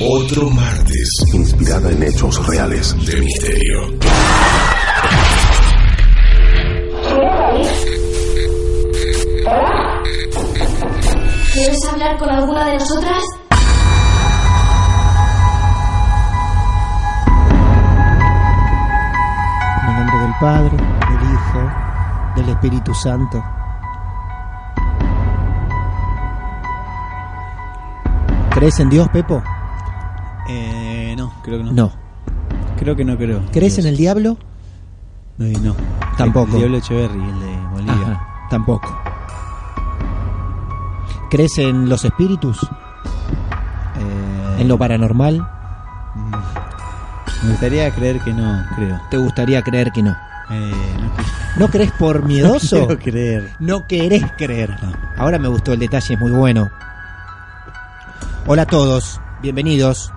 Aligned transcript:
otro 0.00 0.50
martes 0.50 1.08
inspirada 1.32 1.90
en 1.90 2.02
hechos 2.02 2.46
reales. 2.46 2.94
de 3.06 3.20
misterio. 3.20 3.98
¿Quieres 11.52 11.84
hablar 11.90 12.18
con 12.18 12.30
alguna 12.30 12.64
de 12.66 12.74
nosotras? 12.74 13.22
En 19.82 19.88
el 19.88 19.96
nombre 19.96 20.18
del 20.18 20.34
Padre, 20.40 20.76
del 20.76 21.32
Hijo, 21.32 21.70
del 22.36 22.48
Espíritu 22.50 22.94
Santo. 22.94 23.42
¿Crees 28.50 28.80
en 28.80 28.88
Dios, 28.88 29.08
Pepo? 29.10 29.42
Eh, 30.48 31.14
no, 31.16 31.32
creo 31.42 31.58
que 31.58 31.64
no. 31.64 31.72
No. 31.72 31.92
Creo 32.78 32.94
que 32.96 33.04
no 33.04 33.16
creo. 33.16 33.42
¿Crees 33.52 33.78
en 33.78 33.86
el 33.86 33.96
diablo? 33.96 34.36
Eh, 35.38 35.52
no. 35.62 35.74
Tampoco. 36.16 36.52
El 36.52 36.58
Diablo 36.58 36.78
Echeverry, 36.78 37.20
el 37.22 37.40
de 37.40 37.56
Bolivia. 37.72 38.12
Ajá, 38.12 38.46
tampoco. 38.50 39.00
¿Crees 41.30 41.58
en 41.58 41.88
los 41.88 42.04
espíritus? 42.04 42.62
Eh, 43.98 44.56
¿En 44.60 44.68
lo 44.68 44.78
paranormal? 44.78 45.40
mm, 46.14 46.30
Me 47.44 47.50
gustaría 47.50 47.90
creer 47.94 48.20
que 48.20 48.32
no, 48.32 48.64
creo. 48.76 49.00
¿Te 49.10 49.16
gustaría 49.16 49.62
creer 49.62 49.90
que 49.92 50.02
no? 50.02 50.16
Eh, 50.50 50.72
no, 51.00 51.10
¿No 51.66 51.68
crees 51.68 51.90
por 51.92 52.20
no 52.22 52.26
miedoso? 52.28 52.86
quiero 52.86 52.98
creer. 53.02 53.50
No 53.58 53.86
querés 53.86 54.24
creer. 54.38 54.76
No. 54.82 54.92
Ahora 55.18 55.38
me 55.38 55.48
gustó 55.48 55.72
el 55.72 55.80
detalle, 55.80 56.14
es 56.14 56.20
muy 56.20 56.30
bueno. 56.30 56.70
Hola 58.46 58.62
a 58.62 58.66
todos, 58.66 59.20
bienvenidos 59.42 60.12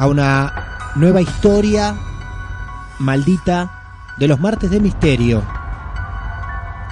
a 0.00 0.06
una 0.06 0.92
nueva 0.96 1.20
historia 1.20 1.94
maldita 3.00 3.70
de 4.16 4.28
los 4.28 4.40
martes 4.40 4.70
de 4.70 4.80
misterio. 4.80 5.44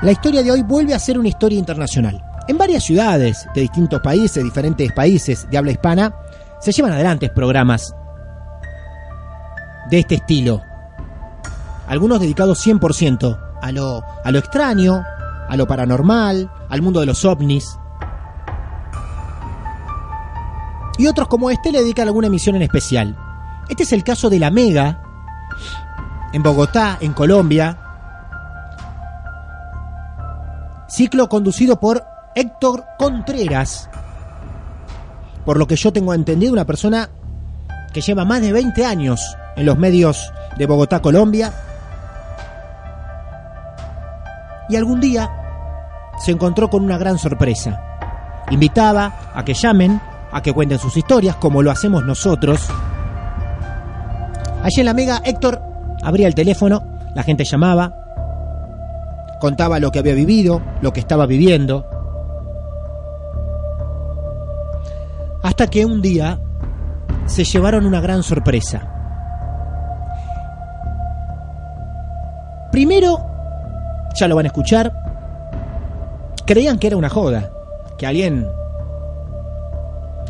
La 0.02 0.12
historia 0.12 0.42
de 0.42 0.52
hoy 0.52 0.62
vuelve 0.62 0.92
a 0.92 0.98
ser 0.98 1.18
una 1.18 1.28
historia 1.28 1.58
internacional. 1.58 2.22
En 2.48 2.58
varias 2.58 2.84
ciudades 2.84 3.48
de 3.54 3.62
distintos 3.62 4.02
países, 4.02 4.44
diferentes 4.44 4.92
países 4.92 5.48
de 5.50 5.56
habla 5.56 5.72
hispana, 5.72 6.14
se 6.60 6.70
llevan 6.70 6.92
adelante 6.92 7.30
programas 7.30 7.94
de 9.90 10.00
este 10.00 10.16
estilo. 10.16 10.60
Algunos 11.86 12.20
dedicados 12.20 12.64
100% 12.66 13.38
a 13.62 13.72
lo, 13.72 14.04
a 14.22 14.30
lo 14.30 14.38
extraño, 14.38 15.02
a 15.48 15.56
lo 15.56 15.66
paranormal, 15.66 16.50
al 16.68 16.82
mundo 16.82 17.00
de 17.00 17.06
los 17.06 17.24
ovnis. 17.24 17.78
Y 20.98 21.06
otros 21.06 21.28
como 21.28 21.50
este 21.50 21.72
le 21.72 21.80
dedican 21.80 22.08
alguna 22.08 22.26
emisión 22.26 22.56
en 22.56 22.62
especial. 22.62 23.16
Este 23.68 23.84
es 23.84 23.92
el 23.92 24.02
caso 24.02 24.28
de 24.28 24.40
La 24.40 24.50
Mega, 24.50 25.00
en 26.32 26.42
Bogotá, 26.42 26.98
en 27.00 27.12
Colombia. 27.12 27.78
Ciclo 30.88 31.28
conducido 31.28 31.78
por 31.78 32.04
Héctor 32.34 32.84
Contreras. 32.98 33.88
Por 35.44 35.58
lo 35.58 35.66
que 35.66 35.76
yo 35.76 35.92
tengo 35.92 36.12
entendido, 36.14 36.52
una 36.52 36.64
persona 36.64 37.08
que 37.92 38.00
lleva 38.00 38.24
más 38.24 38.40
de 38.40 38.52
20 38.52 38.84
años 38.84 39.36
en 39.56 39.66
los 39.66 39.78
medios 39.78 40.32
de 40.56 40.66
Bogotá, 40.66 41.00
Colombia. 41.00 41.52
Y 44.68 44.76
algún 44.76 45.00
día 45.00 45.30
se 46.18 46.32
encontró 46.32 46.68
con 46.68 46.82
una 46.82 46.98
gran 46.98 47.18
sorpresa. 47.18 47.80
Invitaba 48.50 49.32
a 49.34 49.44
que 49.44 49.54
llamen, 49.54 50.00
a 50.30 50.42
que 50.42 50.52
cuenten 50.52 50.78
sus 50.78 50.96
historias, 50.96 51.36
como 51.36 51.62
lo 51.62 51.70
hacemos 51.70 52.04
nosotros. 52.04 52.66
Allí 54.62 54.80
en 54.80 54.86
la 54.86 54.94
Mega, 54.94 55.20
Héctor 55.24 55.60
abría 56.02 56.26
el 56.26 56.34
teléfono, 56.34 56.82
la 57.14 57.22
gente 57.22 57.44
llamaba, 57.44 57.94
contaba 59.40 59.78
lo 59.78 59.90
que 59.90 59.98
había 59.98 60.14
vivido, 60.14 60.60
lo 60.80 60.92
que 60.92 61.00
estaba 61.00 61.26
viviendo. 61.26 61.86
Hasta 65.42 65.68
que 65.68 65.84
un 65.84 66.02
día 66.02 66.40
se 67.26 67.44
llevaron 67.44 67.86
una 67.86 68.00
gran 68.00 68.22
sorpresa. 68.22 68.94
Primero, 72.72 73.24
ya 74.14 74.28
lo 74.28 74.36
van 74.36 74.46
a 74.46 74.48
escuchar, 74.48 74.92
creían 76.44 76.78
que 76.78 76.88
era 76.88 76.96
una 76.96 77.08
joda, 77.08 77.50
que 77.96 78.06
alguien 78.06 78.46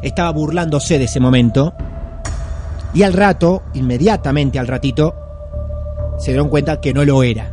estaba 0.02 0.30
burlándose 0.30 0.98
de 0.98 1.04
ese 1.04 1.20
momento. 1.20 1.74
Y 2.94 3.02
al 3.02 3.12
rato, 3.12 3.62
inmediatamente 3.74 4.58
al 4.58 4.66
ratito, 4.66 5.14
se 6.18 6.32
dieron 6.32 6.48
cuenta 6.48 6.80
que 6.80 6.92
no 6.92 7.04
lo 7.04 7.22
era. 7.22 7.52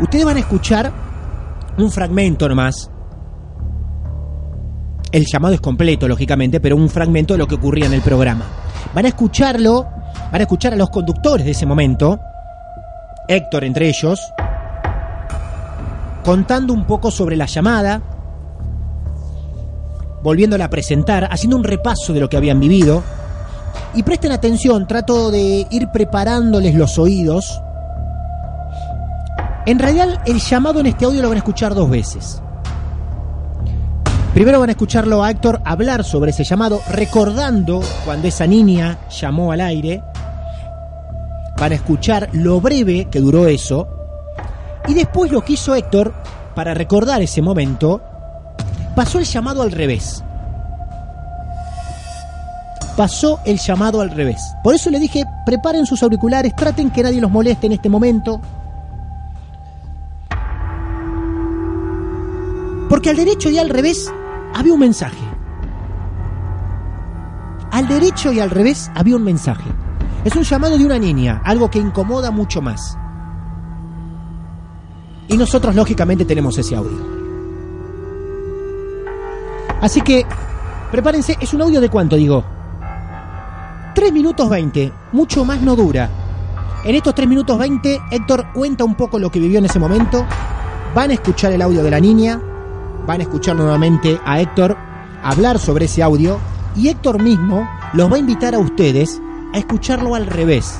Ustedes 0.00 0.24
van 0.24 0.36
a 0.36 0.40
escuchar 0.40 0.92
un 1.78 1.90
fragmento 1.90 2.48
nomás. 2.48 2.90
El 5.12 5.24
llamado 5.26 5.54
es 5.54 5.60
completo, 5.60 6.08
lógicamente, 6.08 6.60
pero 6.60 6.76
un 6.76 6.88
fragmento 6.88 7.34
de 7.34 7.38
lo 7.38 7.46
que 7.46 7.54
ocurría 7.54 7.86
en 7.86 7.92
el 7.92 8.00
programa. 8.00 8.44
Van 8.92 9.04
a 9.04 9.08
escucharlo, 9.08 9.86
van 10.32 10.40
a 10.40 10.42
escuchar 10.42 10.72
a 10.72 10.76
los 10.76 10.90
conductores 10.90 11.44
de 11.44 11.52
ese 11.52 11.66
momento, 11.66 12.18
Héctor 13.28 13.64
entre 13.64 13.88
ellos, 13.88 14.20
contando 16.24 16.72
un 16.72 16.84
poco 16.84 17.10
sobre 17.10 17.36
la 17.36 17.46
llamada, 17.46 18.02
volviéndola 20.24 20.64
a 20.64 20.70
presentar, 20.70 21.28
haciendo 21.30 21.56
un 21.58 21.64
repaso 21.64 22.14
de 22.14 22.20
lo 22.20 22.30
que 22.30 22.38
habían 22.38 22.58
vivido. 22.58 23.02
Y 23.94 24.02
presten 24.02 24.32
atención, 24.32 24.88
trato 24.88 25.30
de 25.30 25.66
ir 25.70 25.88
preparándoles 25.92 26.74
los 26.74 26.98
oídos. 26.98 27.60
En 29.66 29.78
realidad, 29.78 30.22
el 30.24 30.40
llamado 30.40 30.80
en 30.80 30.86
este 30.86 31.04
audio 31.04 31.20
lo 31.20 31.28
van 31.28 31.36
a 31.36 31.40
escuchar 31.40 31.74
dos 31.74 31.90
veces. 31.90 32.40
Primero 34.32 34.58
van 34.58 34.70
a 34.70 34.72
escucharlo 34.72 35.22
a 35.22 35.30
Héctor 35.30 35.60
hablar 35.64 36.02
sobre 36.04 36.30
ese 36.30 36.42
llamado, 36.42 36.80
recordando 36.90 37.82
cuando 38.04 38.26
esa 38.26 38.46
niña 38.46 38.98
llamó 39.10 39.52
al 39.52 39.60
aire. 39.60 40.02
Van 41.58 41.70
a 41.70 41.74
escuchar 41.74 42.30
lo 42.32 42.60
breve 42.62 43.08
que 43.10 43.20
duró 43.20 43.46
eso. 43.46 43.88
Y 44.88 44.94
después 44.94 45.30
lo 45.30 45.42
que 45.42 45.52
hizo 45.52 45.74
Héctor, 45.74 46.14
para 46.54 46.72
recordar 46.72 47.20
ese 47.20 47.42
momento, 47.42 48.00
pasó 48.94 49.18
el 49.18 49.24
llamado 49.24 49.62
al 49.62 49.72
revés. 49.72 50.22
Pasó 52.96 53.40
el 53.44 53.58
llamado 53.58 54.00
al 54.00 54.10
revés. 54.10 54.40
Por 54.62 54.74
eso 54.74 54.88
le 54.90 55.00
dije, 55.00 55.24
preparen 55.44 55.84
sus 55.84 56.02
auriculares, 56.02 56.54
traten 56.54 56.90
que 56.90 57.02
nadie 57.02 57.20
los 57.20 57.30
moleste 57.30 57.66
en 57.66 57.72
este 57.72 57.88
momento. 57.88 58.40
Porque 62.88 63.10
al 63.10 63.16
derecho 63.16 63.50
y 63.50 63.58
al 63.58 63.68
revés 63.68 64.12
había 64.54 64.74
un 64.74 64.80
mensaje. 64.80 65.24
Al 67.72 67.88
derecho 67.88 68.32
y 68.32 68.38
al 68.38 68.50
revés 68.50 68.90
había 68.94 69.16
un 69.16 69.24
mensaje. 69.24 69.68
Es 70.24 70.36
un 70.36 70.44
llamado 70.44 70.78
de 70.78 70.86
una 70.86 70.98
niña, 70.98 71.42
algo 71.44 71.68
que 71.68 71.80
incomoda 71.80 72.30
mucho 72.30 72.62
más. 72.62 72.96
Y 75.26 75.36
nosotros 75.36 75.74
lógicamente 75.74 76.24
tenemos 76.24 76.56
ese 76.56 76.76
audio. 76.76 77.23
Así 79.84 80.00
que, 80.00 80.24
prepárense, 80.90 81.36
es 81.42 81.52
un 81.52 81.60
audio 81.60 81.78
de 81.78 81.90
cuánto, 81.90 82.16
digo. 82.16 82.42
3 83.94 84.14
minutos 84.14 84.48
20, 84.48 84.90
mucho 85.12 85.44
más 85.44 85.60
no 85.60 85.76
dura. 85.76 86.08
En 86.86 86.94
estos 86.94 87.14
3 87.14 87.28
minutos 87.28 87.58
20, 87.58 88.00
Héctor 88.10 88.46
cuenta 88.54 88.82
un 88.82 88.94
poco 88.94 89.18
lo 89.18 89.30
que 89.30 89.40
vivió 89.40 89.58
en 89.58 89.66
ese 89.66 89.78
momento. 89.78 90.24
Van 90.94 91.10
a 91.10 91.12
escuchar 91.12 91.52
el 91.52 91.60
audio 91.60 91.82
de 91.82 91.90
la 91.90 92.00
niña, 92.00 92.40
van 93.06 93.20
a 93.20 93.24
escuchar 93.24 93.56
nuevamente 93.56 94.18
a 94.24 94.40
Héctor 94.40 94.74
hablar 95.22 95.58
sobre 95.58 95.84
ese 95.84 96.02
audio 96.02 96.38
y 96.74 96.88
Héctor 96.88 97.22
mismo 97.22 97.68
los 97.92 98.10
va 98.10 98.16
a 98.16 98.20
invitar 98.20 98.54
a 98.54 98.60
ustedes 98.60 99.20
a 99.52 99.58
escucharlo 99.58 100.14
al 100.14 100.24
revés. 100.24 100.78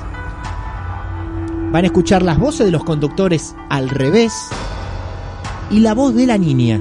Van 1.72 1.84
a 1.84 1.88
escuchar 1.88 2.22
las 2.22 2.38
voces 2.38 2.64
de 2.64 2.72
los 2.72 2.84
conductores 2.84 3.54
al 3.68 3.90
revés 3.90 4.32
y 5.70 5.80
la 5.80 5.92
voz 5.92 6.14
de 6.14 6.26
la 6.26 6.38
niña. 6.38 6.80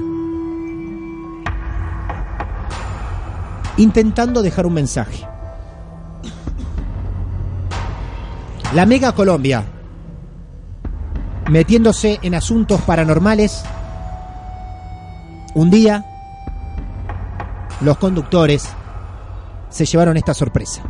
Intentando 3.76 4.42
dejar 4.42 4.66
un 4.66 4.74
mensaje. 4.74 5.26
La 8.74 8.86
Mega 8.86 9.12
Colombia, 9.12 9.64
metiéndose 11.50 12.18
en 12.22 12.34
asuntos 12.34 12.80
paranormales. 12.82 13.62
Un 15.54 15.70
día, 15.70 16.04
los 17.80 17.96
conductores 17.98 18.68
se 19.70 19.84
llevaron 19.86 20.16
esta 20.16 20.34
sorpresa. 20.34 20.82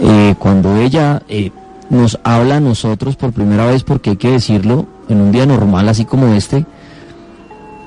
Eh, 0.00 0.34
cuando 0.38 0.76
ella 0.76 1.22
eh, 1.28 1.50
nos 1.90 2.18
habla 2.22 2.56
a 2.56 2.60
nosotros 2.60 3.16
por 3.16 3.32
primera 3.32 3.66
vez, 3.66 3.82
porque 3.82 4.10
hay 4.10 4.16
que 4.16 4.30
decirlo, 4.30 4.86
en 5.08 5.20
un 5.20 5.32
día 5.32 5.46
normal 5.46 5.88
así 5.88 6.04
como 6.04 6.32
este, 6.34 6.66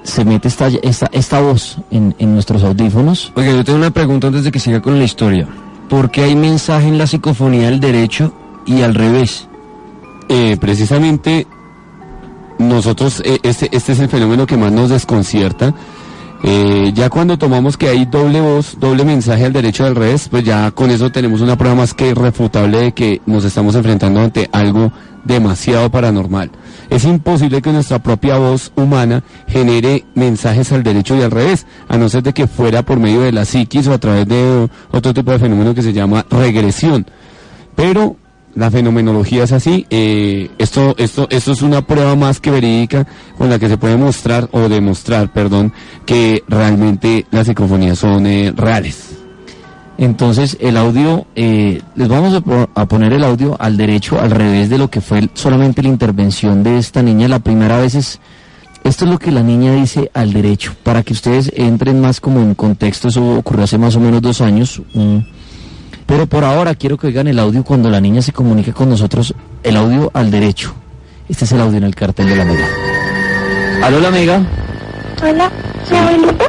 se 0.03 0.25
mete 0.25 0.47
esta, 0.47 0.67
esta, 0.67 1.09
esta 1.11 1.41
voz 1.41 1.77
en, 1.91 2.15
en 2.19 2.33
nuestros 2.33 2.63
audífonos. 2.63 3.31
Oiga, 3.35 3.51
yo 3.51 3.63
tengo 3.63 3.79
una 3.79 3.91
pregunta 3.91 4.27
antes 4.27 4.43
de 4.43 4.51
que 4.51 4.59
siga 4.59 4.81
con 4.81 4.97
la 4.97 5.05
historia. 5.05 5.47
¿Por 5.89 6.09
qué 6.09 6.23
hay 6.23 6.35
mensaje 6.35 6.87
en 6.87 6.97
la 6.97 7.07
psicofonía 7.07 7.69
del 7.69 7.79
derecho 7.79 8.33
y 8.65 8.81
al 8.81 8.95
revés? 8.95 9.47
Eh, 10.29 10.57
precisamente 10.59 11.45
nosotros, 12.57 13.21
eh, 13.25 13.39
este, 13.43 13.69
este 13.71 13.91
es 13.91 13.99
el 13.99 14.07
fenómeno 14.07 14.45
que 14.45 14.55
más 14.55 14.71
nos 14.71 14.89
desconcierta. 14.89 15.73
Eh, 16.43 16.91
ya 16.95 17.09
cuando 17.09 17.37
tomamos 17.37 17.77
que 17.77 17.87
hay 17.87 18.05
doble 18.05 18.41
voz, 18.41 18.77
doble 18.79 19.05
mensaje 19.05 19.45
al 19.45 19.53
derecho 19.53 19.85
al 19.85 19.95
revés, 19.95 20.27
pues 20.29 20.43
ya 20.43 20.71
con 20.71 20.89
eso 20.89 21.11
tenemos 21.11 21.41
una 21.41 21.55
prueba 21.55 21.75
más 21.75 21.93
que 21.93 22.09
irrefutable 22.09 22.79
de 22.79 22.91
que 22.93 23.21
nos 23.27 23.45
estamos 23.45 23.75
enfrentando 23.75 24.21
ante 24.21 24.49
algo 24.51 24.91
demasiado 25.23 25.91
paranormal. 25.91 26.49
Es 26.89 27.05
imposible 27.05 27.61
que 27.61 27.71
nuestra 27.71 27.99
propia 27.99 28.37
voz 28.37 28.71
humana 28.75 29.23
genere 29.47 30.03
mensajes 30.15 30.71
al 30.71 30.81
derecho 30.81 31.15
y 31.15 31.21
al 31.21 31.31
revés, 31.31 31.67
a 31.87 31.97
no 31.97 32.09
ser 32.09 32.23
de 32.23 32.33
que 32.33 32.47
fuera 32.47 32.83
por 32.83 32.99
medio 32.99 33.21
de 33.21 33.31
la 33.31 33.45
psiquis 33.45 33.87
o 33.87 33.93
a 33.93 33.99
través 33.99 34.27
de 34.27 34.67
otro 34.91 35.13
tipo 35.13 35.31
de 35.31 35.39
fenómeno 35.39 35.75
que 35.75 35.83
se 35.83 35.93
llama 35.93 36.25
regresión. 36.29 37.05
Pero 37.75 38.17
la 38.55 38.69
fenomenología 38.71 39.43
es 39.45 39.51
así. 39.51 39.85
eh, 39.89 40.49
esto, 40.57 40.95
esto, 40.97 41.27
esto 41.29 41.51
es 41.51 41.61
una 41.61 41.81
prueba 41.85 42.15
más 42.15 42.39
que 42.39 42.51
verídica 42.51 43.07
con 43.37 43.49
la 43.49 43.57
que 43.59 43.67
se 43.69 43.77
puede 43.77 43.97
mostrar 43.97 44.49
o 44.51 44.67
demostrar, 44.69 45.31
perdón, 45.31 45.71
que 46.05 46.43
realmente 46.47 47.25
las 47.31 47.47
psicofonías 47.47 47.99
son 47.99 48.25
eh, 48.27 48.53
reales. 48.55 49.09
Entonces 49.97 50.57
el 50.59 50.77
audio, 50.77 51.27
eh, 51.35 51.79
les 51.95 52.07
vamos 52.07 52.33
a, 52.33 52.41
po- 52.41 52.69
a 52.73 52.85
poner 52.87 53.13
el 53.13 53.23
audio 53.23 53.55
al 53.59 53.77
derecho, 53.77 54.19
al 54.19 54.31
revés 54.31 54.69
de 54.69 54.77
lo 54.79 54.89
que 54.89 54.99
fue 54.99 55.29
solamente 55.35 55.83
la 55.83 55.89
intervención 55.89 56.63
de 56.63 56.77
esta 56.79 57.03
niña. 57.03 57.27
La 57.27 57.39
primera 57.39 57.77
vez 57.77 57.93
es, 57.95 58.19
esto 58.83 59.05
es 59.05 59.11
lo 59.11 59.19
que 59.19 59.31
la 59.31 59.43
niña 59.43 59.73
dice 59.75 60.09
al 60.15 60.33
derecho, 60.33 60.73
para 60.81 61.03
que 61.03 61.13
ustedes 61.13 61.51
entren 61.55 62.01
más 62.01 62.19
como 62.19 62.39
en 62.41 62.55
contexto, 62.55 63.09
eso 63.09 63.37
ocurrió 63.37 63.65
hace 63.65 63.77
más 63.77 63.95
o 63.95 63.99
menos 63.99 64.21
dos 64.23 64.41
años. 64.41 64.81
Pero 66.11 66.27
por 66.27 66.43
ahora 66.43 66.75
quiero 66.75 66.97
que 66.97 67.07
oigan 67.07 67.29
el 67.29 67.39
audio 67.39 67.63
cuando 67.63 67.89
la 67.89 68.01
niña 68.01 68.21
se 68.21 68.33
comunique 68.33 68.73
con 68.73 68.89
nosotros, 68.89 69.33
el 69.63 69.77
audio 69.77 70.11
al 70.13 70.29
derecho. 70.29 70.73
Este 71.29 71.45
es 71.45 71.53
el 71.53 71.61
audio 71.61 71.77
en 71.77 71.85
el 71.85 71.95
cartel 71.95 72.27
de 72.27 72.35
la 72.35 72.43
mega. 72.43 72.67
¿Aló 73.81 73.97
la 74.01 74.11
mega? 74.11 74.41
Hola, 75.23 75.49
¿mi 75.89 75.97
abuelita? 75.97 76.45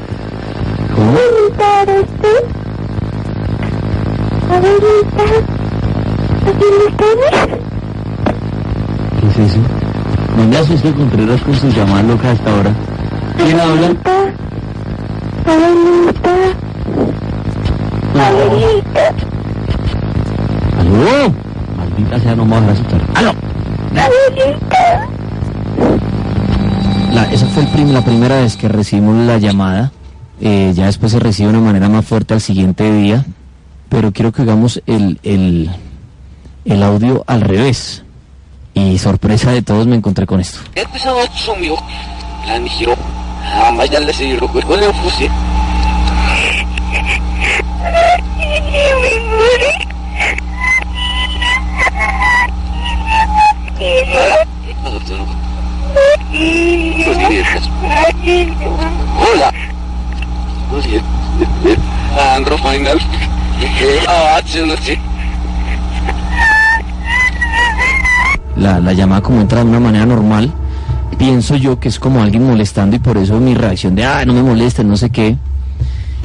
¿Cómo? 0.96 1.10
Abuelita, 1.10 1.82
¿eres 1.82 2.06
tú? 2.20 2.26
Abuelita, 4.52 5.22
¿aquí 6.48 6.66
me 6.80 6.86
tienes? 6.96 7.60
¿Qué 9.20 9.26
es 9.28 9.38
eso? 9.48 9.60
No 10.38 10.44
me 10.44 10.56
asuste 10.56 10.92
Contreras 10.92 11.40
con 11.40 11.54
sus 11.54 11.72
llamadas 11.72 12.04
locas 12.06 12.32
hasta 12.32 12.50
ahora. 12.50 12.74
¿Quién 13.36 13.60
habla? 13.60 13.94
Abuelita, 15.46 16.24
abuelita, 18.18 19.14
¿Aló? 20.82 21.32
Maldita 21.76 22.18
sea, 22.20 22.34
no 22.34 22.44
me 22.44 22.58
vas 22.60 22.68
a 22.68 22.72
asustar. 22.72 23.00
¡Aló! 23.14 23.30
abuelita. 23.96 25.08
La, 27.12 27.24
esa 27.32 27.46
fue 27.46 27.62
el 27.62 27.68
prim- 27.68 27.92
la 27.92 28.02
primera 28.04 28.36
vez 28.40 28.56
que 28.56 28.66
recibimos 28.68 29.16
la 29.26 29.38
llamada. 29.38 29.92
Eh, 30.40 30.72
ya 30.74 30.86
después 30.86 31.12
se 31.12 31.20
recibe 31.20 31.52
de 31.52 31.58
una 31.58 31.66
manera 31.66 31.88
más 31.88 32.04
fuerte 32.04 32.34
al 32.34 32.40
siguiente 32.40 32.92
día. 32.92 33.24
Pero 33.88 34.10
quiero 34.12 34.32
que 34.32 34.42
hagamos 34.42 34.82
el, 34.86 35.20
el, 35.22 35.70
el 36.64 36.82
audio 36.82 37.22
al 37.28 37.42
revés. 37.42 38.02
Y 38.74 38.98
sorpresa 38.98 39.52
de 39.52 39.62
todos 39.62 39.86
me 39.86 39.94
encontré 39.96 40.26
con 40.26 40.40
esto. 40.40 40.58
Ah. 53.84 54.42
La, 68.56 68.80
la 68.80 68.92
llamada 68.92 69.20
como 69.22 69.40
entra 69.40 69.60
de 69.60 69.70
una 69.70 69.80
manera 69.80 70.06
normal. 70.06 70.52
Pienso 71.18 71.56
yo 71.56 71.78
que 71.78 71.88
es 71.88 71.98
como 71.98 72.22
alguien 72.22 72.46
molestando 72.46 72.96
y 72.96 72.98
por 72.98 73.16
eso 73.18 73.38
mi 73.38 73.54
reacción 73.54 73.94
de, 73.94 74.04
ah, 74.04 74.24
no 74.24 74.32
me 74.32 74.42
molesten, 74.42 74.88
no 74.88 74.96
sé 74.96 75.10
qué. 75.10 75.36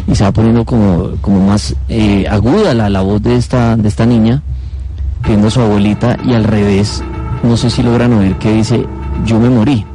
Y 0.08 0.16
se 0.16 0.24
va 0.24 0.32
poniendo 0.32 0.64
como, 0.64 1.12
como 1.22 1.46
más 1.46 1.76
eh, 1.90 2.26
aguda 2.30 2.74
la, 2.74 2.90
la 2.90 3.02
voz 3.02 3.22
de 3.22 3.36
esta, 3.36 3.76
de 3.76 3.88
esta 3.88 4.06
niña, 4.06 4.42
pidiendo 5.24 5.48
a 5.48 5.52
su 5.52 5.62
abuelita 5.62 6.18
y 6.26 6.34
al 6.34 6.46
revés, 6.46 7.04
no 7.44 7.58
sé 7.58 7.70
si 7.70 7.84
logran 7.84 8.14
oír 8.14 8.36
que 8.38 8.52
dice, 8.52 8.86
yo 9.26 9.40
me 9.40 9.50
morí. 9.50 9.86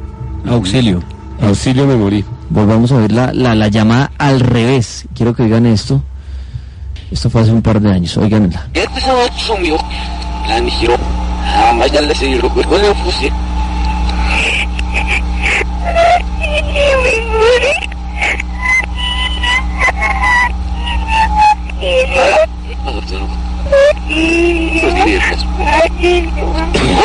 Auxilio. 0.47 1.01
Auxilio 1.41 1.85
me 1.85 1.95
morí. 1.95 2.25
Volvamos 2.49 2.91
a 2.91 2.97
ver 2.97 3.11
la, 3.11 3.31
la, 3.33 3.55
la 3.55 3.67
llamada 3.67 4.11
al 4.17 4.39
revés. 4.39 5.05
Quiero 5.15 5.33
que 5.33 5.43
oigan 5.43 5.65
esto. 5.65 6.01
Esto 7.11 7.29
fue 7.29 7.41
hace 7.41 7.51
un 7.51 7.61
par 7.61 7.79
de 7.79 7.91
años. 7.91 8.17
Oiganla. 8.17 8.67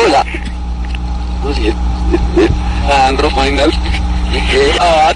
Hola. 0.05 0.23
Final. 3.29 3.71
Ah. 4.79 5.13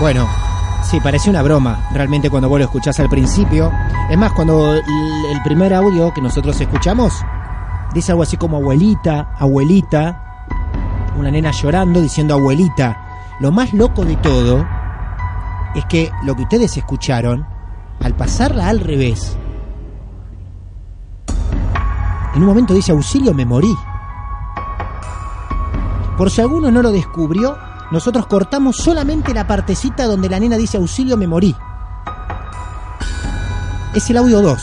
Bueno, 0.00 0.28
sí, 0.82 1.00
parece 1.00 1.30
una 1.30 1.42
broma, 1.42 1.88
realmente 1.92 2.28
cuando 2.28 2.48
vos 2.48 2.58
lo 2.58 2.64
escuchás 2.64 3.00
al 3.00 3.08
principio. 3.08 3.72
Es 4.10 4.18
más, 4.18 4.32
cuando 4.32 4.74
el 4.74 5.42
primer 5.44 5.72
audio 5.72 6.12
que 6.12 6.20
nosotros 6.20 6.60
escuchamos 6.60 7.14
dice 7.94 8.12
algo 8.12 8.24
así 8.24 8.36
como 8.36 8.58
abuelita, 8.58 9.30
abuelita, 9.38 10.44
una 11.16 11.30
nena 11.30 11.50
llorando 11.50 12.00
diciendo 12.00 12.34
abuelita. 12.34 13.34
Lo 13.40 13.50
más 13.52 13.72
loco 13.72 14.04
de 14.04 14.16
todo 14.16 14.66
es 15.74 15.84
que 15.86 16.10
lo 16.24 16.36
que 16.36 16.42
ustedes 16.42 16.76
escucharon, 16.76 17.46
al 18.02 18.14
pasarla 18.14 18.68
al 18.68 18.80
revés, 18.80 19.36
en 22.36 22.42
un 22.42 22.48
momento 22.48 22.74
dice 22.74 22.92
auxilio, 22.92 23.32
me 23.32 23.46
morí. 23.46 23.74
Por 26.18 26.30
si 26.30 26.42
alguno 26.42 26.70
no 26.70 26.82
lo 26.82 26.92
descubrió, 26.92 27.56
nosotros 27.90 28.26
cortamos 28.26 28.76
solamente 28.76 29.32
la 29.32 29.46
partecita 29.46 30.04
donde 30.04 30.28
la 30.28 30.38
nena 30.38 30.58
dice 30.58 30.76
auxilio, 30.76 31.16
me 31.16 31.26
morí. 31.26 31.56
Es 33.94 34.10
el 34.10 34.18
audio 34.18 34.42
2. 34.42 34.62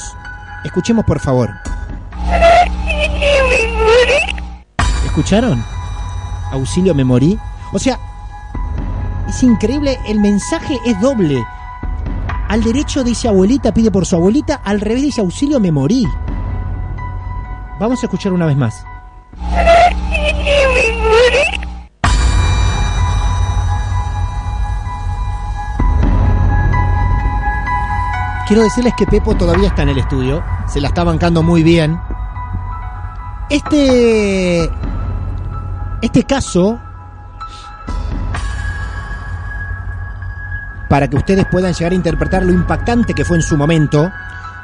Escuchemos 0.65 1.03
por 1.03 1.19
favor. 1.19 1.49
¿Escucharon? 5.05 5.63
Auxilio, 6.51 6.93
me 6.93 7.03
morí. 7.03 7.39
O 7.71 7.79
sea, 7.79 7.97
es 9.27 9.41
increíble, 9.41 9.97
el 10.07 10.19
mensaje 10.19 10.77
es 10.85 11.01
doble. 11.01 11.43
Al 12.49 12.61
derecho 12.61 13.03
dice 13.03 13.29
abuelita, 13.29 13.73
pide 13.73 13.89
por 13.89 14.05
su 14.05 14.15
abuelita. 14.15 14.61
Al 14.63 14.79
revés 14.79 15.01
dice 15.01 15.21
auxilio, 15.21 15.59
me 15.59 15.71
morí. 15.71 16.07
Vamos 17.79 18.01
a 18.03 18.05
escuchar 18.05 18.33
una 18.33 18.45
vez 18.45 18.55
más. 18.55 18.85
Quiero 28.47 28.63
decirles 28.63 28.93
que 28.95 29.07
Pepo 29.07 29.35
todavía 29.35 29.69
está 29.69 29.81
en 29.81 29.89
el 29.89 29.97
estudio. 29.97 30.43
Se 30.67 30.79
la 30.79 30.89
está 30.89 31.03
bancando 31.03 31.41
muy 31.41 31.63
bien. 31.63 31.99
Este. 33.49 34.69
Este 36.01 36.23
caso. 36.25 36.79
Para 40.89 41.09
que 41.09 41.17
ustedes 41.17 41.45
puedan 41.47 41.73
llegar 41.73 41.93
a 41.93 41.95
interpretar 41.95 42.43
lo 42.43 42.53
impactante 42.53 43.15
que 43.15 43.25
fue 43.25 43.37
en 43.37 43.43
su 43.43 43.57
momento. 43.57 44.11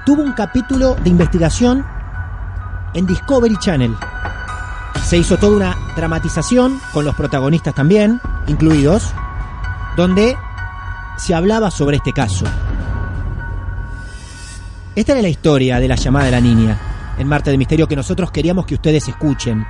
Tuvo 0.06 0.22
un 0.22 0.34
capítulo 0.34 0.96
de 0.96 1.10
investigación 1.10 1.84
en 2.94 3.06
Discovery 3.06 3.58
Channel. 3.58 3.96
Se 5.04 5.18
hizo 5.18 5.38
toda 5.38 5.56
una 5.56 5.78
dramatización 5.96 6.80
con 6.94 7.06
los 7.06 7.16
protagonistas 7.16 7.74
también, 7.74 8.20
incluidos, 8.48 9.12
donde 9.96 10.38
se 11.18 11.34
hablaba 11.34 11.72
sobre 11.72 11.98
este 11.98 12.14
caso. 12.14 12.46
Esta 14.96 15.14
era 15.14 15.22
la 15.22 15.30
historia 15.30 15.80
de 15.80 15.88
la 15.88 15.96
llamada 15.96 16.26
de 16.26 16.32
la 16.32 16.42
niña 16.42 16.78
en 17.18 17.28
Marte 17.28 17.52
de 17.52 17.58
Misterio 17.58 17.88
que 17.88 17.96
nosotros 17.96 18.32
queríamos 18.32 18.66
que 18.66 18.76
ustedes 18.76 19.08
escuchen 19.08 19.66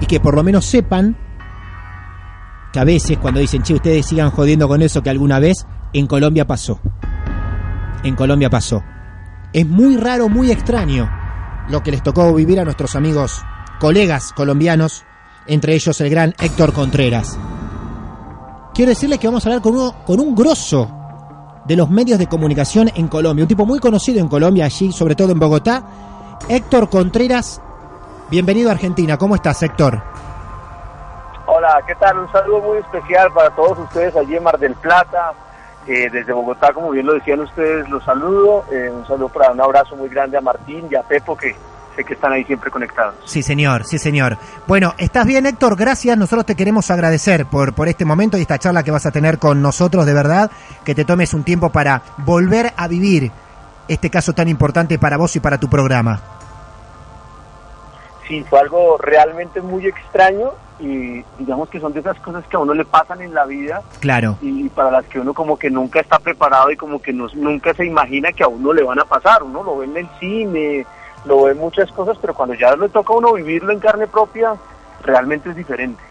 y 0.00 0.06
que 0.06 0.20
por 0.20 0.34
lo 0.34 0.42
menos 0.42 0.64
sepan 0.64 1.16
que 2.72 2.78
a 2.78 2.84
veces 2.84 3.18
cuando 3.18 3.40
dicen, 3.40 3.62
che, 3.62 3.74
ustedes 3.74 4.06
sigan 4.06 4.30
jodiendo 4.30 4.68
con 4.68 4.82
eso 4.82 5.02
que 5.02 5.10
alguna 5.10 5.38
vez 5.38 5.66
en 5.92 6.06
Colombia 6.06 6.46
pasó. 6.46 6.80
En 8.02 8.14
Colombia 8.14 8.50
pasó. 8.50 8.82
Es 9.52 9.66
muy 9.66 9.96
raro, 9.96 10.28
muy 10.28 10.50
extraño 10.50 11.25
lo 11.68 11.82
que 11.82 11.90
les 11.90 12.02
tocó 12.02 12.32
vivir 12.34 12.60
a 12.60 12.64
nuestros 12.64 12.96
amigos, 12.96 13.44
colegas 13.80 14.32
colombianos, 14.32 15.04
entre 15.46 15.74
ellos 15.74 16.00
el 16.00 16.10
gran 16.10 16.34
Héctor 16.38 16.72
Contreras. 16.72 17.38
Quiero 18.74 18.90
decirles 18.90 19.18
que 19.18 19.26
vamos 19.26 19.44
a 19.44 19.48
hablar 19.48 19.62
con, 19.62 19.74
uno, 19.74 19.94
con 20.04 20.20
un 20.20 20.34
grosso 20.34 20.90
de 21.64 21.76
los 21.76 21.90
medios 21.90 22.18
de 22.18 22.28
comunicación 22.28 22.90
en 22.94 23.08
Colombia, 23.08 23.44
un 23.44 23.48
tipo 23.48 23.66
muy 23.66 23.78
conocido 23.78 24.20
en 24.20 24.28
Colombia, 24.28 24.66
allí, 24.66 24.92
sobre 24.92 25.14
todo 25.14 25.32
en 25.32 25.38
Bogotá, 25.38 25.82
Héctor 26.48 26.88
Contreras. 26.88 27.60
Bienvenido 28.30 28.68
a 28.68 28.72
Argentina, 28.72 29.16
¿cómo 29.16 29.34
estás, 29.34 29.62
Héctor? 29.62 30.02
Hola, 31.46 31.80
¿qué 31.86 31.94
tal? 31.94 32.18
Un 32.18 32.30
saludo 32.32 32.60
muy 32.60 32.78
especial 32.78 33.32
para 33.32 33.50
todos 33.50 33.78
ustedes 33.78 34.14
allí 34.16 34.36
en 34.36 34.42
Mar 34.42 34.58
del 34.58 34.74
Plata. 34.74 35.32
Eh, 35.86 36.10
desde 36.10 36.32
Bogotá, 36.32 36.72
como 36.72 36.90
bien 36.90 37.06
lo 37.06 37.14
decían 37.14 37.40
ustedes, 37.40 37.88
los 37.88 38.02
saludo. 38.04 38.64
Eh, 38.72 38.90
un 38.90 39.06
saludo 39.06 39.28
para 39.28 39.52
un 39.52 39.60
abrazo 39.60 39.94
muy 39.94 40.08
grande 40.08 40.36
a 40.36 40.40
Martín 40.40 40.88
y 40.90 40.96
a 40.96 41.02
Pepo, 41.02 41.36
que 41.36 41.54
sé 41.94 42.04
que 42.04 42.14
están 42.14 42.32
ahí 42.32 42.44
siempre 42.44 42.72
conectados. 42.72 43.14
Sí, 43.24 43.40
señor, 43.40 43.84
sí, 43.84 43.98
señor. 43.98 44.36
Bueno, 44.66 44.94
estás 44.98 45.26
bien, 45.26 45.46
Héctor, 45.46 45.76
gracias. 45.76 46.18
Nosotros 46.18 46.44
te 46.44 46.56
queremos 46.56 46.90
agradecer 46.90 47.46
por, 47.46 47.72
por 47.72 47.86
este 47.86 48.04
momento 48.04 48.36
y 48.36 48.42
esta 48.42 48.58
charla 48.58 48.82
que 48.82 48.90
vas 48.90 49.06
a 49.06 49.12
tener 49.12 49.38
con 49.38 49.62
nosotros, 49.62 50.06
de 50.06 50.12
verdad, 50.12 50.50
que 50.84 50.94
te 50.94 51.04
tomes 51.04 51.32
un 51.34 51.44
tiempo 51.44 51.70
para 51.70 52.02
volver 52.18 52.72
a 52.76 52.88
vivir 52.88 53.30
este 53.86 54.10
caso 54.10 54.32
tan 54.32 54.48
importante 54.48 54.98
para 54.98 55.16
vos 55.16 55.36
y 55.36 55.40
para 55.40 55.58
tu 55.58 55.68
programa. 55.68 56.20
Sí, 58.26 58.44
fue 58.50 58.58
algo 58.58 58.98
realmente 58.98 59.60
muy 59.60 59.86
extraño 59.86 60.50
y 60.78 61.24
digamos 61.38 61.68
que 61.70 61.80
son 61.80 61.92
de 61.92 62.00
esas 62.00 62.18
cosas 62.20 62.44
que 62.48 62.56
a 62.56 62.60
uno 62.60 62.74
le 62.74 62.84
pasan 62.84 63.22
en 63.22 63.32
la 63.32 63.44
vida 63.46 63.80
Claro. 64.00 64.36
y 64.42 64.68
para 64.68 64.90
las 64.90 65.04
que 65.06 65.18
uno 65.20 65.32
como 65.32 65.56
que 65.58 65.70
nunca 65.70 66.00
está 66.00 66.18
preparado 66.18 66.70
y 66.70 66.76
como 66.76 67.00
que 67.00 67.12
no- 67.12 67.28
nunca 67.34 67.72
se 67.74 67.86
imagina 67.86 68.30
que 68.32 68.42
a 68.44 68.48
uno 68.48 68.72
le 68.72 68.82
van 68.82 68.98
a 69.00 69.04
pasar. 69.04 69.42
Uno 69.42 69.62
lo 69.62 69.78
ve 69.78 69.86
en 69.86 69.96
el 69.96 70.08
cine, 70.20 70.84
lo 71.24 71.44
ve 71.44 71.52
en 71.52 71.58
muchas 71.58 71.90
cosas, 71.92 72.18
pero 72.20 72.34
cuando 72.34 72.54
ya 72.54 72.76
le 72.76 72.88
toca 72.90 73.12
a 73.12 73.16
uno 73.16 73.32
vivirlo 73.32 73.72
en 73.72 73.80
carne 73.80 74.06
propia, 74.06 74.52
realmente 75.02 75.48
es 75.50 75.56
diferente. 75.56 76.02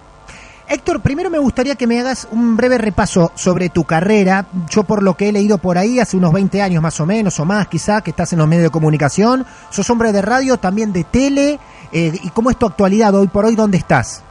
Héctor, 0.68 1.00
primero 1.00 1.30
me 1.30 1.38
gustaría 1.38 1.76
que 1.76 1.86
me 1.86 2.00
hagas 2.00 2.28
un 2.32 2.58
breve 2.58 2.80
repaso 2.80 3.32
sobre 3.36 3.70
tu 3.70 3.84
carrera. 3.84 4.48
Yo 4.68 4.82
por 4.84 5.04
lo 5.04 5.14
que 5.14 5.30
he 5.30 5.32
leído 5.32 5.60
por 5.60 5.78
ahí, 5.78 6.00
hace 6.00 6.18
unos 6.18 6.34
20 6.34 6.60
años 6.64 6.82
más 6.82 7.00
o 7.00 7.06
menos, 7.06 7.40
o 7.40 7.46
más 7.46 7.68
quizá, 7.68 8.02
que 8.02 8.10
estás 8.10 8.34
en 8.34 8.40
los 8.40 8.48
medios 8.48 8.64
de 8.64 8.70
comunicación. 8.72 9.46
Sos 9.70 9.88
hombre 9.92 10.12
de 10.12 10.24
radio, 10.24 10.58
también 10.58 10.92
de 10.92 11.04
tele. 11.04 11.60
eh, 11.92 12.12
¿Y 12.24 12.30
cómo 12.32 12.50
es 12.50 12.58
tu 12.58 12.66
actualidad 12.66 13.14
hoy 13.14 13.28
por 13.28 13.46
hoy? 13.46 13.56
¿Dónde 13.56 13.78
estás? 13.78 14.24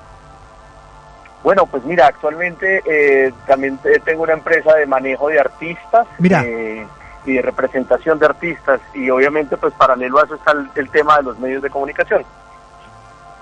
Bueno, 1.45 1.67
pues 1.67 1.85
mira, 1.85 2.07
actualmente 2.09 2.83
eh, 2.87 3.33
también 3.47 3.77
te- 3.79 4.01
tengo 4.01 4.23
una 4.25 4.33
empresa 4.33 4.75
de 4.75 4.87
manejo 4.87 5.29
de 5.29 5.39
artistas 5.39 6.07
Mira. 6.19 6.43
eh, 6.45 6.85
y 7.27 7.35
de 7.35 7.43
representación 7.43 8.19
de 8.19 8.27
artistas 8.27 8.81
y 8.95 9.09
obviamente 9.11 9.57
pues 9.59 9.73
paralelo 9.75 10.19
a 10.19 10.25
eso 10.25 10.35
está 10.35 10.53
el, 10.53 10.69
el 10.75 10.91
tema 10.91 11.19
de 11.19 11.23
los 11.25 11.39
medios 11.39 11.63
de 11.63 11.71
comunicación. 11.71 12.23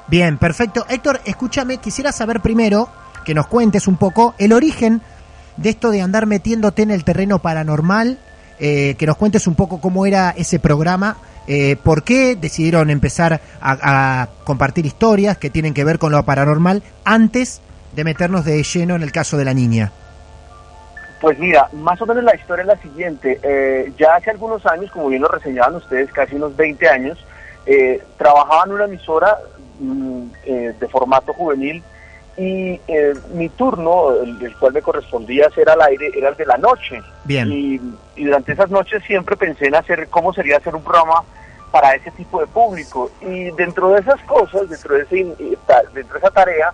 Bien, 0.09 0.37
perfecto. 0.37 0.85
Héctor, 0.89 1.21
escúchame, 1.25 1.79
quisiera 1.79 2.13
saber 2.13 2.41
primero 2.41 2.89
que 3.25 3.35
nos 3.35 3.47
cuentes 3.47 3.87
un 3.87 3.97
poco 3.97 4.35
el 4.37 4.53
origen 4.53 5.01
de 5.57 5.71
esto 5.71 5.91
de 5.91 6.03
andar 6.03 6.27
metiéndote 6.27 6.83
en 6.83 6.91
el 6.91 7.05
terreno 7.05 7.39
paranormal, 7.39 8.19
eh, 8.59 8.97
que 8.99 9.07
nos 9.07 9.17
cuentes 9.17 9.47
un 9.47 9.55
poco 9.55 9.81
cómo 9.81 10.07
era 10.07 10.31
ese 10.31 10.59
programa, 10.59 11.17
eh, 11.47 11.77
por 11.83 12.03
qué 12.03 12.35
decidieron 12.37 12.91
empezar 12.91 13.41
a, 13.61 14.23
a 14.23 14.29
compartir 14.45 14.87
historias 14.87 15.39
que 15.39 15.51
tienen 15.51 15.73
que 15.73 15.85
ver 15.85 15.99
con 15.99 16.11
lo 16.13 16.23
paranormal 16.25 16.83
antes 17.05 17.61
de 17.93 18.05
meternos 18.05 18.45
de 18.45 18.63
lleno 18.63 18.95
en 18.97 19.03
el 19.03 19.13
caso 19.13 19.37
de 19.37 19.45
la 19.45 19.55
niña. 19.55 19.93
Pues 21.21 21.39
mira, 21.39 21.69
más 21.73 22.01
o 22.03 22.07
menos 22.07 22.25
la 22.25 22.35
historia 22.35 22.63
es 22.63 22.67
la 22.69 22.77
siguiente. 22.79 23.39
Eh, 23.43 23.93
ya 23.99 24.17
hace 24.17 24.31
algunos 24.31 24.65
años, 24.67 24.91
como 24.91 25.09
bien 25.09 25.23
lo 25.23 25.29
reseñaban 25.29 25.77
ustedes, 25.77 26.11
casi 26.13 26.35
unos 26.35 26.57
20 26.57 26.89
años, 26.89 27.25
eh, 27.67 28.03
trabajaba 28.19 28.65
en 28.67 28.73
una 28.73 28.85
emisora 28.87 29.39
mm, 29.79 30.23
eh, 30.47 30.75
de 30.81 30.89
formato 30.89 31.33
juvenil 31.33 31.83
y 32.37 32.81
mi 33.35 33.51
turno, 33.51 34.11
el, 34.23 34.43
el 34.43 34.57
cual 34.57 34.73
me 34.73 34.81
correspondía 34.83 35.47
hacer 35.49 35.69
al 35.69 35.81
aire, 35.83 36.11
era 36.17 36.31
el 36.31 36.37
de 36.37 36.47
la 36.47 36.57
noche. 36.57 37.01
Bien. 37.25 37.53
Y, 37.53 37.81
y 38.17 38.25
durante 38.25 38.53
esas 38.53 38.71
noches 38.71 39.05
siempre 39.07 39.37
pensé 39.37 39.67
en 39.67 39.75
hacer 39.77 40.09
cómo 40.09 40.33
sería 40.33 40.57
hacer 40.57 40.75
un 40.75 40.83
programa 40.83 41.23
para 41.71 41.95
ese 41.95 42.11
tipo 42.13 42.41
de 42.41 42.47
público. 42.47 43.11
Y 43.21 43.51
dentro 43.53 43.91
de 43.91 44.01
esas 44.01 44.21
cosas, 44.23 44.69
dentro 44.69 44.95
de, 44.97 45.03
ese, 45.03 45.19
in- 45.19 45.35
ta- 45.67 45.83
dentro 45.95 46.15
de 46.15 46.19
esa 46.19 46.31
tarea, 46.31 46.73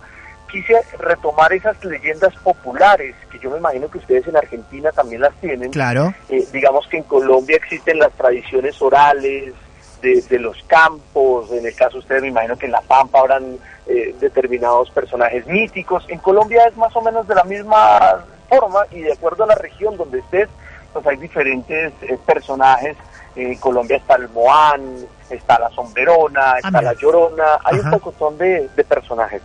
quise 0.51 0.75
retomar 0.97 1.53
esas 1.53 1.83
leyendas 1.85 2.33
populares, 2.43 3.15
que 3.31 3.39
yo 3.39 3.49
me 3.51 3.57
imagino 3.57 3.89
que 3.89 3.99
ustedes 3.99 4.27
en 4.27 4.37
Argentina 4.37 4.91
también 4.91 5.21
las 5.21 5.33
tienen. 5.41 5.71
Claro. 5.71 6.13
Eh, 6.29 6.45
digamos 6.51 6.87
que 6.87 6.97
en 6.97 7.03
Colombia 7.03 7.57
existen 7.57 7.99
las 7.99 8.11
tradiciones 8.13 8.81
orales 8.81 9.53
de, 10.01 10.21
de 10.21 10.39
los 10.39 10.61
campos, 10.63 11.51
en 11.51 11.65
el 11.65 11.75
caso 11.75 11.93
de 11.93 11.99
ustedes 11.99 12.21
me 12.21 12.29
imagino 12.29 12.57
que 12.57 12.65
en 12.67 12.71
La 12.71 12.81
Pampa 12.81 13.19
habrán 13.19 13.57
eh, 13.87 14.15
determinados 14.19 14.89
personajes 14.91 15.45
míticos. 15.47 16.05
En 16.07 16.19
Colombia 16.19 16.65
es 16.67 16.77
más 16.77 16.95
o 16.95 17.01
menos 17.01 17.27
de 17.27 17.35
la 17.35 17.43
misma 17.43 18.23
forma 18.47 18.85
y 18.91 19.01
de 19.01 19.13
acuerdo 19.13 19.43
a 19.43 19.47
la 19.47 19.55
región 19.55 19.97
donde 19.97 20.19
estés, 20.19 20.47
pues 20.93 21.05
hay 21.05 21.17
diferentes 21.17 21.93
eh, 22.01 22.17
personajes. 22.25 22.95
En 23.35 23.55
Colombia 23.59 23.97
está 23.97 24.15
el 24.15 24.27
Moán, 24.29 24.81
está 25.29 25.59
la 25.59 25.69
Sombrerona, 25.69 26.55
está 26.57 26.69
mira. 26.71 26.81
la 26.81 26.93
Llorona, 26.93 27.59
hay 27.63 27.77
Ajá. 27.79 27.83
un 27.85 27.91
pocotón 27.91 28.37
de, 28.37 28.67
de 28.75 28.83
personajes. 28.83 29.41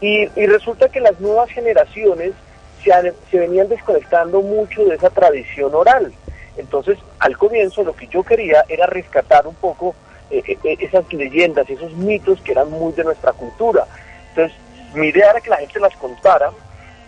Y, 0.00 0.28
y 0.34 0.46
resulta 0.46 0.88
que 0.88 1.00
las 1.00 1.18
nuevas 1.20 1.50
generaciones 1.50 2.32
se, 2.82 2.92
han- 2.92 3.12
se 3.30 3.38
venían 3.38 3.68
desconectando 3.68 4.40
mucho 4.40 4.84
de 4.84 4.94
esa 4.96 5.10
tradición 5.10 5.74
oral. 5.74 6.12
Entonces, 6.56 6.98
al 7.18 7.36
comienzo 7.36 7.82
lo 7.84 7.94
que 7.94 8.06
yo 8.06 8.22
quería 8.22 8.64
era 8.68 8.86
rescatar 8.86 9.46
un 9.46 9.54
poco 9.54 9.94
eh, 10.30 10.42
eh, 10.64 10.76
esas 10.80 11.10
leyendas, 11.12 11.68
esos 11.68 11.92
mitos 11.92 12.40
que 12.40 12.52
eran 12.52 12.70
muy 12.70 12.92
de 12.92 13.04
nuestra 13.04 13.32
cultura. 13.32 13.86
Entonces, 14.30 14.56
mi 14.94 15.08
idea 15.08 15.30
era 15.30 15.40
que 15.40 15.50
la 15.50 15.56
gente 15.58 15.78
las 15.80 15.94
contara, 15.96 16.50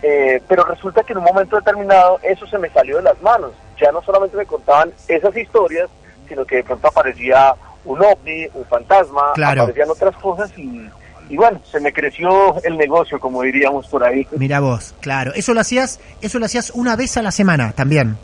eh, 0.01 0.41
pero 0.47 0.63
resulta 0.65 1.03
que 1.03 1.13
en 1.13 1.19
un 1.19 1.25
momento 1.25 1.55
determinado 1.55 2.19
eso 2.21 2.45
se 2.47 2.57
me 2.57 2.69
salió 2.69 2.97
de 2.97 3.03
las 3.03 3.21
manos. 3.21 3.51
Ya 3.79 3.91
no 3.91 4.01
solamente 4.03 4.37
me 4.37 4.45
contaban 4.45 4.91
esas 5.07 5.35
historias, 5.35 5.89
sino 6.27 6.45
que 6.45 6.57
de 6.57 6.63
pronto 6.63 6.87
aparecía 6.87 7.55
un 7.85 8.01
ovni, 8.03 8.47
un 8.53 8.65
fantasma, 8.65 9.31
Claro. 9.35 9.61
aparecían 9.63 9.89
otras 9.89 10.15
cosas 10.17 10.51
y, 10.57 10.89
y 11.29 11.37
bueno, 11.37 11.59
se 11.69 11.79
me 11.79 11.93
creció 11.93 12.61
el 12.63 12.77
negocio, 12.77 13.19
como 13.19 13.41
diríamos 13.41 13.87
por 13.87 14.03
ahí. 14.03 14.27
Mira 14.37 14.59
vos, 14.59 14.93
claro. 15.01 15.33
Eso 15.35 15.53
lo 15.53 15.61
hacías, 15.61 15.99
eso 16.21 16.39
lo 16.39 16.45
hacías 16.45 16.71
una 16.75 16.95
vez 16.95 17.17
a 17.17 17.21
la 17.21 17.31
semana 17.31 17.71
también. 17.73 18.17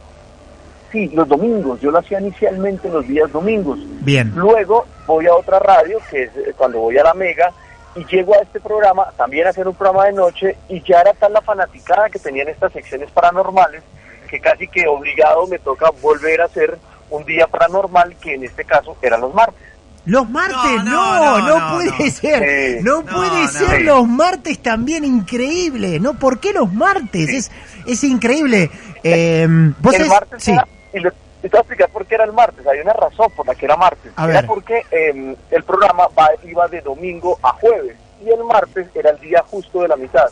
Sí, 0.91 1.07
los 1.13 1.27
domingos, 1.27 1.79
yo 1.81 1.91
lo 1.91 1.99
hacía 1.99 2.19
inicialmente 2.19 2.89
los 2.89 3.07
días 3.07 3.31
domingos. 3.31 3.79
Bien. 4.01 4.33
Luego 4.35 4.85
voy 5.05 5.27
a 5.27 5.35
otra 5.35 5.59
radio, 5.59 5.99
que 6.09 6.23
es 6.23 6.35
eh, 6.35 6.53
cuando 6.57 6.79
voy 6.79 6.97
a 6.97 7.03
la 7.03 7.13
Mega, 7.13 7.51
y 7.95 8.03
llego 8.05 8.33
a 8.33 8.39
este 8.39 8.59
programa, 8.59 9.11
también 9.15 9.45
a 9.45 9.51
hacer 9.51 9.67
un 9.67 9.75
programa 9.75 10.05
de 10.05 10.13
noche, 10.13 10.57
y 10.67 10.81
ya 10.81 11.01
era 11.01 11.13
tal 11.13 11.33
la 11.33 11.41
fanaticada 11.41 12.09
que 12.09 12.17
tenían 12.17 12.47
estas 12.47 12.73
secciones 12.73 13.11
paranormales, 13.11 13.83
que 14.29 14.39
casi 14.39 14.67
que 14.67 14.87
obligado 14.87 15.45
me 15.47 15.59
toca 15.59 15.91
volver 16.01 16.41
a 16.41 16.45
hacer 16.45 16.77
un 17.11 17.23
día 17.25 17.45
paranormal, 17.47 18.15
que 18.17 18.33
en 18.33 18.43
este 18.43 18.65
caso 18.65 18.97
eran 19.01 19.21
los 19.21 19.33
martes. 19.33 19.68
Los 20.09 20.29
martes, 20.29 20.83
no, 20.85 21.39
no, 21.47 21.75
puede 21.75 22.11
ser. 22.11 22.83
No, 22.83 23.03
puede 23.05 23.47
ser 23.47 23.81
los 23.83 24.07
martes 24.07 24.59
también 24.59 25.05
increíble. 25.05 25.99
¿No? 25.99 26.13
¿Por 26.15 26.39
qué 26.39 26.51
los 26.53 26.71
martes? 26.73 27.29
Es, 27.29 27.51
es 27.85 28.03
increíble. 28.03 28.69
Eh, 29.03 29.47
¿vos 29.79 29.93
el 29.93 30.07
martes 30.07 30.43
sí. 30.43 30.51
era- 30.51 30.67
y 30.93 30.99
le, 30.99 31.09
Y 31.41 31.43
te 31.43 31.49
voy 31.49 31.57
a 31.57 31.61
explicar 31.61 31.89
por 31.89 32.05
qué 32.05 32.15
era 32.15 32.23
el 32.25 32.33
martes. 32.33 32.65
Hay 32.67 32.79
una 32.79 32.93
razón 32.93 33.31
por 33.35 33.45
la 33.47 33.55
que 33.55 33.65
era 33.65 33.77
martes. 33.77 34.11
A 34.15 34.25
era 34.25 34.33
ver. 34.41 34.45
porque 34.47 34.81
eh, 34.91 35.35
el 35.51 35.63
programa 35.63 36.07
va- 36.17 36.29
iba 36.43 36.67
de 36.67 36.81
domingo 36.81 37.37
a 37.43 37.51
jueves. 37.53 37.95
Y 38.25 38.29
el 38.29 38.43
martes 38.43 38.87
era 38.95 39.11
el 39.11 39.19
día 39.19 39.43
justo 39.49 39.81
de 39.83 39.87
la 39.87 39.95
mitad. 39.95 40.25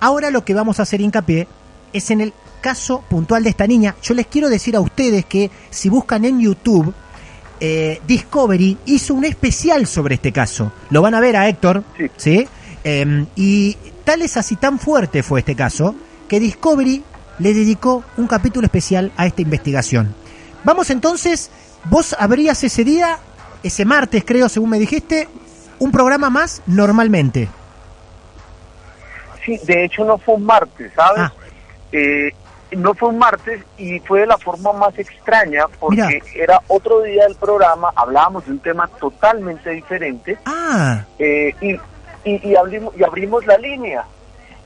Ahora 0.00 0.30
lo 0.30 0.44
que 0.44 0.54
vamos 0.54 0.78
a 0.78 0.84
hacer 0.84 1.00
hincapié 1.00 1.46
es 1.92 2.10
en 2.10 2.20
el 2.20 2.32
caso 2.60 3.04
puntual 3.10 3.44
de 3.44 3.50
esta 3.50 3.66
niña. 3.66 3.94
Yo 4.02 4.14
les 4.14 4.26
quiero 4.26 4.48
decir 4.48 4.76
a 4.76 4.80
ustedes 4.80 5.24
que 5.26 5.50
si 5.70 5.88
buscan 5.90 6.24
en 6.24 6.40
YouTube, 6.40 6.94
eh, 7.60 8.00
Discovery 8.06 8.78
hizo 8.86 9.14
un 9.14 9.24
especial 9.24 9.86
sobre 9.86 10.16
este 10.16 10.32
caso. 10.32 10.72
Lo 10.90 11.02
van 11.02 11.14
a 11.14 11.20
ver 11.20 11.36
a 11.36 11.48
Héctor, 11.48 11.82
¿sí? 12.16 12.46
Em, 12.84 13.26
y 13.36 13.76
tal 14.04 14.22
es 14.22 14.36
así, 14.36 14.56
tan 14.56 14.78
fuerte 14.78 15.22
fue 15.22 15.40
este 15.40 15.54
caso, 15.54 15.94
que 16.28 16.40
Discovery 16.40 17.02
le 17.38 17.54
dedicó 17.54 18.04
un 18.16 18.26
capítulo 18.26 18.66
especial 18.66 19.12
a 19.16 19.26
esta 19.26 19.42
investigación. 19.42 20.14
Vamos 20.64 20.90
entonces, 20.90 21.50
vos 21.84 22.14
abrías 22.18 22.62
ese 22.64 22.84
día, 22.84 23.18
ese 23.62 23.84
martes 23.84 24.24
creo, 24.24 24.48
según 24.48 24.70
me 24.70 24.78
dijiste, 24.78 25.28
un 25.78 25.92
programa 25.92 26.30
más 26.30 26.62
normalmente. 26.66 27.48
Sí, 29.44 29.58
de 29.64 29.84
hecho 29.84 30.04
no 30.04 30.18
fue 30.18 30.34
un 30.34 30.44
martes, 30.44 30.92
¿sabes? 30.94 31.22
Ah. 31.22 31.32
Eh, 31.92 32.32
no 32.72 32.94
fue 32.94 33.08
un 33.08 33.18
martes 33.18 33.62
y 33.78 33.98
fue 34.00 34.20
de 34.20 34.26
la 34.26 34.38
forma 34.38 34.72
más 34.72 34.98
extraña 34.98 35.64
porque 35.80 36.02
Mira. 36.06 36.20
era 36.34 36.60
otro 36.68 37.02
día 37.02 37.24
del 37.24 37.36
programa, 37.36 37.90
hablábamos 37.94 38.44
de 38.46 38.52
un 38.52 38.58
tema 38.58 38.88
totalmente 39.00 39.70
diferente 39.70 40.36
Ah, 40.44 41.04
eh, 41.18 41.54
y, 41.60 41.72
y, 42.30 42.48
y 42.50 42.56
abrimos, 42.56 42.94
y 42.96 43.02
abrimos 43.04 43.46
la 43.46 43.56
línea. 43.58 44.04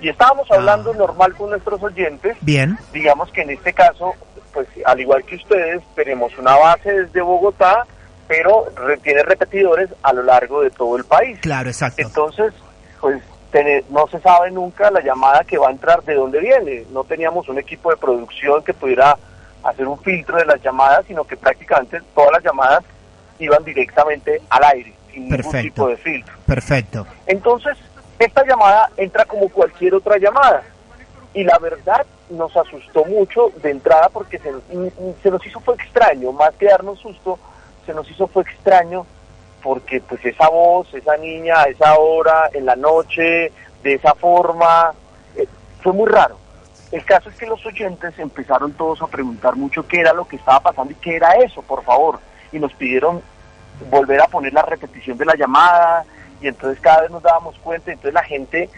Y 0.01 0.09
estábamos 0.09 0.51
hablando 0.51 0.93
normal 0.95 1.33
con 1.35 1.51
nuestros 1.51 1.81
oyentes, 1.81 2.37
bien. 2.41 2.77
digamos 2.93 3.31
que 3.31 3.43
en 3.43 3.51
este 3.51 3.73
caso, 3.73 4.15
pues 4.53 4.67
al 4.85 4.99
igual 5.01 5.23
que 5.25 5.37
ustedes, 5.37 5.81
tenemos 5.95 6.37
una 6.39 6.57
base 6.57 6.91
desde 6.93 7.21
Bogotá, 7.21 7.87
pero 8.27 8.67
tiene 9.03 9.23
repetidores 9.23 9.91
a 10.03 10.13
lo 10.13 10.25
largo 10.25 10.63
de 10.63 10.71
todo 10.71 10.97
el 10.97 11.05
país. 11.05 11.39
Claro, 11.41 11.69
exacto. 11.69 12.03
Entonces, 12.03 12.53
pues 13.01 13.23
tene- 13.53 13.85
no 13.91 14.09
se 14.09 14.19
sabe 14.21 14.51
nunca 14.51 14.91
la 14.91 15.01
llamada 15.01 15.45
que 15.45 15.59
va 15.59 15.69
a 15.69 15.73
entrar 15.73 16.03
de 16.03 16.15
dónde 16.15 16.41
viene. 16.41 16.85
No 16.91 17.05
teníamos 17.05 17.49
un 17.49 17.59
equipo 17.59 17.91
de 17.91 17.97
producción 17.97 18.65
que 18.65 18.75
pudiera 18.75 19.17
hacer 19.63 19.87
un 19.87 19.99
filtro 20.01 20.37
de 20.39 20.47
las 20.47 20.61
llamadas, 20.61 21.05
sino 21.07 21.23
que 21.25 21.37
prácticamente 21.37 22.01
todas 22.15 22.33
las 22.33 22.43
llamadas 22.43 22.83
iban 23.39 23.63
directamente 23.63 24.41
al 24.51 24.65
aire, 24.65 24.93
sin 25.13 25.25
ningún 25.25 25.37
Perfecto. 25.37 25.63
tipo 25.63 25.89
de 25.89 25.97
filtro. 25.99 26.35
Perfecto. 26.47 27.07
Entonces, 27.27 27.77
esta 28.19 28.45
llamada 28.45 28.91
entra 28.97 29.25
como 29.25 29.49
cualquier 29.49 29.95
otra 29.95 30.17
llamada. 30.19 30.63
Y 31.35 31.45
la 31.45 31.59
verdad 31.59 32.05
nos 32.31 32.57
asustó 32.57 33.05
mucho 33.05 33.51
de 33.63 33.71
entrada 33.71 34.09
porque 34.11 34.39
se, 34.39 34.53
se 35.23 35.31
nos 35.31 35.47
hizo 35.47 35.61
fue 35.61 35.75
extraño, 35.77 36.33
más 36.33 36.53
que 36.55 36.67
darnos 36.67 36.99
susto, 36.99 37.39
se 37.87 37.93
nos 37.95 38.09
hizo 38.11 38.27
fue 38.27 38.43
extraño 38.43 39.07
porque 39.63 40.01
pues 40.01 40.25
esa 40.25 40.49
voz, 40.49 40.93
esa 40.95 41.17
niña 41.17 41.61
a 41.61 41.65
esa 41.65 41.97
hora, 41.99 42.51
en 42.53 42.67
la 42.67 42.77
noche, 42.77 43.53
de 43.83 43.95
esa 43.95 44.15
forma, 44.15 44.93
eh, 45.37 45.47
fue 45.83 45.93
muy 45.93 46.09
raro. 46.09 46.37
El 46.91 47.05
caso 47.05 47.31
es 47.31 47.37
que 47.37 47.47
los 47.47 47.65
oyentes 47.65 48.19
empezaron 48.19 48.73
todos 48.73 49.01
a 49.01 49.07
preguntar 49.07 49.57
mucho 49.57 49.87
qué 49.87 50.01
era 50.01 50.13
lo 50.13 50.27
que 50.27 50.37
estaba 50.37 50.61
pasando 50.61 50.93
y 50.93 50.97
qué 50.97 51.17
era 51.17 51.33
eso, 51.37 51.63
por 51.63 51.83
favor. 51.85 52.19
Y 52.53 52.59
nos 52.59 52.73
pidieron 52.75 53.23
volver 53.91 54.21
a 54.21 54.27
poner 54.27 54.53
la 54.53 54.63
repetición 54.63 55.17
de 55.17 55.25
la 55.25 55.35
llamada 55.35 56.05
y 56.41 56.49
entonces 56.49 56.81
cada 56.81 57.03
vez 57.03 57.11
nos 57.11 57.23
dábamos 57.23 57.59
cuenta, 57.61 57.93
entonces 57.93 58.13
la 58.13 58.25
gente, 58.25 58.69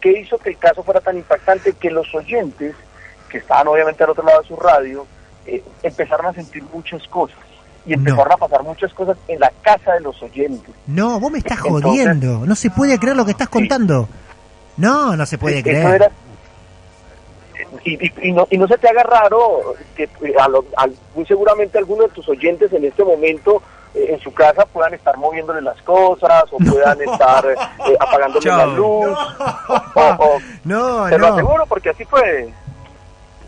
¿qué 0.00 0.20
hizo 0.20 0.38
que 0.38 0.50
el 0.50 0.58
caso 0.58 0.82
fuera 0.82 1.00
tan 1.00 1.16
impactante? 1.16 1.72
Que 1.72 1.90
los 1.90 2.12
oyentes, 2.14 2.74
que 3.28 3.38
estaban 3.38 3.68
obviamente 3.68 4.04
al 4.04 4.10
otro 4.10 4.24
lado 4.24 4.42
de 4.42 4.48
su 4.48 4.56
radio, 4.56 5.06
eh, 5.46 5.62
empezaron 5.82 6.26
a 6.26 6.32
sentir 6.32 6.62
muchas 6.64 7.06
cosas 7.08 7.38
y 7.86 7.94
empezaron 7.94 8.32
a 8.32 8.36
pasar 8.36 8.62
muchas 8.62 8.92
cosas 8.94 9.16
en 9.28 9.40
la 9.40 9.50
casa 9.62 9.94
de 9.94 10.00
los 10.00 10.22
oyentes. 10.22 10.74
No, 10.86 11.18
vos 11.20 11.30
me 11.32 11.38
estás 11.38 11.58
Entonces- 11.64 11.82
jodiendo. 11.90 12.46
No 12.46 12.54
se 12.54 12.70
puede 12.70 12.98
creer 12.98 13.16
lo 13.16 13.24
que 13.24 13.30
estás 13.32 13.48
contando. 13.48 14.08
No, 14.76 15.16
no 15.16 15.26
se 15.26 15.38
puede 15.38 15.62
creer. 15.62 15.86
era- 15.94 16.10
y, 17.84 18.06
y- 18.06 18.12
y 18.28 18.32
no, 18.32 18.46
y 18.50 18.58
no 18.58 18.66
se 18.66 18.78
te 18.78 18.88
haga 18.88 19.02
raro 19.02 19.74
que 19.94 20.04
eh, 20.04 20.34
a 20.40 20.48
lo- 20.48 20.64
al- 20.76 20.94
muy 21.14 21.24
seguramente 21.26 21.78
algunos 21.78 22.08
de 22.08 22.14
tus 22.14 22.28
oyentes 22.28 22.72
en 22.72 22.84
este 22.84 23.04
momento 23.04 23.62
eh, 23.94 24.06
en 24.10 24.20
su 24.20 24.32
casa 24.32 24.64
puedan 24.66 24.94
estar 24.94 25.16
moviéndole 25.18 25.60
las 25.60 25.80
cosas 25.82 26.44
o 26.52 26.56
puedan 26.70 27.00
estar 27.00 27.44
eh, 27.46 27.96
apagándole 27.98 28.46
la 28.50 28.66
luz. 28.66 29.18
o- 29.94 30.00
o- 30.18 30.38
No, 30.64 31.08
te 31.08 31.18
lo 31.18 31.28
no. 31.28 31.34
aseguro 31.34 31.66
porque 31.66 31.90
así 31.90 32.04
fue. 32.04 32.52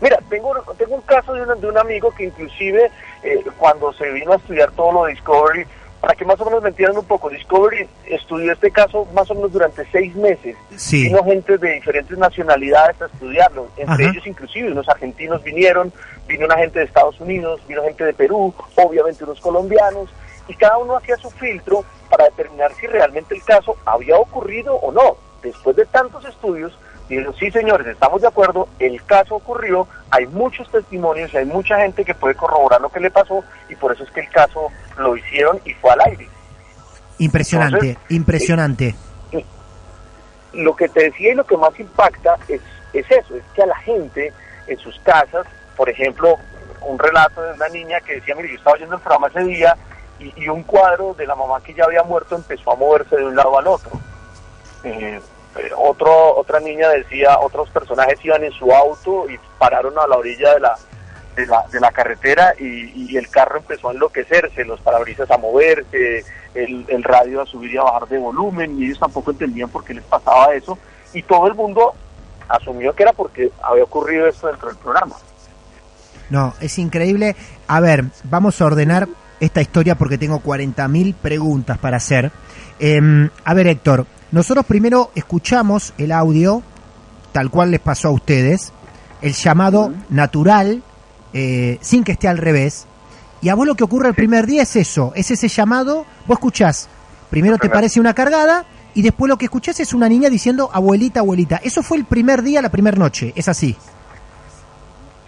Mira, 0.01 0.19
tengo, 0.29 0.53
tengo 0.77 0.95
un 0.95 1.01
caso 1.01 1.33
de, 1.33 1.43
una- 1.43 1.55
de 1.55 1.67
un 1.67 1.77
amigo 1.77 2.11
que 2.15 2.25
inclusive 2.25 2.91
eh, 3.23 3.43
cuando 3.57 3.93
se 3.93 4.09
vino 4.11 4.33
a 4.33 4.35
estudiar 4.35 4.71
todo 4.71 4.91
lo 4.91 5.05
de 5.05 5.13
Discovery, 5.13 5.65
para 6.03 6.15
que 6.15 6.25
más 6.25 6.39
o 6.41 6.45
menos 6.45 6.61
me 6.61 6.67
entiendan 6.67 6.97
un 6.97 7.05
poco, 7.05 7.29
Discovery 7.29 7.87
estudió 8.07 8.51
este 8.51 8.71
caso 8.71 9.07
más 9.13 9.31
o 9.31 9.35
menos 9.35 9.53
durante 9.53 9.85
seis 9.89 10.13
meses. 10.15 10.57
Sí. 10.75 11.03
Vino 11.03 11.23
gente 11.23 11.57
de 11.57 11.75
diferentes 11.75 12.17
nacionalidades 12.17 13.01
a 13.01 13.05
estudiarlo, 13.05 13.69
entre 13.77 14.03
Ajá. 14.03 14.11
ellos 14.11 14.27
inclusive 14.27 14.69
unos 14.69 14.89
argentinos 14.89 15.41
vinieron, 15.43 15.93
vino 16.27 16.45
una 16.45 16.57
gente 16.57 16.79
de 16.79 16.85
Estados 16.85 17.17
Unidos, 17.21 17.61
vino 17.69 17.83
gente 17.83 18.03
de 18.03 18.13
Perú, 18.13 18.53
obviamente 18.75 19.23
unos 19.23 19.39
colombianos, 19.39 20.09
y 20.49 20.55
cada 20.55 20.77
uno 20.77 20.97
hacía 20.97 21.15
su 21.15 21.31
filtro 21.31 21.85
para 22.09 22.25
determinar 22.25 22.73
si 22.73 22.85
realmente 22.85 23.33
el 23.35 23.43
caso 23.43 23.77
había 23.85 24.17
ocurrido 24.17 24.75
o 24.75 24.91
no. 24.91 25.15
Después 25.41 25.75
de 25.77 25.85
tantos 25.85 26.25
estudios, 26.25 26.77
dijeron, 27.13 27.35
sí 27.35 27.51
señores, 27.51 27.87
estamos 27.87 28.21
de 28.21 28.27
acuerdo, 28.27 28.67
el 28.79 29.03
caso 29.05 29.35
ocurrió, 29.35 29.87
hay 30.11 30.25
muchos 30.27 30.69
testimonios 30.69 31.33
y 31.33 31.37
hay 31.37 31.45
mucha 31.45 31.77
gente 31.77 32.05
que 32.05 32.13
puede 32.13 32.35
corroborar 32.35 32.81
lo 32.81 32.89
que 32.89 32.99
le 32.99 33.11
pasó 33.11 33.43
y 33.69 33.75
por 33.75 33.93
eso 33.93 34.03
es 34.03 34.11
que 34.11 34.21
el 34.21 34.29
caso 34.29 34.69
lo 34.97 35.15
hicieron 35.17 35.59
y 35.65 35.73
fue 35.73 35.91
al 35.91 36.01
aire. 36.01 36.27
Impresionante, 37.19 37.89
Entonces, 37.89 38.11
impresionante. 38.11 38.95
lo 40.53 40.75
que 40.75 40.89
te 40.89 41.05
decía 41.05 41.31
y 41.31 41.35
lo 41.35 41.45
que 41.45 41.57
más 41.57 41.79
impacta 41.79 42.37
es, 42.47 42.61
es 42.93 43.05
eso, 43.09 43.35
es 43.35 43.43
que 43.55 43.63
a 43.63 43.67
la 43.67 43.77
gente 43.77 44.33
en 44.67 44.77
sus 44.79 44.99
casas, 44.99 45.45
por 45.75 45.89
ejemplo, 45.89 46.37
un 46.81 46.99
relato 46.99 47.41
de 47.41 47.53
una 47.53 47.69
niña 47.69 48.01
que 48.01 48.15
decía, 48.15 48.35
mire, 48.35 48.49
yo 48.49 48.55
estaba 48.55 48.75
oyendo 48.75 48.95
el 48.95 49.01
programa 49.01 49.27
ese 49.27 49.43
día 49.45 49.75
y, 50.19 50.33
y 50.43 50.47
un 50.49 50.63
cuadro 50.63 51.13
de 51.13 51.25
la 51.25 51.35
mamá 51.35 51.61
que 51.61 51.73
ya 51.73 51.85
había 51.85 52.03
muerto 52.03 52.35
empezó 52.35 52.71
a 52.71 52.75
moverse 52.75 53.15
de 53.15 53.25
un 53.25 53.35
lado 53.35 53.57
al 53.57 53.67
otro. 53.67 53.91
Eh, 54.83 55.19
eh, 55.57 55.71
otro, 55.77 56.35
otra 56.35 56.59
niña 56.59 56.89
decía, 56.89 57.39
otros 57.39 57.69
personajes 57.69 58.23
iban 58.23 58.43
en 58.43 58.51
su 58.51 58.71
auto 58.71 59.29
y 59.29 59.37
pararon 59.57 59.97
a 59.99 60.07
la 60.07 60.17
orilla 60.17 60.53
de 60.53 60.59
la, 60.59 60.75
de 61.35 61.45
la, 61.45 61.65
de 61.71 61.79
la 61.79 61.91
carretera 61.91 62.53
y, 62.59 63.15
el 63.15 63.29
carro 63.29 63.57
empezó 63.57 63.89
a 63.89 63.91
enloquecerse, 63.91 64.65
los 64.65 64.81
parabrisas 64.81 65.29
a 65.29 65.37
moverse, 65.37 66.25
el, 66.55 66.83
el 66.87 67.03
radio 67.03 67.41
a 67.41 67.45
subir 67.45 67.73
y 67.73 67.77
a 67.77 67.83
bajar 67.83 68.07
de 68.07 68.17
volumen 68.17 68.79
y 68.79 68.85
ellos 68.85 68.97
tampoco 68.97 69.29
entendían 69.29 69.69
por 69.69 69.83
qué 69.83 69.93
les 69.93 70.03
pasaba 70.03 70.51
eso 70.55 70.79
y 71.13 71.21
todo 71.21 71.45
el 71.45 71.53
mundo 71.53 71.93
asumió 72.49 72.93
que 72.93 73.03
era 73.03 73.13
porque 73.13 73.51
había 73.61 73.83
ocurrido 73.83 74.27
esto 74.27 74.47
dentro 74.47 74.69
del 74.69 74.77
programa. 74.77 75.15
No, 76.29 76.53
es 76.59 76.79
increíble. 76.79 77.35
A 77.67 77.79
ver, 77.79 78.05
vamos 78.23 78.59
a 78.59 78.65
ordenar 78.65 79.07
esta 79.39 79.61
historia 79.61 79.95
porque 79.95 80.17
tengo 80.17 80.41
40.000 80.41 81.13
preguntas 81.15 81.77
para 81.77 81.97
hacer. 81.97 82.31
Em, 82.79 83.29
a 83.43 83.53
ver, 83.53 83.67
Héctor, 83.67 84.05
nosotros 84.31 84.65
primero 84.65 85.11
escuchamos 85.15 85.93
el 85.97 86.11
audio, 86.11 86.63
tal 87.31 87.49
cual 87.49 87.71
les 87.71 87.79
pasó 87.79 88.09
a 88.09 88.11
ustedes, 88.11 88.73
el 89.21 89.33
llamado 89.33 89.93
natural, 90.09 90.83
eh, 91.33 91.77
sin 91.81 92.03
que 92.03 92.13
esté 92.13 92.27
al 92.27 92.37
revés. 92.37 92.87
Y 93.41 93.49
a 93.49 93.55
vos 93.55 93.67
lo 93.67 93.75
que 93.75 93.83
ocurre 93.83 94.07
el 94.07 94.15
primer 94.15 94.45
día 94.45 94.63
es 94.63 94.75
eso, 94.75 95.11
es 95.15 95.29
ese 95.31 95.47
llamado, 95.47 96.05
vos 96.27 96.37
escuchás, 96.37 96.89
primero 97.29 97.57
te 97.57 97.69
parece 97.69 97.99
una 97.99 98.13
cargada 98.13 98.65
y 98.93 99.01
después 99.01 99.29
lo 99.29 99.37
que 99.37 99.45
escuchás 99.45 99.79
es 99.79 99.93
una 99.93 100.07
niña 100.07 100.29
diciendo 100.29 100.69
abuelita, 100.71 101.19
abuelita. 101.19 101.59
Eso 101.63 101.83
fue 101.83 101.97
el 101.97 102.05
primer 102.05 102.41
día, 102.41 102.61
la 102.61 102.69
primera 102.69 102.97
noche, 102.97 103.33
es 103.35 103.47
así. 103.47 103.75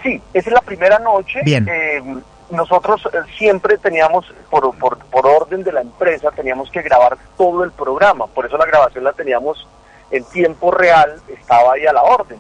Sí, 0.03 0.21
esa 0.33 0.49
es 0.49 0.53
la 0.53 0.61
primera 0.61 0.99
noche. 0.99 1.39
Bien. 1.43 1.67
Eh, 1.67 2.01
nosotros 2.49 3.07
eh, 3.13 3.17
siempre 3.37 3.77
teníamos, 3.77 4.31
por, 4.49 4.77
por, 4.77 4.97
por 4.97 5.25
orden 5.25 5.63
de 5.63 5.71
la 5.71 5.81
empresa, 5.81 6.31
teníamos 6.31 6.69
que 6.69 6.81
grabar 6.81 7.17
todo 7.37 7.63
el 7.63 7.71
programa. 7.71 8.27
Por 8.27 8.45
eso 8.45 8.57
la 8.57 8.65
grabación 8.65 9.03
la 9.03 9.13
teníamos 9.13 9.67
en 10.11 10.23
tiempo 10.25 10.71
real, 10.71 11.21
estaba 11.27 11.73
ahí 11.73 11.85
a 11.85 11.93
la 11.93 12.03
orden. 12.03 12.39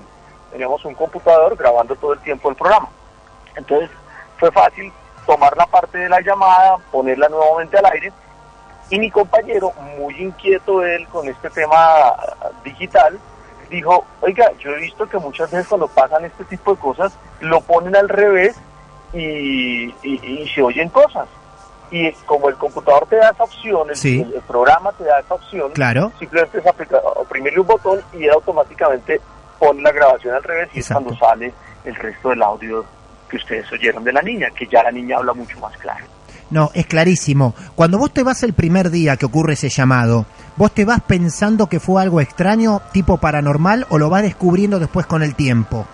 Teníamos 0.51 0.85
un 0.85 0.93
computador 0.93 1.55
grabando 1.55 1.95
todo 1.95 2.13
el 2.13 2.19
tiempo 2.19 2.49
el 2.49 2.55
programa. 2.55 2.89
Entonces 3.55 3.89
fue 4.37 4.51
fácil 4.51 4.91
tomar 5.25 5.55
la 5.57 5.65
parte 5.65 5.97
de 5.97 6.09
la 6.09 6.21
llamada, 6.21 6.77
ponerla 6.91 7.27
nuevamente 7.29 7.77
al 7.77 7.85
aire. 7.85 8.13
Y 8.89 8.99
mi 8.99 9.09
compañero, 9.09 9.73
muy 9.97 10.21
inquieto 10.21 10.83
él 10.83 11.07
con 11.07 11.27
este 11.27 11.49
tema 11.49 12.15
digital, 12.63 13.19
dijo, 13.69 14.05
oiga, 14.21 14.51
yo 14.59 14.71
he 14.71 14.81
visto 14.81 15.09
que 15.09 15.17
muchas 15.17 15.49
veces 15.49 15.67
cuando 15.67 15.87
pasan 15.87 16.23
este 16.23 16.43
tipo 16.45 16.75
de 16.75 16.79
cosas, 16.79 17.17
lo 17.39 17.61
ponen 17.61 17.95
al 17.95 18.07
revés 18.07 18.55
y, 19.15 19.85
y- 20.03 20.19
y 20.43 20.47
se 20.53 20.61
oyen 20.61 20.89
cosas. 20.89 21.27
Y 21.91 22.11
como 22.25 22.49
el 22.49 22.55
computador 22.55 23.05
te 23.09 23.15
da 23.17 23.29
esa 23.29 23.43
opción, 23.43 23.89
el, 23.89 23.95
Sí. 23.95 24.21
el- 24.21 24.33
el 24.33 24.41
programa 24.41 24.91
te 24.93 25.03
da 25.05 25.19
esa 25.19 25.35
opción, 25.35 25.71
Claro. 25.71 26.11
simplemente 26.19 26.59
es 26.59 26.67
aplicar, 26.67 27.01
oprimirle 27.15 27.59
un 27.61 27.67
botón 27.67 27.99
y 28.13 28.23
él 28.25 28.31
automáticamente 28.31 29.21
pone 29.59 29.81
la 29.81 29.91
grabación 29.91 30.35
al 30.35 30.43
revés 30.43 30.69
y 30.73 30.79
es 30.79 30.89
cuando 30.89 31.15
sale 31.17 31.53
el 31.85 31.95
resto 31.95 32.29
del 32.29 32.41
audio 32.43 32.83
que 33.29 33.37
ustedes 33.37 33.71
oyeron 33.71 34.03
de 34.03 34.11
la 34.13 34.21
niña, 34.21 34.49
que 34.57 34.67
ya 34.67 34.83
la 34.83 34.91
niña 34.91 35.17
habla 35.17 35.33
mucho 35.33 35.59
más 35.59 35.75
claro. 35.77 36.05
No, 36.51 36.69
es 36.75 36.85
clarísimo. 36.85 37.55
Cuando 37.75 37.97
vos 37.97 38.11
te 38.13 38.21
vas 38.23 38.43
el 38.43 38.53
primer 38.53 38.91
día 38.91 39.17
que 39.17 39.25
ocurre 39.25 39.53
ese 39.53 39.69
llamado, 39.69 40.25
¿vos 40.57 40.71
te 40.71 40.85
vas 40.85 41.01
pensando 41.01 41.67
que 41.67 41.79
fue 41.79 42.01
algo 42.01 42.21
extraño, 42.21 42.81
tipo 42.91 43.17
paranormal, 43.17 43.87
o 43.89 43.97
lo 43.97 44.09
vas 44.09 44.21
descubriendo 44.23 44.77
después 44.79 45.05
con 45.07 45.23
el 45.23 45.33
tiempo? 45.35 45.85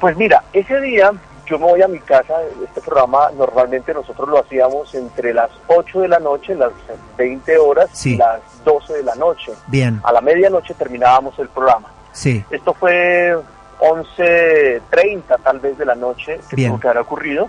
Pues 0.00 0.16
mira, 0.16 0.42
ese 0.52 0.80
día 0.80 1.12
yo 1.46 1.58
me 1.58 1.66
voy 1.66 1.82
a 1.82 1.88
mi 1.88 1.98
casa, 1.98 2.34
este 2.64 2.80
programa 2.80 3.30
normalmente 3.36 3.92
nosotros 3.92 4.28
lo 4.28 4.38
hacíamos 4.38 4.94
entre 4.94 5.34
las 5.34 5.50
8 5.66 6.00
de 6.00 6.08
la 6.08 6.18
noche, 6.18 6.54
las 6.54 6.70
20 7.16 7.58
horas 7.58 7.90
Sí. 7.92 8.14
y 8.14 8.16
las 8.16 8.40
12 8.64 8.94
de 8.94 9.02
la 9.02 9.14
noche. 9.16 9.52
Bien, 9.66 10.00
A 10.04 10.12
la 10.12 10.20
medianoche 10.20 10.74
terminábamos 10.74 11.38
el 11.38 11.48
programa. 11.48 11.88
sí, 12.12 12.44
Esto 12.50 12.74
fue 12.74 13.36
11.30 13.80 15.38
tal 15.42 15.58
vez 15.60 15.76
de 15.78 15.84
la 15.84 15.94
noche 15.94 16.40
que 16.48 16.56
Bien. 16.56 16.70
tuvo 16.70 16.80
que 16.80 16.88
haber 16.88 16.98
ocurrido. 17.02 17.48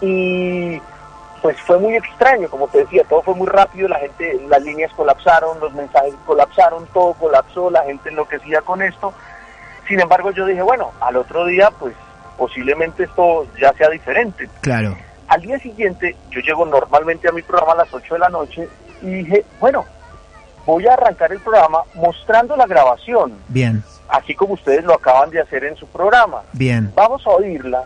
Y 0.00 0.80
pues 1.42 1.60
fue 1.62 1.78
muy 1.78 1.94
extraño, 1.94 2.48
como 2.50 2.66
te 2.68 2.78
decía, 2.78 3.04
todo 3.08 3.22
fue 3.22 3.34
muy 3.34 3.46
rápido, 3.46 3.88
la 3.88 3.98
gente, 4.00 4.40
las 4.48 4.62
líneas 4.62 4.92
colapsaron, 4.94 5.60
los 5.60 5.72
mensajes 5.74 6.14
colapsaron, 6.26 6.86
todo 6.92 7.14
colapsó, 7.14 7.70
la 7.70 7.84
gente 7.84 8.08
enloquecía 8.10 8.62
con 8.62 8.82
esto. 8.82 9.12
Sin 9.86 10.00
embargo, 10.00 10.32
yo 10.32 10.44
dije, 10.44 10.62
bueno, 10.62 10.90
al 11.00 11.16
otro 11.16 11.46
día, 11.46 11.70
pues 11.78 11.94
posiblemente 12.36 13.04
esto 13.04 13.46
ya 13.60 13.72
sea 13.74 13.88
diferente. 13.90 14.48
claro. 14.60 14.96
Al 15.28 15.40
día 15.40 15.58
siguiente, 15.58 16.14
yo 16.30 16.40
llego 16.40 16.64
normalmente 16.64 17.28
a 17.28 17.32
mi 17.32 17.42
programa 17.42 17.72
a 17.72 17.76
las 17.78 17.92
8 17.92 18.14
de 18.14 18.20
la 18.20 18.28
noche 18.28 18.68
y 19.02 19.06
dije, 19.06 19.44
bueno, 19.58 19.84
voy 20.64 20.86
a 20.86 20.92
arrancar 20.92 21.32
el 21.32 21.40
programa 21.40 21.80
mostrando 21.94 22.54
la 22.56 22.64
grabación, 22.66 23.32
Bien, 23.48 23.82
así 24.08 24.36
como 24.36 24.54
ustedes 24.54 24.84
lo 24.84 24.94
acaban 24.94 25.30
de 25.30 25.40
hacer 25.40 25.64
en 25.64 25.74
su 25.76 25.86
programa. 25.88 26.42
bien, 26.52 26.92
Vamos 26.94 27.26
a 27.26 27.30
oírla 27.30 27.82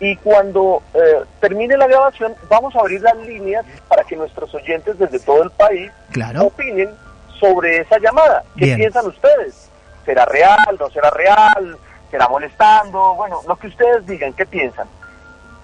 y 0.00 0.16
cuando 0.16 0.82
eh, 0.94 1.22
termine 1.40 1.76
la 1.76 1.86
grabación 1.86 2.34
vamos 2.48 2.74
a 2.74 2.80
abrir 2.80 3.00
las 3.02 3.16
líneas 3.18 3.64
para 3.86 4.02
que 4.02 4.16
nuestros 4.16 4.52
oyentes 4.54 4.98
desde 4.98 5.20
todo 5.20 5.44
el 5.44 5.50
país 5.50 5.92
claro. 6.10 6.46
opinen 6.46 6.90
sobre 7.38 7.78
esa 7.82 7.98
llamada. 8.00 8.42
¿Qué 8.58 8.64
Bien. 8.64 8.78
piensan 8.78 9.06
ustedes? 9.06 9.70
¿Será 10.04 10.24
real? 10.24 10.76
¿No 10.80 10.90
será 10.90 11.10
real? 11.10 11.78
¿Será 12.14 12.28
molestando? 12.28 13.16
Bueno, 13.16 13.40
lo 13.48 13.56
que 13.56 13.66
ustedes 13.66 14.06
digan, 14.06 14.32
¿qué 14.34 14.46
piensan? 14.46 14.86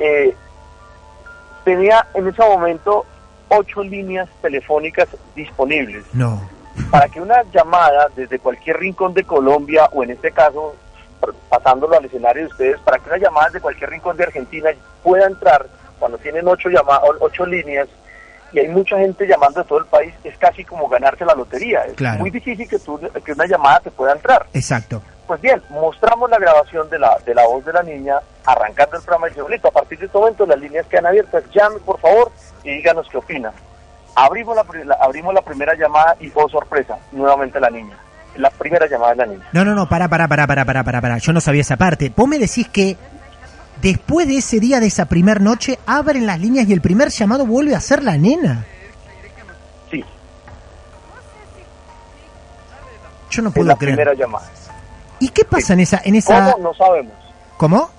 Eh, 0.01 0.35
tenía 1.63 2.05
en 2.13 2.27
ese 2.27 2.43
momento 2.43 3.07
ocho 3.47 3.85
líneas 3.85 4.29
telefónicas 4.43 5.07
disponibles 5.37 6.05
No, 6.13 6.41
para 6.91 7.07
que 7.09 7.21
una 7.21 7.45
llamada 7.53 8.09
desde 8.17 8.41
cualquier 8.41 8.79
rincón 8.79 9.15
de 9.15 9.23
Colombia 9.23 9.89
o 9.93 10.03
en 10.03 10.11
este 10.11 10.33
caso 10.33 10.75
pasándolo 11.49 11.97
al 11.97 12.07
escenario 12.07 12.43
de 12.43 12.49
ustedes, 12.49 12.81
para 12.81 12.99
que 12.99 13.09
una 13.11 13.19
llamada 13.19 13.47
desde 13.47 13.61
cualquier 13.61 13.91
rincón 13.91 14.17
de 14.17 14.25
Argentina 14.25 14.71
pueda 15.05 15.27
entrar 15.29 15.67
cuando 16.01 16.19
tienen 16.19 16.49
ocho 16.49 16.69
llamadas, 16.69 17.03
ocho 17.21 17.47
líneas 17.47 17.87
y 18.53 18.59
hay 18.59 18.67
mucha 18.67 18.99
gente 18.99 19.25
llamando 19.25 19.61
de 19.63 19.69
todo 19.69 19.79
el 19.79 19.87
país, 19.87 20.13
es 20.25 20.37
casi 20.37 20.65
como 20.65 20.89
ganarse 20.89 21.25
la 21.25 21.35
lotería. 21.37 21.85
Es 21.85 21.93
Claro. 21.95 22.19
muy 22.19 22.31
difícil 22.31 22.69
que, 22.69 22.81
tú, 22.81 22.99
que 23.25 23.33
una 23.35 23.47
llamada 23.47 23.79
te 23.79 23.93
pueda 23.93 24.15
entrar. 24.15 24.47
exacto. 24.53 25.01
Pues 25.31 25.43
bien, 25.43 25.63
mostramos 25.71 26.29
la 26.29 26.39
grabación 26.41 26.91
de 26.91 26.99
la, 26.99 27.17
de 27.25 27.33
la 27.37 27.47
voz 27.47 27.65
de 27.65 27.73
la 27.73 27.85
niña 27.85 28.17
arrancando 28.45 28.97
el 28.97 29.03
programa 29.05 29.29
y 29.29 29.31
dice, 29.31 29.43
"Bonito, 29.43 29.69
a 29.69 29.71
partir 29.71 29.97
de 30.01 30.07
este 30.07 30.19
momento 30.19 30.45
las 30.45 30.59
líneas 30.59 30.85
quedan 30.89 31.07
abiertas, 31.07 31.45
llame 31.55 31.79
por 31.79 32.01
favor 32.01 32.33
y 32.65 32.71
díganos 32.75 33.07
qué 33.09 33.17
opina. 33.19 33.53
Abrimos 34.17 34.57
la, 34.57 34.65
la- 34.85 34.97
abrimos 35.01 35.33
la 35.33 35.43
primera 35.43 35.75
llamada 35.77 36.17
y 36.19 36.27
fue 36.31 36.51
sorpresa, 36.51 36.99
nuevamente 37.13 37.61
la 37.61 37.71
niña. 37.71 37.97
La 38.35 38.51
primera 38.51 38.89
llamada 38.89 39.13
de 39.13 39.17
la 39.19 39.27
niña. 39.27 39.49
No, 39.53 39.65
no, 39.65 39.77
no, 39.77 39.89
pará, 39.89 40.09
pará, 40.09 40.27
pará, 40.27 40.49
pará, 40.49 40.65
pará, 40.65 40.83
pará, 40.83 41.01
pará. 41.01 41.19
Yo 41.19 41.33
no 41.33 41.41
sabía 41.41 41.61
esa 41.61 41.77
parte. 41.77 42.13
Vos 42.17 42.27
me 42.27 42.37
decís 42.41 42.67
que 42.69 42.97
después 43.81 44.27
de 44.27 44.39
ese 44.39 44.59
día, 44.59 44.81
de 44.81 44.87
esa 44.89 45.05
primer 45.05 45.41
noche, 45.41 45.79
abren 45.87 46.27
las 46.27 46.41
líneas 46.41 46.69
y 46.69 46.73
el 46.73 46.81
primer 46.81 47.11
llamado 47.11 47.47
vuelve 47.47 47.77
a 47.77 47.81
ser 47.81 48.03
la 48.03 48.17
nena. 48.19 48.65
Sí, 49.93 50.05
Yo 53.31 53.43
no 53.43 53.51
es 53.51 53.55
puedo 53.55 53.69
la 53.69 53.77
creer. 53.77 53.95
primera 53.95 54.13
llamada. 54.15 54.49
¿Y 55.21 55.29
qué 55.29 55.45
pasa 55.45 55.75
en 55.75 55.81
esa, 55.81 56.01
en 56.05 56.17
esa? 56.17 56.53
¿Cómo? 56.53 56.65
No 56.65 56.75
sabemos. 56.75 57.15
¿Cómo? 57.57 57.91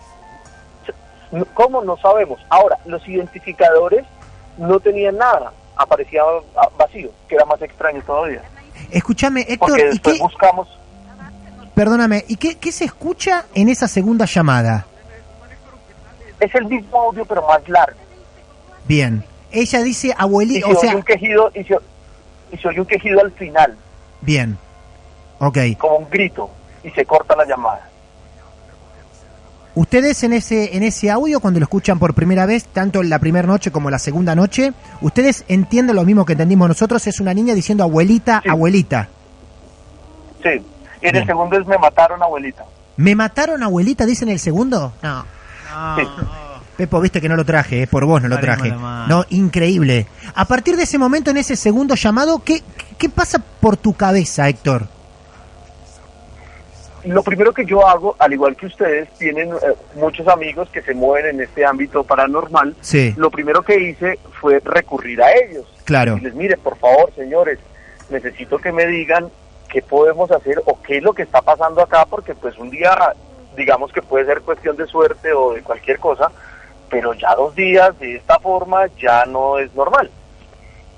¿Cómo? 1.54 1.84
No 1.84 1.98
sabemos. 1.98 2.40
Ahora, 2.50 2.78
los 2.86 3.08
identificadores 3.08 4.04
no 4.58 4.80
tenían 4.80 5.18
nada, 5.18 5.54
aparecía 5.78 6.24
vacío, 6.78 7.10
que 7.30 7.36
era 7.36 7.46
más 7.46 7.62
extraño 7.62 8.02
todavía. 8.06 8.42
Escúchame, 8.92 9.42
Héctor, 9.48 9.70
Porque 9.70 9.90
¿y 9.94 10.00
qué, 10.00 10.18
buscamos 10.20 10.68
perdóname, 11.74 12.26
¿y 12.28 12.36
qué, 12.36 12.58
qué 12.58 12.72
se 12.72 12.86
escucha 12.86 13.46
en 13.56 13.70
esa 13.70 13.88
segunda 13.88 14.26
llamada? 14.26 14.86
es 16.42 16.56
el 16.56 16.66
mismo 16.66 17.00
audio 17.00 17.24
pero 17.26 17.46
más 17.48 17.68
largo. 17.70 17.98
Bien. 18.88 19.24
Ella 19.52 19.82
dice 19.84 20.14
abuelita, 20.18 20.68
o 20.68 20.76
sea, 20.76 20.96
un 20.96 21.04
quejido 21.04 21.52
y 21.54 21.64
se, 21.64 21.78
y 22.52 22.58
se 22.58 22.68
oye 22.68 22.80
un 22.80 22.86
quejido 22.86 23.20
al 23.22 23.32
final, 23.32 23.78
bien. 24.22 24.58
Ok. 25.40 25.58
como 25.78 25.98
un 25.98 26.10
grito, 26.10 26.50
y 26.84 26.90
se 26.92 27.06
corta 27.06 27.36
la 27.36 27.46
llamada. 27.46 27.88
Ustedes 29.74 30.22
en 30.24 30.34
ese 30.34 30.76
en 30.76 30.84
ese 30.84 31.10
audio 31.10 31.40
cuando 31.40 31.60
lo 31.60 31.64
escuchan 31.64 31.98
por 31.98 32.14
primera 32.14 32.46
vez, 32.46 32.66
tanto 32.66 33.02
en 33.02 33.10
la 33.10 33.20
primera 33.20 33.48
noche 33.48 33.72
como 33.72 33.90
la 33.90 34.00
segunda 34.00 34.36
noche, 34.36 34.74
ustedes 35.00 35.46
entienden 35.48 35.96
lo 35.96 36.04
mismo 36.04 36.26
que 36.26 36.34
entendimos 36.34 36.68
nosotros, 36.68 37.08
es 37.08 37.22
una 37.22 37.34
niña 37.34 37.54
diciendo 37.54 37.84
abuelita, 37.86 38.42
Sí. 38.44 38.50
abuelita. 38.50 39.08
Sí. 40.44 40.50
Y 40.50 40.56
en 41.06 41.12
Bien. 41.14 41.16
el 41.18 41.26
segundo 41.26 41.58
es 41.58 41.66
me 41.68 41.78
mataron 41.78 42.22
abuelita. 42.22 42.66
¿Me 42.98 43.16
mataron 43.16 43.64
abuelita? 43.64 44.06
Dice 44.06 44.26
en 44.26 44.32
el 44.32 44.40
segundo. 44.40 44.92
No. 45.02 45.26
Sí. 45.96 46.04
Pepo, 46.76 47.00
viste 47.00 47.22
que 47.22 47.30
no 47.30 47.36
lo 47.38 47.46
traje, 47.46 47.84
es 47.84 47.88
por 47.90 48.06
vos 48.06 48.22
no 48.22 48.28
lo 48.28 48.40
traje. 48.40 48.72
No, 48.72 49.24
increíble. 49.30 50.08
A 50.36 50.46
partir 50.46 50.76
de 50.76 50.84
ese 50.84 50.98
momento, 50.98 51.32
en 51.32 51.38
ese 51.38 51.56
segundo 51.56 51.96
llamado, 51.96 52.40
¿qué, 52.44 52.62
qué 52.98 53.08
pasa 53.08 53.40
por 53.40 53.78
tu 53.78 53.94
cabeza, 53.94 54.50
Héctor? 54.50 54.88
Lo 57.06 57.24
primero 57.24 57.54
que 57.54 57.66
yo 57.66 57.88
hago, 57.88 58.16
al 58.20 58.34
igual 58.34 58.56
que 58.56 58.68
ustedes, 58.68 59.10
tienen 59.18 59.50
eh, 59.50 59.76
muchos 59.96 60.28
amigos 60.28 60.70
que 60.70 60.82
se 60.82 60.94
mueven 60.94 61.36
en 61.36 61.42
este 61.42 61.66
ámbito 61.66 62.04
paranormal. 62.04 62.76
Sí. 62.82 63.14
Lo 63.18 63.32
primero 63.32 63.64
que 63.64 63.80
hice 63.80 64.20
fue 64.40 64.60
recurrir 64.60 65.22
a 65.22 65.32
ellos. 65.34 65.66
Claro. 65.86 66.18
Y 66.18 66.22
les 66.22 66.36
mire, 66.36 66.58
por 66.58 66.78
favor, 66.78 67.12
señores, 67.16 67.60
necesito 68.10 68.58
que 68.60 68.72
me 68.72 68.86
digan 68.86 69.30
qué 69.70 69.82
podemos 69.82 70.30
hacer 70.32 70.62
o 70.66 70.82
qué 70.82 70.98
es 70.98 71.04
lo 71.04 71.14
que 71.14 71.24
está 71.24 71.42
pasando 71.42 71.82
acá, 71.82 72.06
porque 72.06 72.36
pues 72.36 72.58
un 72.58 72.70
día, 72.70 73.14
digamos 73.56 73.92
que 73.92 74.02
puede 74.02 74.26
ser 74.26 74.42
cuestión 74.42 74.76
de 74.76 74.86
suerte 74.86 75.32
o 75.34 75.54
de 75.54 75.62
cualquier 75.62 75.98
cosa, 76.00 76.30
pero 76.90 77.14
ya 77.14 77.34
dos 77.36 77.56
días 77.56 77.98
de 78.00 78.18
esta 78.18 78.38
forma 78.40 78.88
ya 79.00 79.26
no 79.26 79.58
es 79.58 79.74
normal. 79.74 80.12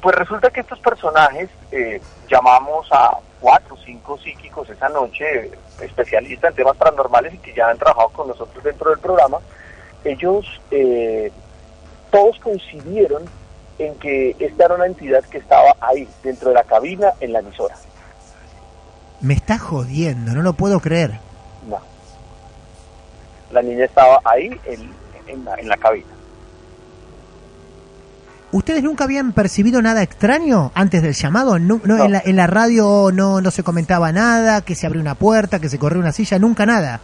Pues 0.04 0.18
resulta 0.18 0.50
que 0.50 0.60
estos 0.60 0.80
personajes, 0.80 1.50
eh, 1.72 2.02
llamamos 2.30 2.86
a 2.92 3.18
cuatro 3.40 3.76
o 3.76 3.78
cinco 3.78 4.18
psíquicos 4.18 4.70
esa 4.70 4.90
noche, 4.90 5.50
especialistas 5.80 6.50
en 6.50 6.58
temas 6.58 6.76
paranormales 6.76 7.34
y 7.36 7.38
que 7.38 7.54
ya 7.54 7.70
han 7.70 7.78
trabajado 7.78 8.10
con 8.10 8.28
nosotros 8.28 8.62
dentro 8.62 8.90
del 8.90 9.00
programa, 9.00 9.38
ellos 10.04 10.46
eh, 10.72 11.32
todos 12.12 12.38
coincidieron 12.40 13.24
en 13.80 13.96
que 13.96 14.36
esta 14.40 14.66
era 14.66 14.76
una 14.76 14.88
entidad 14.88 15.24
que 15.24 15.38
estaba 15.38 15.74
ahí, 15.80 16.06
dentro 16.22 16.50
de 16.50 16.56
la 16.56 16.64
cabina, 16.66 17.14
en 17.22 17.32
la 17.32 17.40
emisora. 17.40 17.76
Me 19.22 19.36
está 19.36 19.58
jodiendo, 19.58 20.34
no 20.34 20.42
lo 20.42 20.52
puedo 20.52 20.82
creer. 20.82 21.12
No. 21.66 21.80
La 23.52 23.62
niña 23.62 23.86
estaba 23.86 24.20
ahí 24.26 24.52
en, 24.66 24.94
en 25.28 25.46
la, 25.46 25.56
en 25.56 25.70
la 25.70 25.78
cabina. 25.78 26.13
¿Ustedes 28.54 28.84
nunca 28.84 29.04
habían 29.04 29.34
percibido 29.34 29.82
nada 29.82 30.02
extraño 30.04 30.72
antes 30.76 31.02
del 31.02 31.14
llamado? 31.14 31.60
No, 31.60 31.82
no, 31.84 31.98
No. 31.98 32.06
En, 32.06 32.12
la, 32.14 32.22
en 32.24 32.36
la 32.38 32.48
radio 32.48 33.10
no, 33.12 33.42
no 33.42 33.52
se 33.52 33.64
comentaba 33.64 34.12
nada, 34.14 34.62
que 34.62 34.76
se 34.76 34.86
abrió 34.88 35.02
una 35.02 35.16
puerta, 35.16 35.60
que 35.60 35.68
se 35.70 35.78
corrió 35.80 36.00
una 36.00 36.12
silla, 36.14 36.40
nunca 36.40 36.66
nada. 36.66 37.00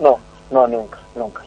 No, 0.00 0.18
no, 0.50 0.66
nunca, 0.66 0.98
nunca. 1.14 1.42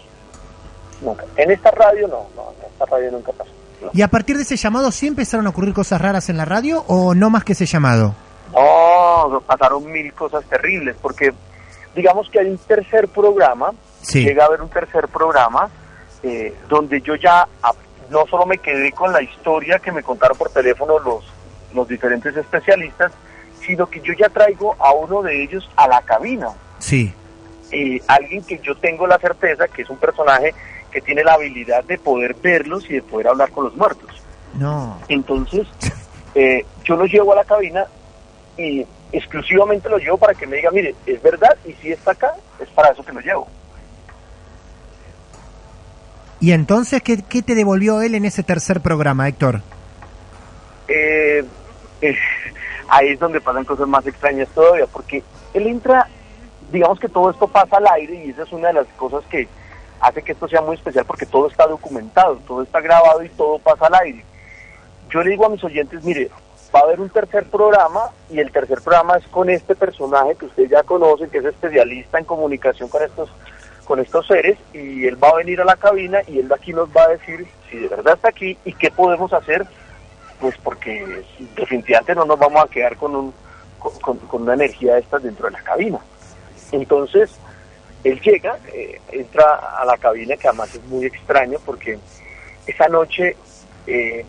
Nunca. 1.02 1.26
En 1.36 1.52
esta 1.52 1.70
radio 1.72 2.08
no, 2.08 2.26
no, 2.36 2.54
en 2.60 2.72
esta 2.72 2.86
radio 2.86 3.12
nunca 3.12 3.32
pasó. 3.34 3.52
¿Y 3.94 4.02
a 4.02 4.08
partir 4.08 4.38
de 4.38 4.44
ese 4.44 4.56
llamado 4.56 4.90
sí 4.92 5.06
empezaron 5.08 5.46
a 5.46 5.50
ocurrir 5.50 5.74
cosas 5.74 6.02
raras 6.02 6.30
en 6.30 6.38
la 6.38 6.46
radio 6.46 6.84
o 6.88 7.14
no 7.14 7.30
más 7.30 7.44
que 7.44 7.52
ese 7.54 7.66
llamado? 7.66 8.16
No, 8.54 9.42
pasaron 9.46 9.86
mil 9.92 10.14
cosas 10.14 10.44
terribles, 10.46 10.96
porque 11.02 11.34
digamos 11.96 12.30
que 12.30 12.40
hay 12.40 12.50
un 12.50 12.58
tercer 12.58 13.10
programa, 13.10 13.72
Sí. 14.02 14.24
llega 14.24 14.44
a 14.44 14.48
haber 14.48 14.62
un 14.62 14.70
tercer 14.70 15.08
programa, 15.10 15.70
eh, 16.24 16.56
donde 16.70 17.02
yo 17.02 17.16
ya 17.16 17.48
no 18.10 18.26
solo 18.28 18.46
me 18.46 18.58
quedé 18.58 18.92
con 18.92 19.12
la 19.12 19.22
historia 19.22 19.80
que 19.80 19.92
me 19.92 20.04
contaron 20.04 20.38
por 20.38 20.50
teléfono 20.50 21.00
los, 21.00 21.24
los 21.74 21.88
diferentes 21.88 22.36
especialistas, 22.36 23.12
sino 23.66 23.88
que 23.88 24.02
yo 24.02 24.14
ya 24.14 24.30
traigo 24.30 24.76
a 24.80 24.94
uno 24.94 25.22
de 25.22 25.44
ellos 25.44 25.70
a 25.76 25.88
la 25.88 26.02
cabina. 26.02 26.50
Sí. 26.80 27.14
eh, 27.72 28.02
alguien 28.08 28.44
que 28.44 28.60
yo 28.60 28.76
tengo 28.76 29.08
la 29.08 29.18
certeza 29.18 29.68
que 29.68 29.82
es 29.82 29.90
un 29.90 29.98
personaje 29.98 30.54
que 30.92 31.02
tiene 31.02 31.24
la 31.24 31.34
habilidad 31.34 31.84
de 31.84 31.98
poder 31.98 32.36
verlos 32.36 32.90
y 32.90 32.94
de 32.94 33.02
poder 33.02 33.28
hablar 33.28 33.52
con 33.52 33.66
los 33.66 33.76
muertos. 33.76 34.10
No. 34.54 34.98
Entonces, 35.10 35.68
eh, 36.36 36.66
yo 36.84 36.96
lo 36.96 37.06
llevo 37.06 37.34
a 37.34 37.38
la 37.38 37.44
cabina 37.44 37.86
y 38.58 38.86
exclusivamente 39.12 39.90
lo 39.90 39.98
llevo 39.98 40.18
para 40.18 40.34
que 40.34 40.48
me 40.48 40.58
diga, 40.58 40.72
mire, 40.72 40.96
es 41.06 41.22
verdad 41.22 41.58
y 41.66 41.74
si 41.74 41.92
está 41.92 42.12
acá, 42.12 42.34
es 42.60 42.70
para 42.70 42.90
eso 42.90 43.04
que 43.04 43.12
lo 43.12 43.20
llevo. 43.20 43.48
¿Y 46.40 46.52
entonces 46.52 47.02
qué, 47.02 47.22
qué 47.24 47.42
te 47.42 47.56
devolvió 47.56 48.02
él 48.02 48.16
en 48.16 48.26
ese 48.26 48.44
tercer 48.44 48.82
programa, 48.82 49.28
Héctor? 49.28 49.62
Eh, 50.88 51.44
eh, 52.02 52.18
ahí 52.90 53.10
es 53.10 53.20
donde 53.20 53.42
pasan 53.42 53.66
cosas 53.66 53.88
más 53.88 54.06
extrañas 54.06 54.48
todavía, 54.50 54.86
porque 54.88 55.24
él 55.54 55.68
entra, 55.68 56.08
digamos 56.72 57.00
que 57.00 57.10
todo 57.10 57.32
esto 57.32 57.48
pasa 57.48 57.78
al 57.78 57.88
aire 57.88 58.26
y 58.26 58.30
esa 58.30 58.44
es 58.44 58.52
una 58.52 58.68
de 58.68 58.74
las 58.74 58.88
cosas 58.98 59.24
que 59.30 59.48
hace 60.02 60.22
que 60.22 60.34
esto 60.34 60.48
sea 60.48 60.62
muy 60.62 60.76
especial 60.76 61.06
porque 61.06 61.26
todo 61.26 61.48
está 61.48 61.66
documentado, 61.66 62.36
todo 62.48 62.62
está 62.62 62.82
grabado 62.82 63.24
y 63.24 63.30
todo 63.30 63.60
pasa 63.60 63.88
al 63.88 63.96
aire. 63.96 64.24
Yo 65.10 65.24
le 65.24 65.32
digo 65.32 65.46
a 65.46 65.50
mis 65.50 65.64
oyentes, 65.64 66.04
mire, 66.04 66.30
va 66.74 66.82
a 66.82 66.84
haber 66.84 67.00
un 67.00 67.10
tercer 67.10 67.46
programa 67.46 68.10
y 68.30 68.40
el 68.40 68.52
tercer 68.52 68.82
programa 68.82 69.18
es 69.18 69.26
con 69.28 69.50
este 69.50 69.76
personaje 69.76 70.36
que 70.36 70.46
ustedes 70.46 70.70
ya 70.70 70.84
conocen, 70.84 71.30
que 71.30 71.38
es 71.38 71.46
especialista 71.46 72.20
en 72.20 72.26
comunicación 72.26 72.90
con 72.90 73.02
estos 73.04 73.30
con 73.86 74.00
estos 74.00 74.28
seres 74.28 74.58
y 74.74 75.06
él 75.06 75.24
va 75.24 75.30
a 75.30 75.36
venir 75.36 75.62
a 75.62 75.66
la 75.66 75.76
cabina 75.76 76.20
y 76.28 76.40
él 76.40 76.48
de 76.48 76.56
aquí 76.56 76.74
nos 76.74 76.90
va 76.90 77.04
a 77.04 77.10
decir 77.10 77.48
si 77.70 77.78
de 77.78 77.88
verdad 77.88 78.16
está 78.16 78.30
aquí 78.30 78.58
y 78.66 78.74
qué 78.74 78.92
podemos 78.92 79.32
hacer, 79.32 79.66
pues 80.40 80.56
porque 80.64 81.24
definitivamente 81.56 82.16
no 82.16 82.26
nos 82.26 82.38
vamos 82.38 82.64
a 82.64 82.68
quedar 82.68 82.98
con, 82.98 83.16
un, 83.16 83.34
con, 83.80 84.20
una 84.32 84.54
energía 84.56 84.96
de 84.96 85.02
estas 85.02 85.24
dentro 85.24 85.46
de 85.46 85.54
la 85.54 85.64
cabina. 85.64 86.00
Entonces, 86.72 87.32
él 88.04 88.20
llega, 88.22 88.58
eh, 88.74 89.00
entra 89.12 89.56
a 89.80 89.86
la 89.86 89.98
cabina, 89.98 90.36
que 90.36 90.48
además 90.48 90.74
es 90.76 90.84
muy 90.86 91.06
extraño 91.06 91.60
porque 91.66 91.98
esa 92.68 92.88
noche, 92.88 93.36
eh, 93.88 94.26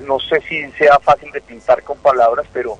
no 0.00 0.18
sé 0.20 0.40
si 0.48 0.70
sea 0.72 0.98
fácil 1.00 1.30
de 1.32 1.40
pintar 1.40 1.82
con 1.82 1.98
palabras, 1.98 2.46
pero 2.52 2.76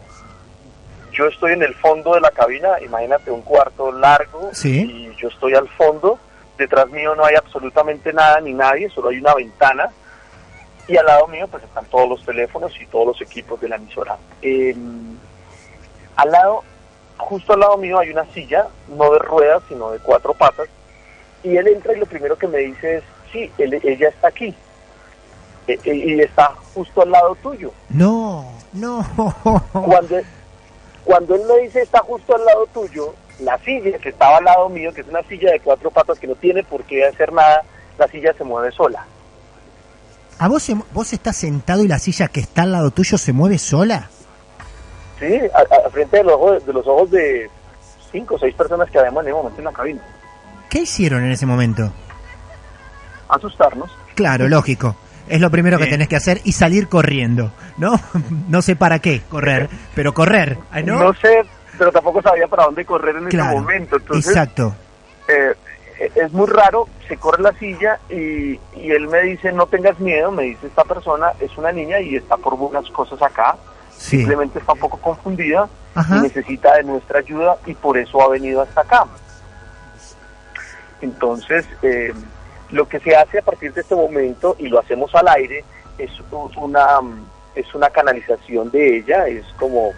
yo 1.17 1.27
estoy 1.29 1.53
en 1.53 1.63
el 1.63 1.75
fondo 1.75 2.15
de 2.15 2.21
la 2.21 2.31
cabina, 2.31 2.81
imagínate 2.85 3.31
un 3.31 3.43
cuarto 3.43 3.91
largo 3.91 4.51
y 4.69 5.15
yo 5.17 5.29
estoy 5.29 5.55
al 5.55 5.69
fondo, 5.69 6.19
detrás 6.59 6.89
mío 6.91 7.15
no 7.15 7.25
hay 7.25 7.35
absolutamente 7.37 8.13
nada 8.13 8.41
ni 8.41 8.53
nadie, 8.53 8.91
solo 8.91 9.09
hay 9.09 9.19
una 9.19 9.35
ventana 9.35 9.91
y 10.87 10.97
al 10.97 11.07
lado 11.07 11.27
mío 11.29 11.49
pues 11.49 11.65
están 11.65 11.85
todos 11.87 12.09
los 12.09 12.25
teléfonos 12.25 12.73
y 12.81 12.87
todos 12.87 13.07
los 13.07 13.21
equipos 13.23 13.61
de 13.61 13.69
la 13.69 13.77
emisora. 13.77 14.17
Eh, 14.43 14.77
al 16.17 16.31
lado, 16.31 16.63
justo 17.17 17.55
al 17.55 17.61
lado 17.61 17.77
mío 17.79 17.99
hay 17.99 18.11
una 18.11 18.25
silla, 18.33 18.67
no 18.89 19.13
de 19.13 19.19
ruedas, 19.19 19.63
sino 19.69 19.91
de 19.91 19.99
cuatro 19.99 20.35
patas, 20.35 20.69
y 21.43 21.57
él 21.57 21.67
entra 21.69 21.95
y 21.95 21.99
lo 21.99 22.07
primero 22.07 22.37
que 22.37 22.47
me 22.47 22.59
dice 22.59 22.97
es, 22.99 23.05
sí, 23.33 23.51
él, 23.59 23.81
ella 23.83 24.09
está 24.09 24.29
aquí, 24.29 24.55
e- 25.67 25.79
e- 25.83 25.95
y 25.95 26.21
está 26.21 26.55
justo 26.75 27.03
al 27.03 27.11
lado 27.11 27.35
tuyo. 27.37 27.73
No, 27.89 28.53
no. 28.73 29.05
Cuando, 29.73 30.21
cuando 31.07 31.37
él 31.37 31.43
me 31.49 31.63
dice 31.63 31.83
está 31.83 32.01
justo 32.01 32.35
al 32.35 32.45
lado 32.45 32.67
tuyo, 32.75 33.15
la 33.39 33.57
silla 33.59 33.97
que 33.99 34.09
estaba 34.09 34.39
al 34.39 34.45
lado 34.45 34.69
mío, 34.69 34.93
que 34.93 35.03
es 35.03 35.07
una 35.07 35.23
silla 35.23 35.53
de 35.53 35.61
cuatro 35.61 35.91
patas 35.91 36.19
que 36.19 36.27
no 36.27 36.35
tiene 36.35 36.65
por 36.65 36.83
qué 36.83 37.07
hacer 37.07 37.33
nada, 37.33 37.63
la 37.97 38.09
silla 38.09 38.35
se 38.37 38.43
mueve 38.43 38.73
sola. 38.73 39.07
¿A 40.39 40.49
vos, 40.49 40.69
vos 40.93 41.13
estás 41.13 41.37
sentado 41.37 41.85
y 41.85 41.89
la 41.89 42.01
silla 42.01 42.27
que 42.27 42.41
está 42.41 42.63
al 42.63 42.73
lado 42.73 42.91
tuyo 42.91 43.17
se 43.17 43.33
mueve 43.33 43.57
sola? 43.59 44.11
Sí, 45.21 45.41
a, 45.55 45.87
a 45.87 45.91
frente 45.91 46.19
de 46.19 46.25
los, 46.25 46.35
ojos, 46.35 46.67
de 46.67 46.73
los 46.73 46.87
ojos 46.87 47.11
de 47.13 47.49
cinco 48.11 48.35
o 48.35 48.39
seis 48.39 48.55
personas 48.55 48.91
que 48.91 48.99
habíamos 48.99 49.23
en 49.23 49.29
ese 49.29 49.37
momento 49.37 49.59
en 49.61 49.65
la 49.65 49.73
cabina. 49.73 50.03
¿Qué 50.69 50.81
hicieron 50.81 51.25
en 51.25 51.31
ese 51.31 51.47
momento? 51.47 51.91
Asustarnos. 53.29 53.91
Claro, 54.17 54.49
lógico. 54.49 54.97
Es 55.29 55.41
lo 55.41 55.51
primero 55.51 55.79
que 55.79 55.87
tenés 55.87 56.09
que 56.09 56.17
hacer 56.17 56.41
y 56.45 56.53
salir 56.53 56.89
corriendo, 56.89 57.53
¿no? 57.79 57.99
No 58.49 58.63
sé 58.63 58.77
para 58.77 58.99
qué 59.01 59.23
correr, 59.29 59.69
pero 59.95 60.13
correr, 60.15 60.57
¿ah, 60.71 60.81
¿no? 60.83 60.99
¿no? 61.03 61.15
sé, 61.15 61.43
pero 61.79 61.91
tampoco 61.93 62.23
sabía 62.23 62.47
para 62.47 62.65
dónde 62.65 62.85
correr 62.85 63.17
en 63.17 63.27
Claro, 63.27 63.51
ese 63.51 63.61
momento. 63.61 63.97
Entonces, 63.97 64.29
Exacto. 64.29 64.75
eh, 65.29 65.55
es 66.15 66.33
muy 66.33 66.47
raro, 66.47 66.89
se 67.09 67.17
corre 67.17 67.43
la 67.43 67.53
silla 67.55 67.99
y, 68.11 68.59
y 68.77 68.91
él 68.91 69.09
me 69.09 69.23
dice, 69.23 69.51
no 69.53 69.67
tengas 69.67 69.99
miedo, 69.99 70.31
me 70.31 70.45
dice 70.45 70.67
esta 70.67 70.85
persona, 70.85 71.33
es 71.41 71.57
una 71.57 71.73
niña 71.73 71.99
y 72.01 72.17
está 72.17 72.37
por 72.37 72.55
unas 72.55 72.89
cosas 72.91 73.21
acá, 73.23 73.57
Sí. 73.97 74.19
simplemente 74.19 74.59
está 74.59 74.75
un 74.75 74.79
poco 74.81 74.99
confundida 74.99 75.67
Ajá. 75.95 76.19
y 76.19 76.21
necesita 76.21 76.77
de 76.77 76.85
nuestra 76.85 77.21
ayuda 77.21 77.57
y 77.65 77.73
por 77.75 77.97
eso 77.97 78.21
ha 78.23 78.29
venido 78.29 78.61
hasta 78.61 78.83
acá. 78.83 79.07
Entonces, 81.01 81.65
eh, 81.83 82.13
lo 82.71 82.89
que 82.89 82.99
se 83.01 83.15
hace 83.17 83.39
a 83.39 83.43
partir 83.43 83.73
de 83.73 83.81
este 83.83 83.95
momento, 83.95 84.57
y 84.59 84.69
lo 84.69 84.79
hacemos 84.81 85.15
al 85.15 85.29
aire, 85.29 85.65
es 85.99 86.11
una, 86.57 87.01
mm, 87.01 87.25
es 87.55 87.75
una 87.75 87.89
canalización 87.91 88.71
de 88.71 88.99
ella, 88.99 89.27
es 89.29 89.45
como, 89.59 89.93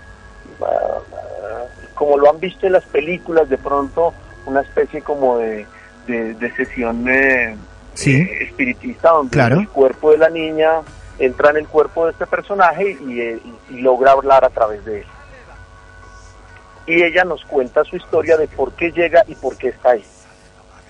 ah, 0.62 0.66
ah, 0.66 1.64
como 1.94 2.16
lo 2.18 2.30
han 2.30 2.38
visto 2.40 2.66
en 2.66 2.72
las 2.74 2.84
películas, 2.84 3.48
de 3.48 3.58
pronto 3.58 4.12
una 4.46 4.60
especie 4.60 5.02
como 5.02 5.38
de, 5.38 5.66
de, 6.06 6.34
de 6.34 6.50
sesión 6.56 7.06
eh, 7.08 7.56
Sí. 7.94 8.16
eh, 8.16 8.44
espiritista, 8.44 9.10
donde 9.10 9.32
Claro. 9.32 9.60
el 9.60 9.68
cuerpo 9.68 10.12
de 10.12 10.18
la 10.18 10.28
niña 10.30 10.82
entra 11.18 11.50
en 11.50 11.56
el 11.56 11.66
cuerpo 11.66 12.04
de 12.06 12.12
este 12.12 12.26
personaje 12.26 12.96
y, 13.04 13.20
eh, 13.20 13.40
y- 13.70 13.74
y 13.74 13.80
logra 13.80 14.12
hablar 14.12 14.44
a 14.44 14.50
través 14.50 14.84
de 14.84 15.00
él. 15.00 15.06
Y 16.86 17.02
ella 17.02 17.24
nos 17.24 17.44
cuenta 17.44 17.82
su 17.84 17.96
historia 17.96 18.36
de 18.36 18.46
por 18.48 18.72
qué 18.72 18.90
llega 18.92 19.22
y 19.26 19.34
por 19.34 19.56
qué 19.58 19.68
está 19.68 19.90
ahí. 19.90 20.04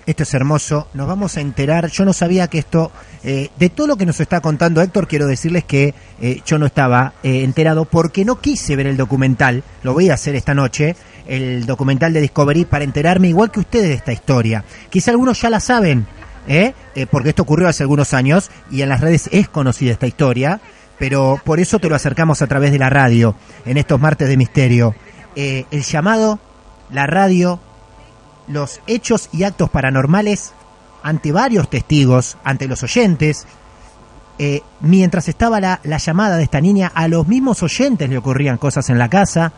Esto 0.08 0.22
es 0.22 0.32
hermoso, 0.32 0.88
nos 0.94 1.06
vamos 1.06 1.36
a 1.36 1.42
enterar. 1.42 1.90
Yo 1.90 2.06
no 2.06 2.14
sabía 2.14 2.46
que 2.46 2.58
esto, 2.58 2.90
eh, 3.22 3.50
de 3.58 3.68
todo 3.68 3.86
lo 3.86 3.96
que 3.98 4.06
nos 4.06 4.18
está 4.20 4.40
contando 4.40 4.80
Héctor, 4.80 5.06
quiero 5.06 5.26
decirles 5.26 5.64
que 5.64 5.92
eh, 6.22 6.40
yo 6.46 6.58
no 6.58 6.64
estaba 6.64 7.12
eh, 7.22 7.42
enterado 7.44 7.84
porque 7.84 8.24
no 8.24 8.40
quise 8.40 8.74
ver 8.74 8.86
el 8.86 8.96
documental. 8.96 9.62
Lo 9.82 9.92
voy 9.92 10.08
a 10.08 10.14
hacer 10.14 10.34
esta 10.34 10.54
noche, 10.54 10.96
el 11.26 11.66
documental 11.66 12.14
de 12.14 12.22
Discovery, 12.22 12.64
para 12.64 12.84
enterarme 12.84 13.28
igual 13.28 13.50
que 13.50 13.60
ustedes 13.60 13.88
de 13.88 13.94
esta 13.96 14.10
historia. 14.10 14.64
Quizá 14.88 15.10
algunos 15.10 15.42
ya 15.42 15.50
la 15.50 15.60
saben, 15.60 16.06
porque 17.10 17.28
esto 17.28 17.42
ocurrió 17.42 17.68
hace 17.68 17.82
algunos 17.82 18.14
años 18.14 18.50
y 18.70 18.80
en 18.80 18.88
las 18.88 19.02
redes 19.02 19.28
es 19.30 19.50
conocida 19.50 19.92
esta 19.92 20.06
historia, 20.06 20.58
pero 20.98 21.38
por 21.44 21.60
eso 21.60 21.80
te 21.80 21.90
lo 21.90 21.96
acercamos 21.96 22.40
a 22.40 22.46
través 22.46 22.72
de 22.72 22.78
la 22.78 22.88
radio, 22.88 23.36
en 23.66 23.76
estos 23.76 24.00
martes 24.00 24.26
de 24.26 24.38
misterio. 24.38 24.94
El 25.36 25.82
llamado, 25.82 26.40
la 26.88 27.06
radio, 27.06 27.60
los 28.48 28.80
hechos 28.86 29.28
y 29.32 29.44
actos 29.44 29.70
paranormales 29.70 30.52
ante 31.02 31.32
varios 31.32 31.68
testigos, 31.70 32.36
ante 32.44 32.66
los 32.66 32.82
oyentes. 32.82 33.46
Eh, 34.38 34.62
mientras 34.80 35.28
estaba 35.28 35.60
la, 35.60 35.80
la 35.82 35.98
llamada 35.98 36.36
de 36.36 36.44
esta 36.44 36.60
niña, 36.60 36.90
a 36.94 37.08
los 37.08 37.26
mismos 37.26 37.62
oyentes 37.62 38.08
le 38.08 38.18
ocurrían 38.18 38.56
cosas 38.56 38.88
en 38.90 38.98
la 38.98 39.08
casa. 39.08 39.52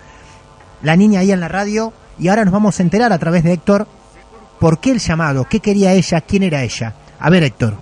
La 0.82 0.96
niña 0.96 1.20
ahí 1.20 1.32
en 1.32 1.40
la 1.40 1.48
radio. 1.48 1.92
Y 2.18 2.28
ahora 2.28 2.44
nos 2.44 2.52
vamos 2.52 2.78
a 2.78 2.82
enterar 2.82 3.12
a 3.12 3.18
través 3.18 3.44
de 3.44 3.52
Héctor 3.52 3.86
por 4.58 4.78
qué 4.78 4.90
el 4.90 4.98
llamado, 4.98 5.46
qué 5.48 5.60
quería 5.60 5.92
ella, 5.92 6.20
quién 6.20 6.42
era 6.42 6.62
ella. 6.62 6.94
A 7.18 7.30
ver, 7.30 7.42
Héctor. 7.44 7.74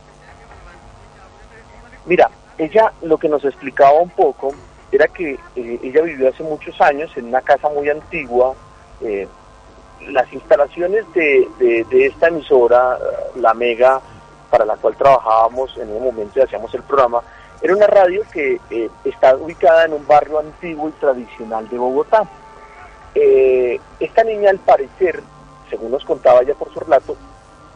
Mira, 2.07 2.31
ella 2.57 2.92
lo 3.03 3.18
que 3.18 3.29
nos 3.29 3.44
explicaba 3.44 4.01
un 4.01 4.11
poco 4.11 4.55
era 4.90 5.07
que 5.09 5.38
eh, 5.57 5.81
ella 5.83 6.03
vivió 6.03 6.29
hace 6.29 6.42
muchos 6.42 6.81
años 6.81 7.11
en 7.16 7.27
una 7.27 7.40
casa 7.42 7.68
muy 7.68 7.88
antigua. 7.88 8.55
eh, 9.01 9.29
las 10.09 10.33
instalaciones 10.33 11.05
de, 11.15 11.49
de- 11.59 11.85
de 11.91 12.07
esta 12.07 12.29
emisora, 12.29 12.99
la 13.37 13.55
Mega, 13.55 14.01
para 14.51 14.65
la 14.65 14.77
cual 14.77 14.97
trabajábamos 14.97 15.77
en 15.77 15.91
un 15.91 16.05
momento 16.05 16.39
y 16.39 16.43
hacíamos 16.43 16.73
el 16.75 16.83
programa, 16.83 17.21
era 17.61 17.75
una 17.75 17.87
radio 17.87 18.23
que 18.33 18.61
eh, 18.71 18.89
está 19.05 19.37
ubicada 19.37 19.85
en 19.85 19.93
un 19.93 20.07
barrio 20.07 20.39
antiguo 20.39 20.89
y 20.89 20.93
tradicional 20.93 21.69
de 21.69 21.77
Bogotá. 21.77 22.27
Eh, 23.15 23.81
esta 24.01 24.23
niña, 24.25 24.51
al 24.51 24.59
parecer, 24.59 25.23
según 25.69 25.91
nos 25.91 26.05
contaba 26.05 26.41
ella 26.43 26.55
por 26.55 26.73
su 26.73 26.81
relato, 26.81 27.17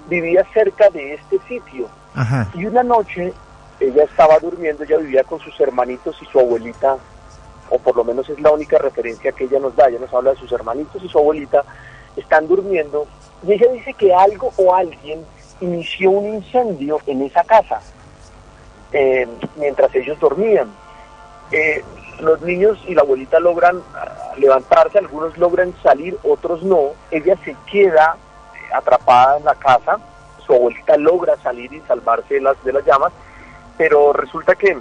vivía 0.09 0.45
cerca 0.55 0.89
de 0.91 1.15
este 1.15 1.39
sitio. 1.49 1.89
Ajá. 2.15 2.49
Y 2.55 2.65
una 2.67 2.83
noche 2.83 3.33
ella 3.81 4.05
estaba 4.05 4.39
durmiendo, 4.39 4.85
ella 4.85 4.99
vivía 4.99 5.25
con 5.25 5.41
sus 5.41 5.59
hermanitos 5.61 6.17
y 6.23 6.27
su 6.27 6.39
abuelita, 6.39 6.97
o 7.71 7.79
por 7.79 7.97
lo 7.97 8.05
menos 8.05 8.29
es 8.29 8.39
la 8.41 8.51
única 8.53 8.79
referencia 8.79 9.33
que 9.33 9.45
ella 9.45 9.59
nos 9.59 9.75
da, 9.75 9.89
ella 9.89 9.99
nos 9.99 10.13
habla 10.15 10.31
de 10.31 10.37
sus 10.37 10.53
hermanitos 10.53 11.03
y 11.03 11.09
su 11.09 11.19
abuelita, 11.19 11.65
están 12.16 12.48
durmiendo, 12.48 13.07
y 13.46 13.53
ella 13.53 13.72
dice 13.72 13.94
que 13.94 14.14
algo 14.14 14.53
o 14.57 14.75
alguien 14.75 15.25
inició 15.61 16.11
un 16.11 16.35
incendio 16.35 16.98
en 17.07 17.22
esa 17.22 17.44
casa, 17.44 17.81
eh, 18.92 19.27
mientras 19.57 19.94
ellos 19.94 20.18
dormían. 20.20 20.70
Eh, 21.51 21.83
los 22.20 22.40
niños 22.42 22.79
y 22.87 22.94
la 22.94 23.03
abuelita 23.03 23.40
logran 23.40 23.83
ah, 23.94 24.33
levantarse, 24.37 24.98
algunos 24.98 25.37
logran 25.38 25.75
salir, 25.83 26.16
otros 26.22 26.62
no, 26.62 26.92
ella 27.11 27.37
se 27.44 27.57
queda 27.70 28.16
eh, 28.55 28.75
atrapada 28.75 29.38
en 29.38 29.44
la 29.44 29.55
casa, 29.55 29.98
su 30.46 30.55
abuelita 30.55 30.96
logra 30.96 31.37
salir 31.38 31.72
y 31.72 31.81
salvarse 31.81 32.35
de 32.35 32.40
las, 32.40 32.62
de 32.64 32.72
las 32.72 32.85
llamas, 32.85 33.12
pero 33.77 34.12
resulta 34.12 34.55
que 34.55 34.79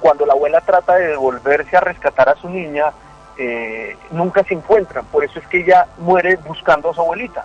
cuando 0.00 0.26
la 0.26 0.32
abuela 0.32 0.60
trata 0.60 0.96
de 0.96 1.08
devolverse 1.08 1.76
a 1.76 1.80
rescatar 1.80 2.28
a 2.28 2.36
su 2.36 2.48
niña, 2.48 2.92
eh, 3.38 3.96
nunca 4.10 4.42
se 4.44 4.54
encuentran, 4.54 5.04
por 5.06 5.24
eso 5.24 5.38
es 5.38 5.46
que 5.48 5.60
ella 5.62 5.86
muere 5.98 6.36
buscando 6.36 6.90
a 6.90 6.94
su 6.94 7.00
abuelita. 7.00 7.44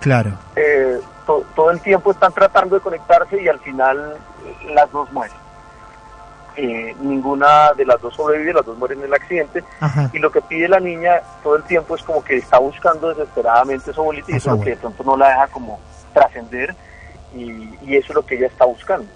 Claro. 0.00 0.32
Eh, 0.56 1.00
to- 1.26 1.44
todo 1.54 1.70
el 1.70 1.80
tiempo 1.80 2.10
están 2.10 2.32
tratando 2.32 2.74
de 2.76 2.80
conectarse 2.82 3.40
y 3.42 3.48
al 3.48 3.60
final 3.60 4.16
eh, 4.44 4.72
las 4.74 4.90
dos 4.92 5.10
mueren. 5.12 5.36
Eh, 6.54 6.94
ninguna 7.00 7.72
de 7.72 7.86
las 7.86 7.98
dos 8.02 8.14
sobrevive, 8.14 8.52
las 8.52 8.66
dos 8.66 8.76
mueren 8.76 8.98
en 8.98 9.06
el 9.06 9.14
accidente 9.14 9.64
Ajá. 9.80 10.10
y 10.12 10.18
lo 10.18 10.30
que 10.30 10.42
pide 10.42 10.68
la 10.68 10.80
niña 10.80 11.22
todo 11.42 11.56
el 11.56 11.62
tiempo 11.62 11.96
es 11.96 12.02
como 12.02 12.22
que 12.22 12.36
está 12.36 12.58
buscando 12.58 13.08
desesperadamente 13.08 13.90
a 13.90 13.94
su 13.94 14.00
abuelita 14.02 14.30
y 14.32 14.36
eso 14.36 14.50
es 14.52 14.58
lo 14.58 14.62
que 14.62 14.70
de 14.70 14.76
pronto 14.76 15.02
no 15.02 15.16
la 15.16 15.28
deja 15.30 15.46
como 15.46 15.80
trascender 16.12 16.74
y, 17.34 17.70
y 17.86 17.96
eso 17.96 18.08
es 18.10 18.14
lo 18.16 18.26
que 18.26 18.34
ella 18.34 18.48
está 18.48 18.66
buscando. 18.66 19.06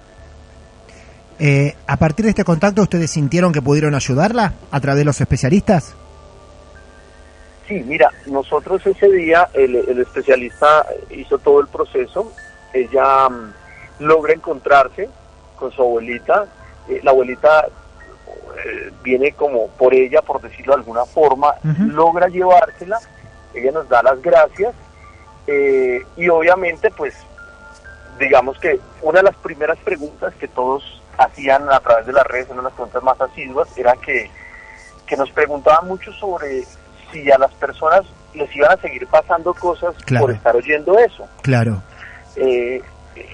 Eh, 1.38 1.76
a 1.86 1.96
partir 1.98 2.24
de 2.24 2.30
este 2.30 2.44
contacto, 2.44 2.80
¿ustedes 2.80 3.10
sintieron 3.10 3.52
que 3.52 3.60
pudieron 3.60 3.94
ayudarla 3.94 4.54
a 4.70 4.80
través 4.80 5.00
de 5.00 5.04
los 5.04 5.20
especialistas? 5.20 5.94
Sí, 7.66 7.82
mira, 7.84 8.10
nosotros 8.26 8.86
ese 8.86 9.10
día, 9.10 9.48
el, 9.52 9.74
el 9.74 10.00
especialista 10.00 10.86
hizo 11.10 11.38
todo 11.38 11.60
el 11.60 11.66
proceso, 11.66 12.32
ella 12.72 13.28
mm, 13.28 13.52
logra 14.00 14.34
encontrarse 14.34 15.08
con 15.56 15.72
su 15.72 15.82
abuelita, 15.82 16.46
eh, 16.88 17.00
la 17.02 17.10
abuelita 17.10 17.66
eh, 18.64 18.92
viene 19.02 19.32
como 19.32 19.68
por 19.68 19.94
ella, 19.94 20.22
por 20.22 20.40
decirlo 20.40 20.74
de 20.74 20.80
alguna 20.80 21.04
forma, 21.04 21.54
logra 21.62 22.28
llevársela, 22.28 22.98
ella 23.54 23.72
nos 23.72 23.88
da 23.88 24.02
las 24.02 24.20
gracias. 24.22 24.74
Eh, 25.48 26.02
y 26.16 26.28
obviamente 26.28 26.90
pues 26.90 27.14
digamos 28.18 28.58
que 28.58 28.80
una 29.02 29.20
de 29.20 29.24
las 29.24 29.36
primeras 29.36 29.78
preguntas 29.78 30.34
que 30.40 30.48
todos 30.48 31.00
hacían 31.18 31.70
a 31.70 31.78
través 31.80 32.06
de 32.06 32.12
las 32.12 32.26
redes, 32.26 32.48
una 32.50 32.58
de 32.58 32.64
las 32.64 32.72
preguntas 32.72 33.02
más 33.02 33.20
asiduas, 33.20 33.76
era 33.78 33.94
que, 33.94 34.30
que 35.06 35.16
nos 35.16 35.30
preguntaban 35.30 35.86
mucho 35.86 36.12
sobre 36.12 36.64
si 37.22 37.30
a 37.30 37.38
las 37.38 37.52
personas 37.54 38.02
les 38.34 38.54
iban 38.54 38.72
a 38.72 38.76
seguir 38.80 39.06
pasando 39.06 39.54
cosas 39.54 39.94
Claro. 40.04 40.26
por 40.26 40.34
estar 40.34 40.54
oyendo 40.56 40.98
eso. 40.98 41.26
Claro. 41.42 41.82
Eh, 42.36 42.82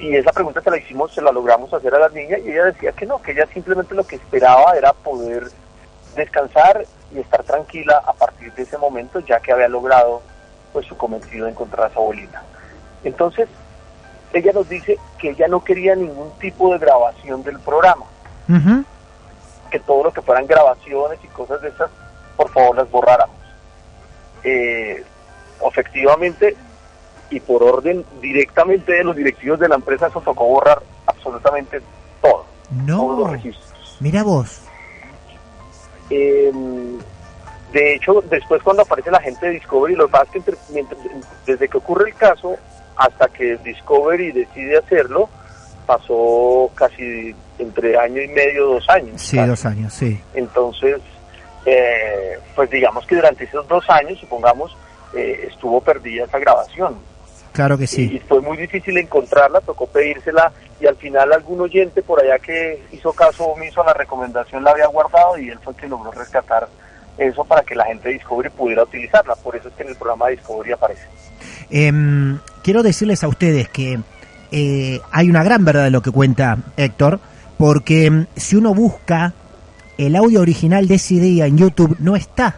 y 0.00 0.14
esa 0.16 0.32
pregunta 0.32 0.60
se 0.60 0.70
la 0.70 0.76
hicimos, 0.78 1.12
se 1.12 1.20
la 1.20 1.32
logramos 1.32 1.72
hacer 1.74 1.92
a 1.94 1.98
la 1.98 2.08
niña 2.10 2.38
y 2.38 2.50
ella 2.50 2.66
decía 2.66 2.92
que 2.92 3.04
no, 3.06 3.20
que 3.20 3.32
ella 3.32 3.46
simplemente 3.52 3.94
lo 3.94 4.04
que 4.06 4.16
esperaba 4.16 4.72
era 4.76 4.92
poder 4.92 5.44
descansar 6.14 6.84
y 7.12 7.18
estar 7.18 7.42
tranquila 7.42 8.00
a 8.06 8.12
partir 8.12 8.52
de 8.54 8.62
ese 8.62 8.78
momento 8.78 9.18
ya 9.20 9.40
que 9.40 9.52
había 9.52 9.68
logrado 9.68 10.22
pues 10.72 10.86
su 10.86 10.96
cometido 10.96 11.46
de 11.46 11.50
encontrar 11.52 11.86
a 11.86 11.92
su 11.92 11.98
abuelita. 11.98 12.42
Entonces, 13.04 13.48
ella 14.32 14.52
nos 14.52 14.68
dice 14.68 14.98
que 15.18 15.30
ella 15.30 15.48
no 15.48 15.62
quería 15.64 15.94
ningún 15.96 16.30
tipo 16.38 16.72
de 16.72 16.78
grabación 16.78 17.42
del 17.42 17.58
programa, 17.58 18.06
que 19.70 19.80
todo 19.80 20.04
lo 20.04 20.12
que 20.12 20.22
fueran 20.22 20.46
grabaciones 20.46 21.18
y 21.24 21.26
cosas 21.28 21.60
de 21.60 21.68
esas, 21.68 21.90
por 22.36 22.48
favor 22.50 22.76
las 22.76 22.90
borráramos. 22.90 23.36
Eh, 24.44 25.02
efectivamente, 25.68 26.56
y 27.30 27.40
por 27.40 27.62
orden 27.62 28.04
directamente 28.20 28.92
de 28.92 29.04
los 29.04 29.16
directivos 29.16 29.58
de 29.60 29.68
la 29.68 29.76
empresa, 29.76 30.08
eso 30.08 30.20
tocó 30.20 30.46
borrar 30.46 30.82
absolutamente 31.06 31.80
todo, 32.20 32.44
todos 32.86 33.18
los 33.18 33.26
No. 33.28 33.32
registros. 33.32 33.96
Mira 34.00 34.22
vos. 34.22 34.60
Eh, 36.10 36.52
de 37.72 37.94
hecho, 37.94 38.22
después 38.28 38.62
cuando 38.62 38.82
aparece 38.82 39.10
la 39.10 39.20
gente 39.20 39.46
de 39.46 39.52
Discovery, 39.52 39.94
lo 39.94 40.06
que 40.06 40.12
pasa 40.12 40.24
es 40.24 40.30
que 40.30 40.38
entre- 40.38 40.56
mientras- 40.70 41.00
desde 41.46 41.68
que 41.68 41.78
ocurre 41.78 42.10
el 42.10 42.16
caso 42.16 42.56
hasta 42.96 43.28
que 43.28 43.56
Discovery 43.58 44.32
decide 44.32 44.76
hacerlo, 44.78 45.28
pasó 45.86 46.70
casi 46.74 47.34
entre 47.58 47.96
año 47.98 48.20
y 48.20 48.28
medio, 48.28 48.66
dos 48.74 48.88
años. 48.90 49.20
Sí, 49.22 49.38
dos 49.38 49.64
años, 49.64 49.92
sí. 49.94 50.20
Entonces, 50.34 51.00
eh, 51.66 52.38
pues 52.54 52.70
digamos 52.70 53.06
que 53.06 53.16
durante 53.16 53.44
esos 53.44 53.66
dos 53.68 53.88
años, 53.88 54.18
supongamos, 54.18 54.76
eh, 55.14 55.48
estuvo 55.50 55.80
perdida 55.80 56.24
esa 56.24 56.38
grabación. 56.38 56.96
Claro 57.52 57.76
que 57.76 57.84
Y 57.84 57.86
sí. 57.86 58.22
fue 58.26 58.40
muy 58.40 58.56
difícil 58.56 58.96
encontrarla, 58.96 59.60
tocó 59.60 59.86
pedírsela 59.86 60.52
y 60.80 60.86
al 60.86 60.96
final 60.96 61.32
algún 61.32 61.60
oyente 61.60 62.02
por 62.02 62.20
allá 62.20 62.38
que 62.38 62.82
hizo 62.92 63.12
caso 63.12 63.44
omiso 63.44 63.82
a 63.82 63.86
la 63.86 63.94
recomendación 63.94 64.64
la 64.64 64.70
había 64.70 64.86
guardado 64.86 65.38
y 65.38 65.50
él 65.50 65.58
fue 65.62 65.74
el 65.74 65.78
que 65.78 65.86
logró 65.86 66.10
rescatar 66.12 66.66
eso 67.18 67.44
para 67.44 67.62
que 67.62 67.74
la 67.74 67.84
gente 67.84 68.08
de 68.08 68.14
Discovery 68.14 68.48
pudiera 68.48 68.82
utilizarla. 68.84 69.34
Por 69.36 69.54
eso 69.54 69.68
es 69.68 69.74
que 69.74 69.82
en 69.82 69.90
el 69.90 69.96
programa 69.96 70.26
de 70.26 70.36
Discovery 70.36 70.72
aparece. 70.72 71.06
Em, 71.70 72.38
quiero 72.62 72.82
decirles 72.82 73.22
a 73.22 73.28
ustedes 73.28 73.68
que 73.68 74.00
eh, 74.50 75.00
hay 75.10 75.28
una 75.28 75.44
gran 75.44 75.64
verdad 75.64 75.84
de 75.84 75.90
lo 75.90 76.00
que 76.00 76.10
cuenta 76.10 76.56
Héctor, 76.78 77.20
porque 77.58 78.06
em, 78.06 78.26
si 78.34 78.56
uno 78.56 78.74
busca 78.74 79.34
el 79.98 80.16
audio 80.16 80.40
original 80.40 80.88
de 80.88 80.94
ese 80.96 81.14
día 81.14 81.46
en 81.46 81.58
YouTube, 81.58 81.96
no 82.00 82.16
está. 82.16 82.56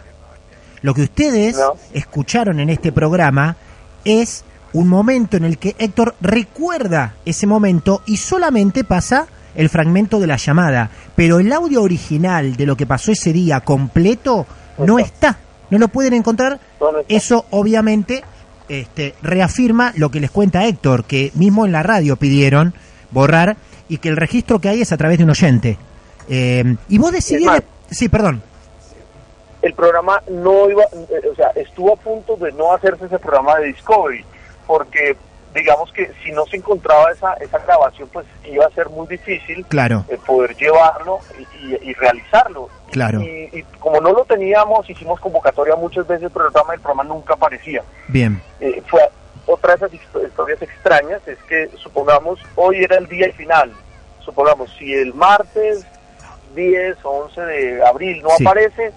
Lo 0.81 0.93
que 0.93 1.03
ustedes 1.03 1.57
No. 1.57 1.73
escucharon 1.93 2.59
en 2.59 2.69
este 2.69 2.91
programa 2.91 3.55
es 4.03 4.43
un 4.73 4.87
momento 4.87 5.37
en 5.37 5.45
el 5.45 5.57
que 5.57 5.75
Héctor 5.79 6.15
recuerda 6.21 7.15
ese 7.25 7.47
momento 7.47 8.01
y 8.05 8.17
solamente 8.17 8.83
pasa 8.83 9.27
el 9.55 9.69
fragmento 9.69 10.19
de 10.19 10.27
la 10.27 10.35
llamada, 10.35 10.89
pero 11.15 11.39
el 11.39 11.51
audio 11.53 11.81
original 11.81 12.55
de 12.57 12.65
lo 12.65 12.75
que 12.75 12.85
pasó 12.85 13.11
ese 13.13 13.31
día 13.31 13.61
completo 13.61 14.45
no 14.77 14.99
está. 14.99 15.37
No 15.69 15.77
lo 15.79 15.87
pueden 15.87 16.13
encontrar. 16.13 16.59
Eso 17.07 17.45
obviamente 17.51 18.23
este, 18.67 19.15
reafirma 19.23 19.93
lo 19.95 20.11
que 20.11 20.19
les 20.19 20.29
cuenta 20.29 20.65
Héctor, 20.65 21.05
que 21.05 21.31
mismo 21.35 21.65
en 21.65 21.71
la 21.71 21.83
radio 21.83 22.17
pidieron 22.17 22.73
borrar 23.11 23.55
y 23.87 23.97
que 23.99 24.09
el 24.09 24.17
registro 24.17 24.59
que 24.59 24.69
hay 24.69 24.81
es 24.81 24.91
a 24.91 24.97
través 24.97 25.17
de 25.19 25.23
un 25.23 25.29
oyente. 25.29 25.77
Eh, 26.29 26.75
y 26.89 26.97
vos 26.97 27.11
decidiste... 27.11 27.63
Sí, 27.89 28.09
perdón. 28.09 28.41
El 29.61 29.73
programa 29.73 30.21
no 30.27 30.69
iba, 30.69 30.83
eh, 30.83 31.29
o 31.31 31.35
sea, 31.35 31.49
estuvo 31.55 31.93
a 31.93 31.95
punto 31.95 32.35
de 32.37 32.51
no 32.51 32.73
hacerse 32.73 33.05
ese 33.05 33.17
programa 33.19 33.55
de 33.57 33.67
Discovery, 33.67 34.23
porque 34.67 35.15
digamos 35.55 35.91
que 35.93 36.11
si 36.23 36.31
no 36.31 36.45
se 36.45 36.57
encontraba 36.57 37.11
esa, 37.11 37.33
esa 37.35 37.59
grabación, 37.59 38.09
pues 38.11 38.25
iba 38.43 38.65
a 38.65 38.69
ser 38.71 38.89
muy 38.89 39.07
difícil 39.07 39.65
Claro. 39.67 40.03
eh, 40.09 40.17
poder 40.25 40.55
llevarlo 40.55 41.19
y, 41.39 41.65
y- 41.73 41.89
y 41.89 41.93
realizarlo. 41.93 42.69
Claro. 42.91 43.21
Y, 43.21 43.49
y 43.53 43.63
como 43.79 44.01
no 44.01 44.11
lo 44.11 44.25
teníamos, 44.25 44.87
hicimos 44.89 45.19
convocatoria 45.19 45.75
muchas 45.75 46.05
veces, 46.05 46.29
pero 46.33 46.47
el 46.47 46.51
programa, 46.51 46.73
el 46.73 46.81
programa 46.81 47.03
nunca 47.05 47.33
aparecía. 47.35 47.83
Bien. 48.09 48.41
Eh, 48.59 48.83
fue 48.87 49.01
otra 49.47 49.75
de 49.75 49.85
esas 49.87 49.91
histo- 49.93 50.27
historias 50.27 50.61
extrañas, 50.61 51.21
es 51.27 51.37
que 51.47 51.69
supongamos, 51.77 52.39
hoy 52.55 52.83
era 52.83 52.97
el 52.97 53.07
día 53.07 53.31
final, 53.33 53.71
supongamos, 54.19 54.69
si 54.77 54.93
el 54.93 55.13
martes 55.13 55.85
10 56.55 56.97
o 57.03 57.09
11 57.25 57.41
de 57.41 57.85
abril 57.85 58.21
no 58.23 58.29
Sí. 58.37 58.43
aparece, 58.45 58.91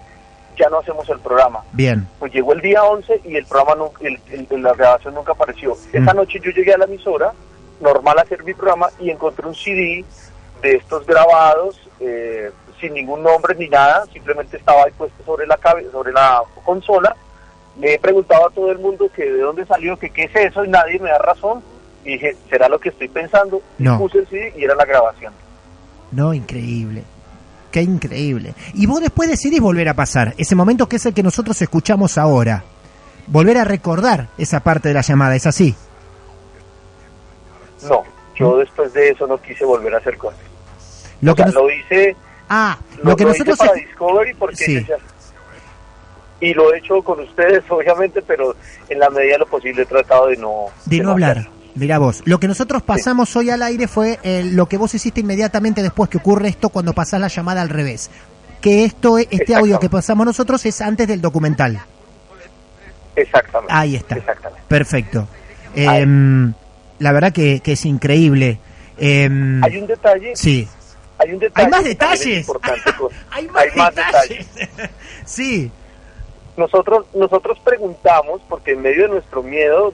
ya 0.57 0.69
no 0.69 0.79
hacemos 0.79 1.07
el 1.09 1.19
programa. 1.19 1.63
Bien. 1.73 2.07
Pues 2.19 2.33
llegó 2.33 2.53
el 2.53 2.61
día 2.61 2.83
11 2.83 3.21
y 3.23 3.35
el 3.35 3.45
programa, 3.45 3.75
nunca, 3.75 3.99
el- 4.05 4.19
el- 4.49 4.61
la 4.63 4.73
grabación 4.73 5.13
nunca 5.13 5.33
apareció. 5.33 5.77
Esa 5.93 6.13
Mm. 6.13 6.17
noche 6.17 6.39
yo 6.43 6.51
llegué 6.51 6.73
a 6.73 6.77
la 6.77 6.85
emisora, 6.85 7.33
normal 7.79 8.17
a 8.19 8.23
hacer 8.23 8.43
mi 8.43 8.53
programa, 8.53 8.89
y 8.99 9.09
encontré 9.09 9.47
un 9.47 9.55
CD 9.55 10.03
de 10.61 10.75
estos 10.75 11.05
grabados, 11.05 11.79
eh, 12.01 12.51
sin 12.81 12.93
ningún 12.93 13.23
nombre 13.23 13.55
ni 13.55 13.67
nada, 13.69 14.05
simplemente 14.11 14.57
estaba 14.57 14.83
ahí 14.83 14.91
puesto 14.97 15.23
sobre 15.23 15.45
la, 15.47 15.57
cabe- 15.57 15.89
sobre 15.91 16.11
la 16.11 16.41
consola. 16.65 17.15
Le 17.79 17.93
he 17.93 17.99
preguntado 17.99 18.47
a 18.47 18.49
todo 18.49 18.71
el 18.71 18.79
mundo 18.79 19.09
que 19.15 19.23
de 19.23 19.39
dónde 19.41 19.65
salió, 19.65 19.97
que 19.97 20.09
qué 20.09 20.23
es 20.23 20.35
eso, 20.35 20.65
y 20.65 20.69
nadie 20.69 20.99
me 20.99 21.09
da 21.09 21.19
razón. 21.19 21.61
Y 22.03 22.13
dije, 22.13 22.35
¿será 22.49 22.67
lo 22.67 22.79
que 22.79 22.89
estoy 22.89 23.07
pensando? 23.09 23.61
Y 23.77 23.83
No. 23.83 23.97
puse 23.97 24.19
el 24.19 24.27
CD 24.27 24.53
y 24.57 24.63
era 24.65 24.75
la 24.75 24.85
grabación. 24.85 25.33
No, 26.11 26.33
increíble. 26.33 27.03
Qué 27.71 27.81
increíble. 27.81 28.53
Y 28.73 28.85
vos 28.87 28.99
después 29.01 29.29
decidís 29.29 29.59
volver 29.61 29.87
a 29.89 29.93
pasar 29.93 30.33
ese 30.37 30.55
momento 30.55 30.89
que 30.89 30.95
es 30.95 31.05
el 31.05 31.13
que 31.13 31.21
nosotros 31.23 31.61
escuchamos 31.61 32.17
ahora. 32.17 32.63
Volver 33.27 33.57
a 33.59 33.63
recordar 33.63 34.27
esa 34.39 34.59
parte 34.61 34.87
de 34.87 34.95
la 34.95 35.01
llamada, 35.01 35.35
¿es 35.35 35.45
así? 35.45 35.75
No, 37.87 38.03
yo 38.35 38.57
después 38.57 38.91
de 38.93 39.09
eso 39.09 39.27
no 39.27 39.39
quise 39.41 39.65
volver 39.65 39.93
a 39.93 39.97
hacer 39.99 40.17
cosas. 40.17 40.39
Lo 41.21 41.33
O 41.33 41.35
que 41.35 41.43
sea, 41.43 41.51
nos- 41.51 41.55
lo 41.55 41.71
hice 41.71 42.15
Ah, 42.49 42.77
lo, 42.97 43.11
lo 43.11 43.15
que 43.15 43.23
lo 43.23 43.29
nosotros... 43.29 43.55
hice 43.55 43.67
para 43.67 43.79
Discovery 43.79 44.33
porque 44.33 44.55
Sí. 44.55 44.85
ya- 44.87 44.95
y 46.41 46.53
lo 46.53 46.73
he 46.73 46.79
hecho 46.79 47.01
con 47.03 47.19
ustedes 47.19 47.63
obviamente 47.69 48.21
pero 48.23 48.55
en 48.87 48.97
la 48.99 49.09
medida 49.09 49.33
de 49.33 49.39
lo 49.39 49.45
posible 49.45 49.83
he 49.83 49.85
tratado 49.85 50.27
de 50.27 50.37
no 50.37 50.65
De 50.85 50.99
no 50.99 51.11
hablar. 51.11 51.47
Mirá 51.75 51.99
vos, 51.99 52.21
lo 52.25 52.39
que 52.39 52.47
nosotros 52.47 52.81
pasamos 52.81 53.35
hoy 53.35 53.49
al 53.49 53.61
aire 53.63 53.87
fue 53.87 54.19
eh, 54.23 54.43
lo 54.51 54.67
que 54.67 54.77
vos 54.77 54.93
hiciste 54.93 55.21
inmediatamente 55.21 55.81
después 55.81 56.09
que 56.09 56.17
ocurre 56.17 56.49
esto 56.49 56.69
cuando 56.69 56.93
pasás 56.93 57.21
la 57.21 57.27
llamada 57.27 57.61
al 57.61 57.69
revés. 57.69 58.09
Que 58.61 58.83
esto, 58.83 59.17
este 59.17 59.55
audio 59.55 59.79
que 59.79 59.89
pasamos 59.89 60.25
nosotros 60.25 60.65
es 60.65 60.81
antes 60.81 61.07
del 61.07 61.21
documental. 61.21 61.79
exactamente 63.15 63.73
Ahí 63.73 63.95
está. 63.95 64.15
exactamente 64.15 64.61
Perfecto. 64.67 65.27
Em, 65.75 66.53
la 66.99 67.11
verdad 67.11 67.31
que, 67.31 67.61
que 67.61 67.73
es 67.73 67.85
increíble. 67.85 68.59
Em, 68.97 69.63
hay 69.63 69.77
un 69.77 69.87
detalle 69.87 70.35
Sí. 70.35 70.67
hay 71.17 71.31
un 71.33 71.39
detalle 71.39 71.65
Hay 71.65 71.71
más 71.71 71.83
detalles. 71.85 72.39
importante, 72.39 72.91
pues. 72.99 73.15
Hay 73.31 73.47
más 73.75 73.95
detalles. 73.95 74.47
sí 75.25 75.71
nosotros 76.57 77.05
nosotros 77.15 77.57
preguntamos 77.63 78.41
porque 78.49 78.73
en 78.73 78.81
medio 78.81 79.03
de 79.03 79.09
nuestro 79.09 79.41
miedo 79.41 79.93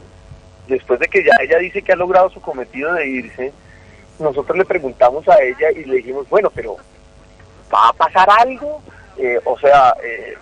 después 0.67 0.99
de 0.99 1.07
que 1.07 1.23
ya 1.23 1.31
ella 1.41 1.57
dice 1.59 1.81
que 1.81 1.93
ha 1.93 1.95
logrado 1.95 2.29
su 2.29 2.41
cometido 2.41 2.93
de 2.93 3.07
irse 3.07 3.53
nosotros 4.19 4.57
le 4.57 4.65
preguntamos 4.65 5.27
a 5.27 5.41
ella 5.41 5.71
y 5.71 5.85
le 5.85 5.97
dijimos 5.97 6.27
bueno 6.29 6.49
pero 6.53 6.77
va 7.73 7.89
a 7.89 7.93
pasar 7.93 8.27
algo 8.29 8.81
Eh, 9.17 9.39
o 9.45 9.57
sea 9.57 9.95
eh, 10.03 10.35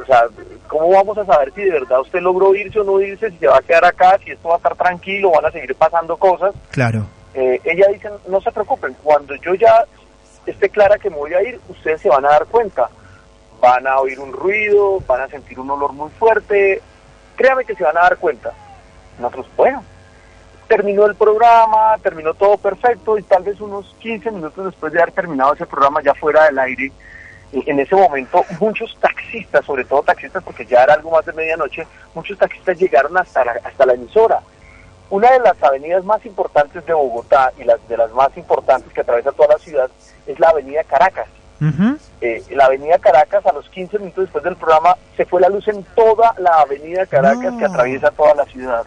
o 0.00 0.06
sea, 0.06 0.24
¿cómo 0.66 0.90
vamos 0.90 1.18
a 1.18 1.24
saber 1.24 1.52
si 1.54 1.62
de 1.62 1.72
verdad 1.72 2.00
usted 2.00 2.20
logró 2.20 2.54
irse 2.54 2.80
o 2.80 2.84
no 2.84 3.00
irse, 3.00 3.30
si 3.30 3.38
se 3.38 3.46
va 3.46 3.58
a 3.58 3.62
quedar 3.62 3.84
acá, 3.84 4.18
si 4.24 4.30
esto 4.30 4.48
va 4.48 4.54
a 4.54 4.58
estar 4.58 4.76
tranquilo, 4.76 5.32
van 5.32 5.46
a 5.46 5.50
seguir 5.50 5.74
pasando 5.74 6.16
cosas? 6.16 6.54
Claro. 6.70 7.04
Eh, 7.34 7.60
ella 7.64 7.86
dice, 7.92 8.08
no 8.28 8.40
se 8.40 8.52
preocupen, 8.52 8.96
cuando 9.02 9.34
yo 9.36 9.54
ya 9.54 9.84
esté 10.46 10.68
clara 10.68 10.98
que 10.98 11.10
me 11.10 11.16
voy 11.16 11.34
a 11.34 11.42
ir, 11.42 11.60
ustedes 11.68 12.00
se 12.00 12.08
van 12.08 12.24
a 12.24 12.30
dar 12.30 12.46
cuenta. 12.46 12.88
Van 13.60 13.86
a 13.86 13.98
oír 13.98 14.18
un 14.20 14.32
ruido, 14.32 15.00
van 15.06 15.22
a 15.22 15.28
sentir 15.28 15.58
un 15.58 15.70
olor 15.70 15.92
muy 15.92 16.10
fuerte, 16.10 16.80
créame 17.36 17.64
que 17.64 17.74
se 17.74 17.84
van 17.84 17.96
a 17.98 18.02
dar 18.02 18.16
cuenta. 18.18 18.52
Nosotros, 19.18 19.46
bueno, 19.56 19.82
terminó 20.68 21.06
el 21.06 21.14
programa, 21.14 21.96
terminó 22.02 22.34
todo 22.34 22.56
perfecto 22.58 23.18
y 23.18 23.22
tal 23.22 23.42
vez 23.42 23.60
unos 23.60 23.96
15 24.00 24.30
minutos 24.30 24.66
después 24.66 24.92
de 24.92 25.00
haber 25.00 25.12
terminado 25.12 25.54
ese 25.54 25.66
programa 25.66 26.02
ya 26.02 26.14
fuera 26.14 26.44
del 26.44 26.58
aire, 26.58 26.92
eh, 27.52 27.62
en 27.66 27.80
ese 27.80 27.96
momento 27.96 28.44
muchos 28.60 28.96
taxistas, 29.00 29.64
sobre 29.64 29.84
todo 29.84 30.02
taxistas 30.02 30.42
porque 30.44 30.66
ya 30.66 30.82
era 30.82 30.94
algo 30.94 31.10
más 31.10 31.24
de 31.24 31.32
medianoche, 31.32 31.86
muchos 32.14 32.38
taxistas 32.38 32.78
llegaron 32.78 33.16
hasta 33.16 33.44
la, 33.44 33.52
hasta 33.64 33.86
la 33.86 33.94
emisora. 33.94 34.40
Una 35.10 35.32
de 35.32 35.40
las 35.40 35.60
avenidas 35.62 36.04
más 36.04 36.24
importantes 36.26 36.84
de 36.84 36.92
Bogotá 36.92 37.50
y 37.58 37.64
las 37.64 37.86
de 37.88 37.96
las 37.96 38.12
más 38.12 38.36
importantes 38.36 38.92
que 38.92 39.00
atraviesa 39.00 39.32
toda 39.32 39.54
la 39.54 39.58
ciudad 39.58 39.90
es 40.26 40.38
la 40.38 40.50
avenida 40.50 40.84
Caracas. 40.84 41.28
Eh, 42.20 42.44
la 42.50 42.66
avenida 42.66 42.98
Caracas, 42.98 43.44
a 43.46 43.52
los 43.52 43.68
15 43.70 43.98
minutos 43.98 44.24
después 44.24 44.44
del 44.44 44.56
programa, 44.56 44.96
se 45.16 45.24
fue 45.24 45.40
la 45.40 45.48
luz 45.48 45.66
en 45.68 45.82
toda 45.96 46.34
la 46.38 46.60
avenida 46.60 47.06
Caracas 47.06 47.54
que 47.58 47.64
atraviesa 47.64 48.10
toda 48.10 48.34
la 48.34 48.44
ciudad. 48.44 48.84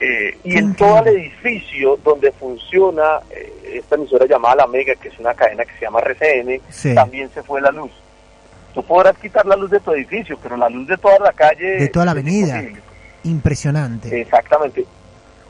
Eh, 0.00 0.38
y 0.44 0.56
en 0.56 0.74
todo 0.74 0.98
el 1.00 1.08
edificio 1.08 1.98
donde 2.02 2.32
funciona 2.32 3.20
eh, 3.30 3.74
esta 3.74 3.96
emisora 3.96 4.24
llamada 4.26 4.54
La 4.56 4.66
Mega, 4.66 4.94
que 4.94 5.08
es 5.08 5.18
una 5.18 5.34
cadena 5.34 5.64
que 5.64 5.72
se 5.74 5.80
llama 5.82 6.00
RCN, 6.00 6.60
Sí. 6.70 6.94
también 6.94 7.30
se 7.34 7.42
fue 7.42 7.60
la 7.60 7.70
luz. 7.70 7.90
Tú 8.72 8.82
podrás 8.82 9.18
quitar 9.18 9.44
la 9.46 9.56
luz 9.56 9.70
de 9.70 9.80
tu 9.80 9.92
edificio, 9.92 10.38
pero 10.42 10.56
la 10.56 10.68
luz 10.70 10.86
de 10.88 10.96
toda 10.96 11.18
la 11.18 11.32
calle... 11.32 11.72
De 11.78 11.88
toda 11.88 12.06
la 12.06 12.12
avenida. 12.12 12.62
Impresionante. 13.24 14.20
Exactamente. 14.20 14.86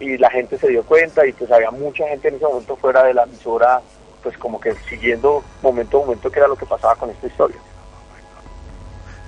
Y 0.01 0.17
la 0.17 0.31
gente 0.31 0.59
se 0.59 0.69
dio 0.69 0.83
cuenta 0.83 1.25
y 1.27 1.33
pues 1.33 1.51
había 1.53 1.71
mucha 1.71 2.09
gente 2.09 2.29
en 2.29 2.37
ese 2.37 2.45
momento 2.47 2.75
fuera 2.77 3.05
de 3.05 3.15
la 3.15 3.25
emisora, 3.25 3.81
pues 4.23 4.37
como 4.39 4.59
que 4.61 4.73
siguiendo 4.89 5.45
momento 5.63 5.99
a 5.99 6.07
momento 6.07 6.31
qué 6.31 6.39
era 6.41 6.49
lo 6.49 6.57
que 6.57 6.67
pasaba 6.67 6.97
con 6.97 7.11
esta 7.11 7.27
historia. 7.27 7.59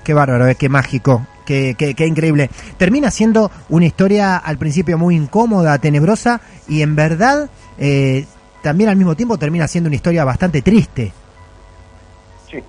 Qué 0.02 0.14
bárbaro, 0.14 0.48
eh, 0.48 0.56
qué 0.56 0.68
mágico, 0.68 1.24
qué, 1.52 1.74
qué, 1.76 1.94
qué 1.94 2.06
increíble. 2.06 2.48
Termina 2.78 3.10
siendo 3.10 3.50
una 3.68 3.86
historia 3.86 4.36
al 4.36 4.58
principio 4.58 4.96
muy 4.96 5.16
incómoda, 5.16 5.78
tenebrosa 5.78 6.40
y 6.68 6.82
en 6.82 6.96
verdad 6.96 7.50
eh, 7.78 8.26
también 8.62 8.88
al 8.90 8.96
mismo 8.96 9.14
tiempo 9.14 9.36
termina 9.38 9.68
siendo 9.68 9.88
una 9.88 9.96
historia 9.96 10.24
bastante 10.24 10.62
triste. 10.62 11.12
Sí. 12.50 12.62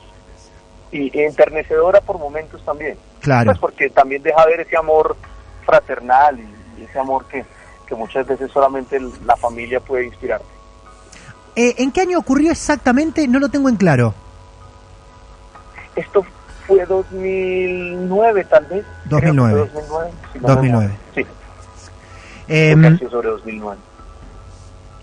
Y 0.91 1.19
enternecedora 1.19 2.01
por 2.01 2.19
momentos 2.19 2.63
también. 2.65 2.97
Claro. 3.21 3.51
Pues 3.51 3.59
porque 3.59 3.89
también 3.89 4.21
deja 4.21 4.45
ver 4.45 4.61
ese 4.61 4.75
amor 4.75 5.15
fraternal 5.65 6.39
y, 6.39 6.83
ese 6.83 6.99
amor 6.99 7.25
que, 7.27 7.45
que 7.87 7.95
muchas 7.95 8.27
veces 8.27 8.51
solamente 8.51 8.99
la 9.25 9.37
familia 9.37 9.79
puede 9.79 10.07
inspirar. 10.07 10.41
Eh, 11.55 11.75
¿En 11.77 11.91
qué 11.91 12.01
año 12.01 12.19
ocurrió 12.19 12.51
exactamente? 12.51 13.27
No 13.27 13.39
lo 13.39 13.47
tengo 13.47 13.69
en 13.69 13.77
claro. 13.77 14.13
Esto 15.95 16.25
fue 16.75 16.85
2009 16.85 18.45
tal 18.45 18.65
vez. 18.65 18.85
Creo 19.07 19.19
que 19.21 19.27
2009. 19.27 19.69
fue 19.71 19.81
2009. 19.81 20.11
si 20.33 20.39
no 20.39 20.47
me 20.47 20.53
2009. 20.55 20.85
equivoco. 20.85 21.03
Sí, 21.15 21.25
Em, 22.47 22.99
sobre 23.09 23.29
2009. 23.29 23.77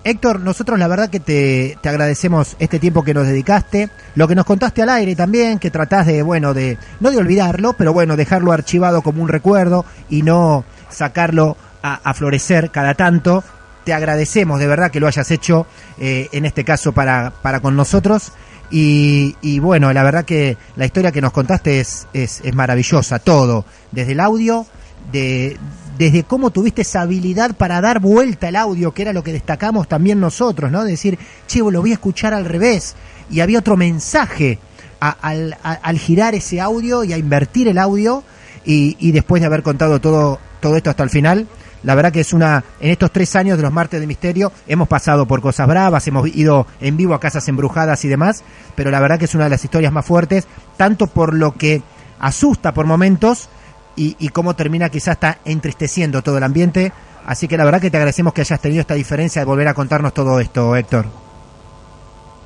Héctor, 0.02 0.40
nosotros 0.40 0.78
la 0.78 0.88
verdad 0.88 1.10
que 1.10 1.20
te, 1.20 1.76
te 1.82 1.88
agradecemos 1.90 2.56
este 2.58 2.78
tiempo 2.78 3.02
que 3.02 3.12
nos 3.12 3.26
dedicaste, 3.26 3.90
lo 4.14 4.26
que 4.28 4.34
nos 4.34 4.46
contaste 4.46 4.82
al 4.82 4.88
aire 4.88 5.14
también, 5.14 5.58
que 5.58 5.70
tratás 5.70 6.06
de, 6.06 6.22
bueno, 6.22 6.54
de, 6.54 6.78
no 7.00 7.10
de 7.10 7.18
olvidarlo, 7.18 7.74
pero 7.74 7.92
bueno, 7.92 8.16
dejarlo 8.16 8.52
archivado 8.52 9.02
como 9.02 9.22
un 9.22 9.28
recuerdo 9.28 9.84
y 10.08 10.22
no 10.22 10.64
sacarlo 10.88 11.56
a, 11.82 12.00
a 12.02 12.14
florecer 12.14 12.70
cada 12.70 12.94
tanto. 12.94 13.44
Te 13.84 13.92
agradecemos 13.92 14.58
de 14.58 14.66
verdad 14.66 14.90
que 14.90 15.00
lo 15.00 15.06
hayas 15.06 15.30
hecho, 15.30 15.66
eh, 15.98 16.28
en 16.32 16.46
este 16.46 16.64
caso 16.64 16.92
para, 16.92 17.30
para 17.42 17.60
con 17.60 17.76
nosotros. 17.76 18.32
Y, 18.70 19.36
y 19.42 19.58
bueno, 19.58 19.92
la 19.92 20.02
verdad 20.02 20.24
que 20.24 20.56
la 20.76 20.86
historia 20.86 21.10
que 21.12 21.20
nos 21.20 21.32
contaste 21.32 21.80
es, 21.80 22.06
es, 22.12 22.40
es 22.44 22.54
maravillosa, 22.54 23.18
todo, 23.18 23.64
desde 23.90 24.12
el 24.12 24.20
audio, 24.20 24.64
de, 25.10 25.56
desde 25.98 26.22
cómo 26.22 26.50
tuviste 26.50 26.82
esa 26.82 27.00
habilidad 27.02 27.54
para 27.56 27.80
dar 27.80 27.98
vuelta 28.00 28.48
el 28.48 28.56
audio, 28.56 28.92
que 28.94 29.02
era 29.02 29.12
lo 29.12 29.24
que 29.24 29.32
destacamos 29.32 29.88
también 29.88 30.20
nosotros, 30.20 30.70
¿no? 30.70 30.84
De 30.84 30.92
decir, 30.92 31.18
che, 31.48 31.58
lo 31.58 31.80
voy 31.80 31.90
a 31.90 31.94
escuchar 31.94 32.32
al 32.32 32.44
revés. 32.44 32.94
Y 33.30 33.40
había 33.40 33.58
otro 33.58 33.76
mensaje 33.76 34.58
a- 35.00 35.10
al, 35.20 35.54
a- 35.64 35.72
al 35.72 35.98
girar 35.98 36.34
ese 36.34 36.60
audio 36.60 37.02
y 37.04 37.12
a 37.12 37.18
invertir 37.18 37.66
el 37.68 37.78
audio. 37.78 38.22
Y, 38.64 38.96
y 39.00 39.10
después 39.12 39.40
de 39.40 39.46
haber 39.46 39.62
contado 39.62 40.00
todo, 40.00 40.38
todo 40.60 40.76
esto 40.76 40.90
hasta 40.90 41.02
el 41.02 41.10
final, 41.10 41.46
la 41.82 41.94
verdad 41.94 42.12
que 42.12 42.20
es 42.20 42.32
una, 42.32 42.64
en 42.80 42.90
estos 42.90 43.10
tres 43.10 43.34
años 43.36 43.56
de 43.56 43.62
los 43.62 43.72
martes 43.72 44.00
de 44.00 44.06
misterio, 44.06 44.52
hemos 44.66 44.88
pasado 44.88 45.26
por 45.26 45.40
cosas 45.40 45.66
bravas, 45.66 46.06
hemos 46.06 46.28
ido 46.28 46.66
en 46.80 46.96
vivo 46.96 47.14
a 47.14 47.20
casas 47.20 47.48
embrujadas 47.48 48.04
y 48.04 48.08
demás, 48.08 48.44
pero 48.74 48.90
la 48.90 49.00
verdad 49.00 49.18
que 49.18 49.24
es 49.24 49.34
una 49.34 49.44
de 49.44 49.50
las 49.50 49.64
historias 49.64 49.92
más 49.92 50.04
fuertes, 50.04 50.46
tanto 50.76 51.06
por 51.06 51.34
lo 51.34 51.52
que 51.52 51.82
asusta 52.18 52.74
por 52.74 52.86
momentos, 52.86 53.48
y, 53.96 54.28
cómo 54.30 54.54
termina 54.56 54.88
quizás 54.88 55.14
está 55.14 55.38
entristeciendo 55.44 56.22
todo 56.22 56.38
el 56.38 56.44
ambiente. 56.44 56.92
Así 57.26 57.48
que 57.48 57.58
la 57.58 57.64
verdad 57.64 57.82
que 57.82 57.90
te 57.90 57.98
agradecemos 57.98 58.32
que 58.32 58.40
hayas 58.40 58.60
tenido 58.60 58.80
esta 58.80 58.94
diferencia 58.94 59.42
de 59.42 59.46
volver 59.46 59.68
a 59.68 59.74
contarnos 59.74 60.14
todo 60.14 60.40
esto, 60.40 60.74
Héctor. 60.74 61.29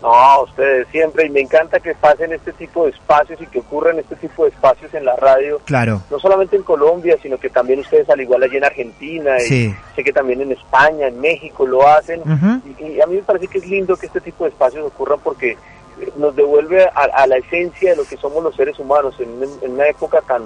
No, 0.05 0.13
a 0.13 0.43
ustedes 0.43 0.87
siempre, 0.93 1.25
y 1.25 1.31
me 1.31 1.41
encanta 1.41 1.81
que 1.81 1.95
pasen 1.95 2.35
este 2.35 2.53
tipo 2.53 2.85
de 2.85 2.91
espacios 2.91 3.41
y 3.41 3.47
que 3.47 3.61
ocurran 3.61 3.99
este 3.99 4.15
tipo 4.17 4.45
de 4.45 4.51
espacios 4.51 4.93
en 4.93 5.07
la 5.07 5.17
radio, 5.17 5.61
Claro. 5.65 6.03
no 6.11 6.19
solamente 6.19 6.57
en 6.57 6.63
Colombia, 6.63 7.17
sino 7.23 7.39
que 7.39 7.49
también 7.49 7.81
ustedes 7.81 8.11
al 8.11 8.21
igual 8.21 8.43
allí 8.43 8.59
en 8.59 8.65
Argentina, 8.65 9.39
y 9.39 9.47
Sí. 9.47 9.75
sé 9.97 10.05
que 10.05 10.13
también 10.13 10.43
en 10.43 10.53
España, 10.53 11.07
en 11.09 11.19
México 11.23 11.67
lo 11.67 11.89
hacen, 11.89 12.21
Ujú. 12.21 12.61
y, 12.85 12.85
y 12.97 13.01
a 13.01 13.07
mí 13.07 13.17
me 13.17 13.23
parece 13.23 13.49
que 13.49 13.57
es 13.57 13.67
lindo 13.67 13.97
que 13.97 14.05
este 14.07 14.21
tipo 14.21 14.45
de 14.45 14.51
espacios 14.51 14.85
ocurran 14.87 15.21
porque 15.21 15.53
eh, 15.53 15.57
nos 16.17 16.37
devuelve 16.37 16.85
a, 16.85 16.91
a 17.15 17.27
la 17.27 17.39
esencia 17.39 17.93
de 17.93 17.97
lo 17.97 18.05
que 18.05 18.19
somos 18.19 18.45
los 18.45 18.55
seres 18.57 18.79
humanos 18.79 19.15
en 19.21 19.71
una 19.73 19.87
época 19.89 20.21
tan 20.21 20.43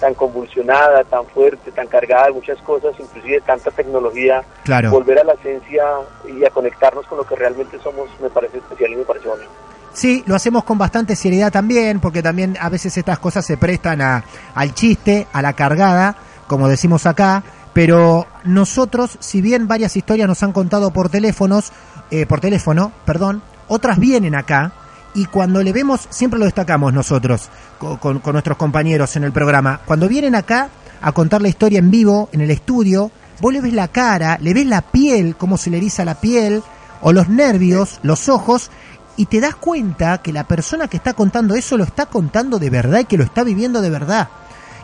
tan 0.00 0.14
convulsionada, 0.14 1.04
tan 1.04 1.26
fuerte, 1.26 1.70
tan 1.72 1.86
cargada 1.86 2.26
de 2.26 2.32
muchas 2.32 2.58
cosas, 2.62 2.92
inclusive 2.98 3.40
tanta 3.40 3.70
tecnología, 3.70 4.42
Claro. 4.64 4.90
volver 4.90 5.18
a 5.20 5.24
la 5.24 5.32
esencia 5.34 5.84
y 6.28 6.44
a 6.44 6.50
conectarnos 6.50 7.06
con 7.06 7.18
lo 7.18 7.24
que 7.24 7.36
realmente 7.36 7.78
somos 7.82 8.08
me 8.20 8.28
parece 8.30 8.58
especial 8.58 8.92
y 8.92 8.96
me 8.96 9.04
parece 9.04 9.28
bonito. 9.28 9.50
Sí, 9.92 10.22
lo 10.26 10.34
hacemos 10.34 10.64
con 10.64 10.76
bastante 10.76 11.16
seriedad 11.16 11.50
también, 11.50 12.00
porque 12.00 12.22
también 12.22 12.56
a 12.60 12.68
veces 12.68 12.96
estas 12.98 13.18
cosas 13.18 13.46
se 13.46 13.56
prestan 13.56 14.02
a, 14.02 14.22
al 14.54 14.74
chiste, 14.74 15.26
a 15.32 15.40
la 15.40 15.54
cargada, 15.54 16.16
como 16.46 16.68
decimos 16.68 17.06
acá, 17.06 17.42
pero 17.72 18.26
nosotros, 18.44 19.16
si 19.20 19.40
bien 19.40 19.66
varias 19.68 19.96
historias 19.96 20.28
nos 20.28 20.42
han 20.42 20.52
contado 20.52 20.90
por 20.90 21.08
teléfonos, 21.08 21.72
eh, 22.10 22.26
por 22.26 22.40
teléfono, 22.40 22.92
perdón, 23.06 23.42
otras 23.68 23.98
vienen 23.98 24.34
acá, 24.34 24.72
y 25.16 25.24
cuando 25.26 25.62
le 25.62 25.72
vemos, 25.72 26.06
siempre 26.10 26.38
lo 26.38 26.44
destacamos 26.44 26.92
nosotros, 26.92 27.48
co- 27.78 27.98
con, 27.98 28.20
nuestros 28.32 28.56
compañeros 28.56 29.16
en 29.16 29.24
el 29.24 29.32
programa, 29.32 29.80
cuando 29.84 30.08
vienen 30.08 30.34
acá 30.36 30.68
a 31.02 31.10
contar 31.12 31.42
la 31.42 31.48
historia 31.48 31.78
en 31.80 31.90
vivo, 31.90 32.28
en 32.32 32.40
el 32.42 32.50
estudio, 32.50 33.10
vos 33.40 33.52
le 33.52 33.60
ves 33.60 33.72
la 33.72 33.88
cara, 33.88 34.38
le 34.40 34.54
ves 34.54 34.66
la 34.66 34.82
piel, 34.82 35.34
cómo 35.36 35.56
se 35.56 35.70
le 35.70 35.78
eriza 35.78 36.04
la 36.04 36.14
piel, 36.20 36.62
o 37.02 37.12
los 37.12 37.28
nervios, 37.28 37.98
los 38.02 38.28
ojos, 38.28 38.70
y 39.16 39.26
te 39.26 39.40
das 39.40 39.54
cuenta 39.56 40.18
que 40.18 40.32
la 40.32 40.44
persona 40.44 40.88
que 40.88 40.96
está 40.98 41.14
contando 41.14 41.54
eso 41.54 41.76
lo 41.76 41.84
está 41.84 42.06
contando 42.06 42.58
de 42.58 42.70
verdad 42.70 43.00
y 43.00 43.04
que 43.06 43.16
lo 43.18 43.24
está 43.24 43.42
viviendo 43.44 43.80
de 43.80 43.90
verdad. 43.90 44.28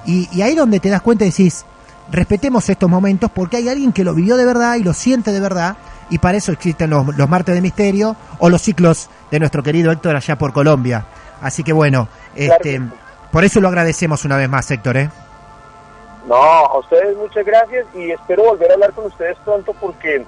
Y, 0.06 0.28
y 0.32 0.42
ahí 0.42 0.54
donde 0.54 0.80
te 0.80 0.88
das 0.90 1.02
cuenta 1.02 1.24
decís, 1.24 1.64
respetemos 2.10 2.68
estos 2.68 2.88
momentos 2.90 3.30
porque 3.34 3.58
hay 3.58 3.68
alguien 3.68 3.92
que 3.92 4.04
lo 4.04 4.14
vivió 4.14 4.36
de 4.36 4.44
verdad 4.46 4.76
y 4.76 4.82
lo 4.82 4.94
siente 4.94 5.32
de 5.32 5.40
verdad, 5.40 5.76
y 6.10 6.18
para 6.18 6.38
eso 6.38 6.52
existen 6.52 6.90
los, 6.90 7.16
los 7.16 7.28
martes 7.28 7.54
de 7.54 7.60
misterio 7.60 8.16
o 8.38 8.48
los 8.50 8.62
ciclos 8.62 9.08
de 9.30 9.38
nuestro 9.40 9.62
querido 9.62 9.90
Héctor 9.92 10.16
allá 10.16 10.36
por 10.36 10.52
Colombia. 10.52 11.04
Así 11.40 11.62
que 11.64 11.72
bueno, 11.72 12.08
Claro 12.34 12.54
este, 12.54 12.70
que 12.72 12.78
sí. 12.78 12.84
por 13.30 13.44
eso 13.44 13.60
lo 13.60 13.68
agradecemos 13.68 14.24
una 14.24 14.36
vez 14.36 14.48
más, 14.48 14.70
Héctor. 14.70 14.96
¿eh? 14.96 15.10
No, 16.26 16.34
a 16.36 16.78
ustedes 16.78 17.16
muchas 17.16 17.44
gracias 17.44 17.84
y 17.94 18.10
espero 18.12 18.44
volver 18.44 18.70
a 18.70 18.74
hablar 18.74 18.92
con 18.92 19.06
ustedes 19.06 19.36
pronto 19.44 19.74
porque 19.80 20.24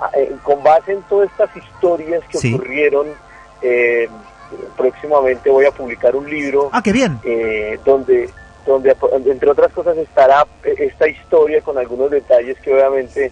ah, 0.00 0.10
eh, 0.16 0.34
con 0.42 0.62
base 0.62 0.92
en 0.92 1.02
todas 1.02 1.30
estas 1.30 1.50
historias 1.56 2.22
que 2.28 2.38
Sí. 2.38 2.54
ocurrieron, 2.54 3.06
eh, 3.62 4.08
próximamente 4.76 5.50
voy 5.50 5.66
a 5.66 5.70
publicar 5.70 6.16
un 6.16 6.28
libro 6.28 6.68
Ah, 6.72 6.82
qué 6.82 6.92
bien. 6.92 7.18
eh, 7.24 7.78
donde, 7.84 8.28
donde 8.66 8.96
entre 9.30 9.50
otras 9.50 9.72
cosas 9.72 9.96
estará 9.96 10.44
eh, 10.64 10.74
esta 10.78 11.08
historia 11.08 11.60
con 11.62 11.78
algunos 11.78 12.10
detalles 12.10 12.58
que 12.60 12.72
obviamente 12.72 13.30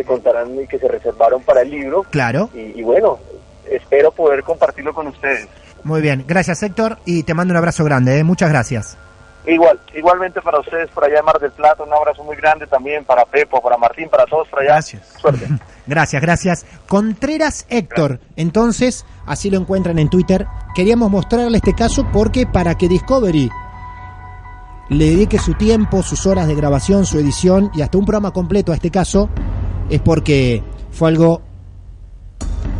se 0.00 0.04
contarán 0.06 0.58
y 0.58 0.66
que 0.66 0.78
se 0.78 0.88
reservaron 0.88 1.42
para 1.42 1.62
el 1.62 1.70
libro. 1.70 2.04
Claro. 2.04 2.48
Y, 2.54 2.80
y 2.80 2.82
bueno, 2.82 3.18
espero 3.70 4.10
poder 4.12 4.42
compartirlo 4.42 4.94
con 4.94 5.08
ustedes. 5.08 5.46
Muy 5.84 6.00
bien. 6.00 6.24
Gracias, 6.26 6.62
Héctor, 6.62 6.98
y 7.04 7.22
te 7.22 7.34
mando 7.34 7.52
un 7.52 7.58
abrazo 7.58 7.84
grande. 7.84 8.18
¿eh? 8.18 8.24
Muchas 8.24 8.48
gracias. 8.50 8.96
Igual, 9.46 9.80
igualmente 9.94 10.42
para 10.42 10.60
ustedes 10.60 10.90
por 10.90 11.04
allá 11.04 11.18
en 11.20 11.24
Mar 11.24 11.38
del 11.38 11.50
Plata, 11.52 11.82
un 11.82 11.92
abrazo 11.92 12.22
muy 12.24 12.36
grande 12.36 12.66
también 12.66 13.04
para 13.04 13.24
Pepo, 13.24 13.62
para 13.62 13.78
Martín, 13.78 14.08
para 14.10 14.26
todos 14.26 14.46
por 14.48 14.60
allá. 14.60 14.72
Gracias. 14.72 15.14
Suerte. 15.18 15.46
Gracias, 15.86 16.22
gracias. 16.22 16.66
Contreras 16.86 17.66
Héctor. 17.68 18.20
Entonces, 18.36 19.04
así 19.26 19.50
lo 19.50 19.58
encuentran 19.58 19.98
en 19.98 20.08
Twitter. 20.08 20.46
Queríamos 20.74 21.10
mostrarle 21.10 21.56
este 21.56 21.74
caso 21.74 22.06
porque 22.12 22.46
para 22.46 22.76
que 22.76 22.86
Discovery 22.86 23.50
le 24.90 25.04
dedique 25.04 25.38
su 25.38 25.54
tiempo, 25.54 26.02
sus 26.02 26.26
horas 26.26 26.46
de 26.46 26.54
grabación, 26.54 27.06
su 27.06 27.18
edición 27.18 27.70
y 27.74 27.82
hasta 27.82 27.96
un 27.96 28.04
programa 28.04 28.32
completo 28.32 28.72
a 28.72 28.74
este 28.74 28.90
caso, 28.90 29.30
es 29.90 30.00
porque 30.00 30.62
fue 30.90 31.08
algo 31.08 31.42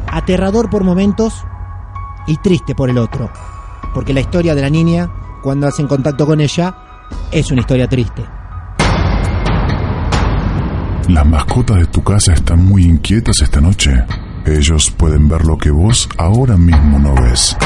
aterrador 0.07 0.71
por 0.71 0.85
momentos 0.85 1.45
y 2.27 2.37
triste 2.37 2.75
por 2.75 2.89
el 2.91 2.99
otro. 2.99 3.31
Porque 3.95 4.15
la 4.15 4.21
historia 4.21 4.55
de 4.55 4.63
la 4.63 4.71
niña, 4.71 5.11
cuando 5.43 5.67
hacen 5.67 5.87
contacto 5.87 6.27
con 6.27 6.41
ella, 6.41 6.75
es 7.31 7.51
una 7.51 7.61
historia 7.61 7.89
triste. 7.89 8.25
Las 11.09 11.27
mascotas 11.27 11.79
de 11.79 11.87
tu 11.87 12.05
casa 12.05 12.33
están 12.33 12.65
muy 12.65 12.85
inquietas 12.85 13.41
esta 13.43 13.61
noche. 13.61 13.91
Ellos 14.47 14.91
pueden 14.93 15.29
ver 15.29 15.45
lo 15.45 15.59
que 15.59 15.71
vos 15.71 16.09
ahora 16.17 16.57
mismo 16.57 16.99
no 16.99 17.15
ves. 17.15 17.57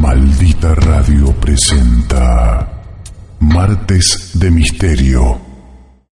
Maldita 0.00 0.74
Radio 0.74 1.32
presenta 1.32 2.68
Martes 3.40 4.30
de 4.34 4.50
Misterio. 4.50 5.51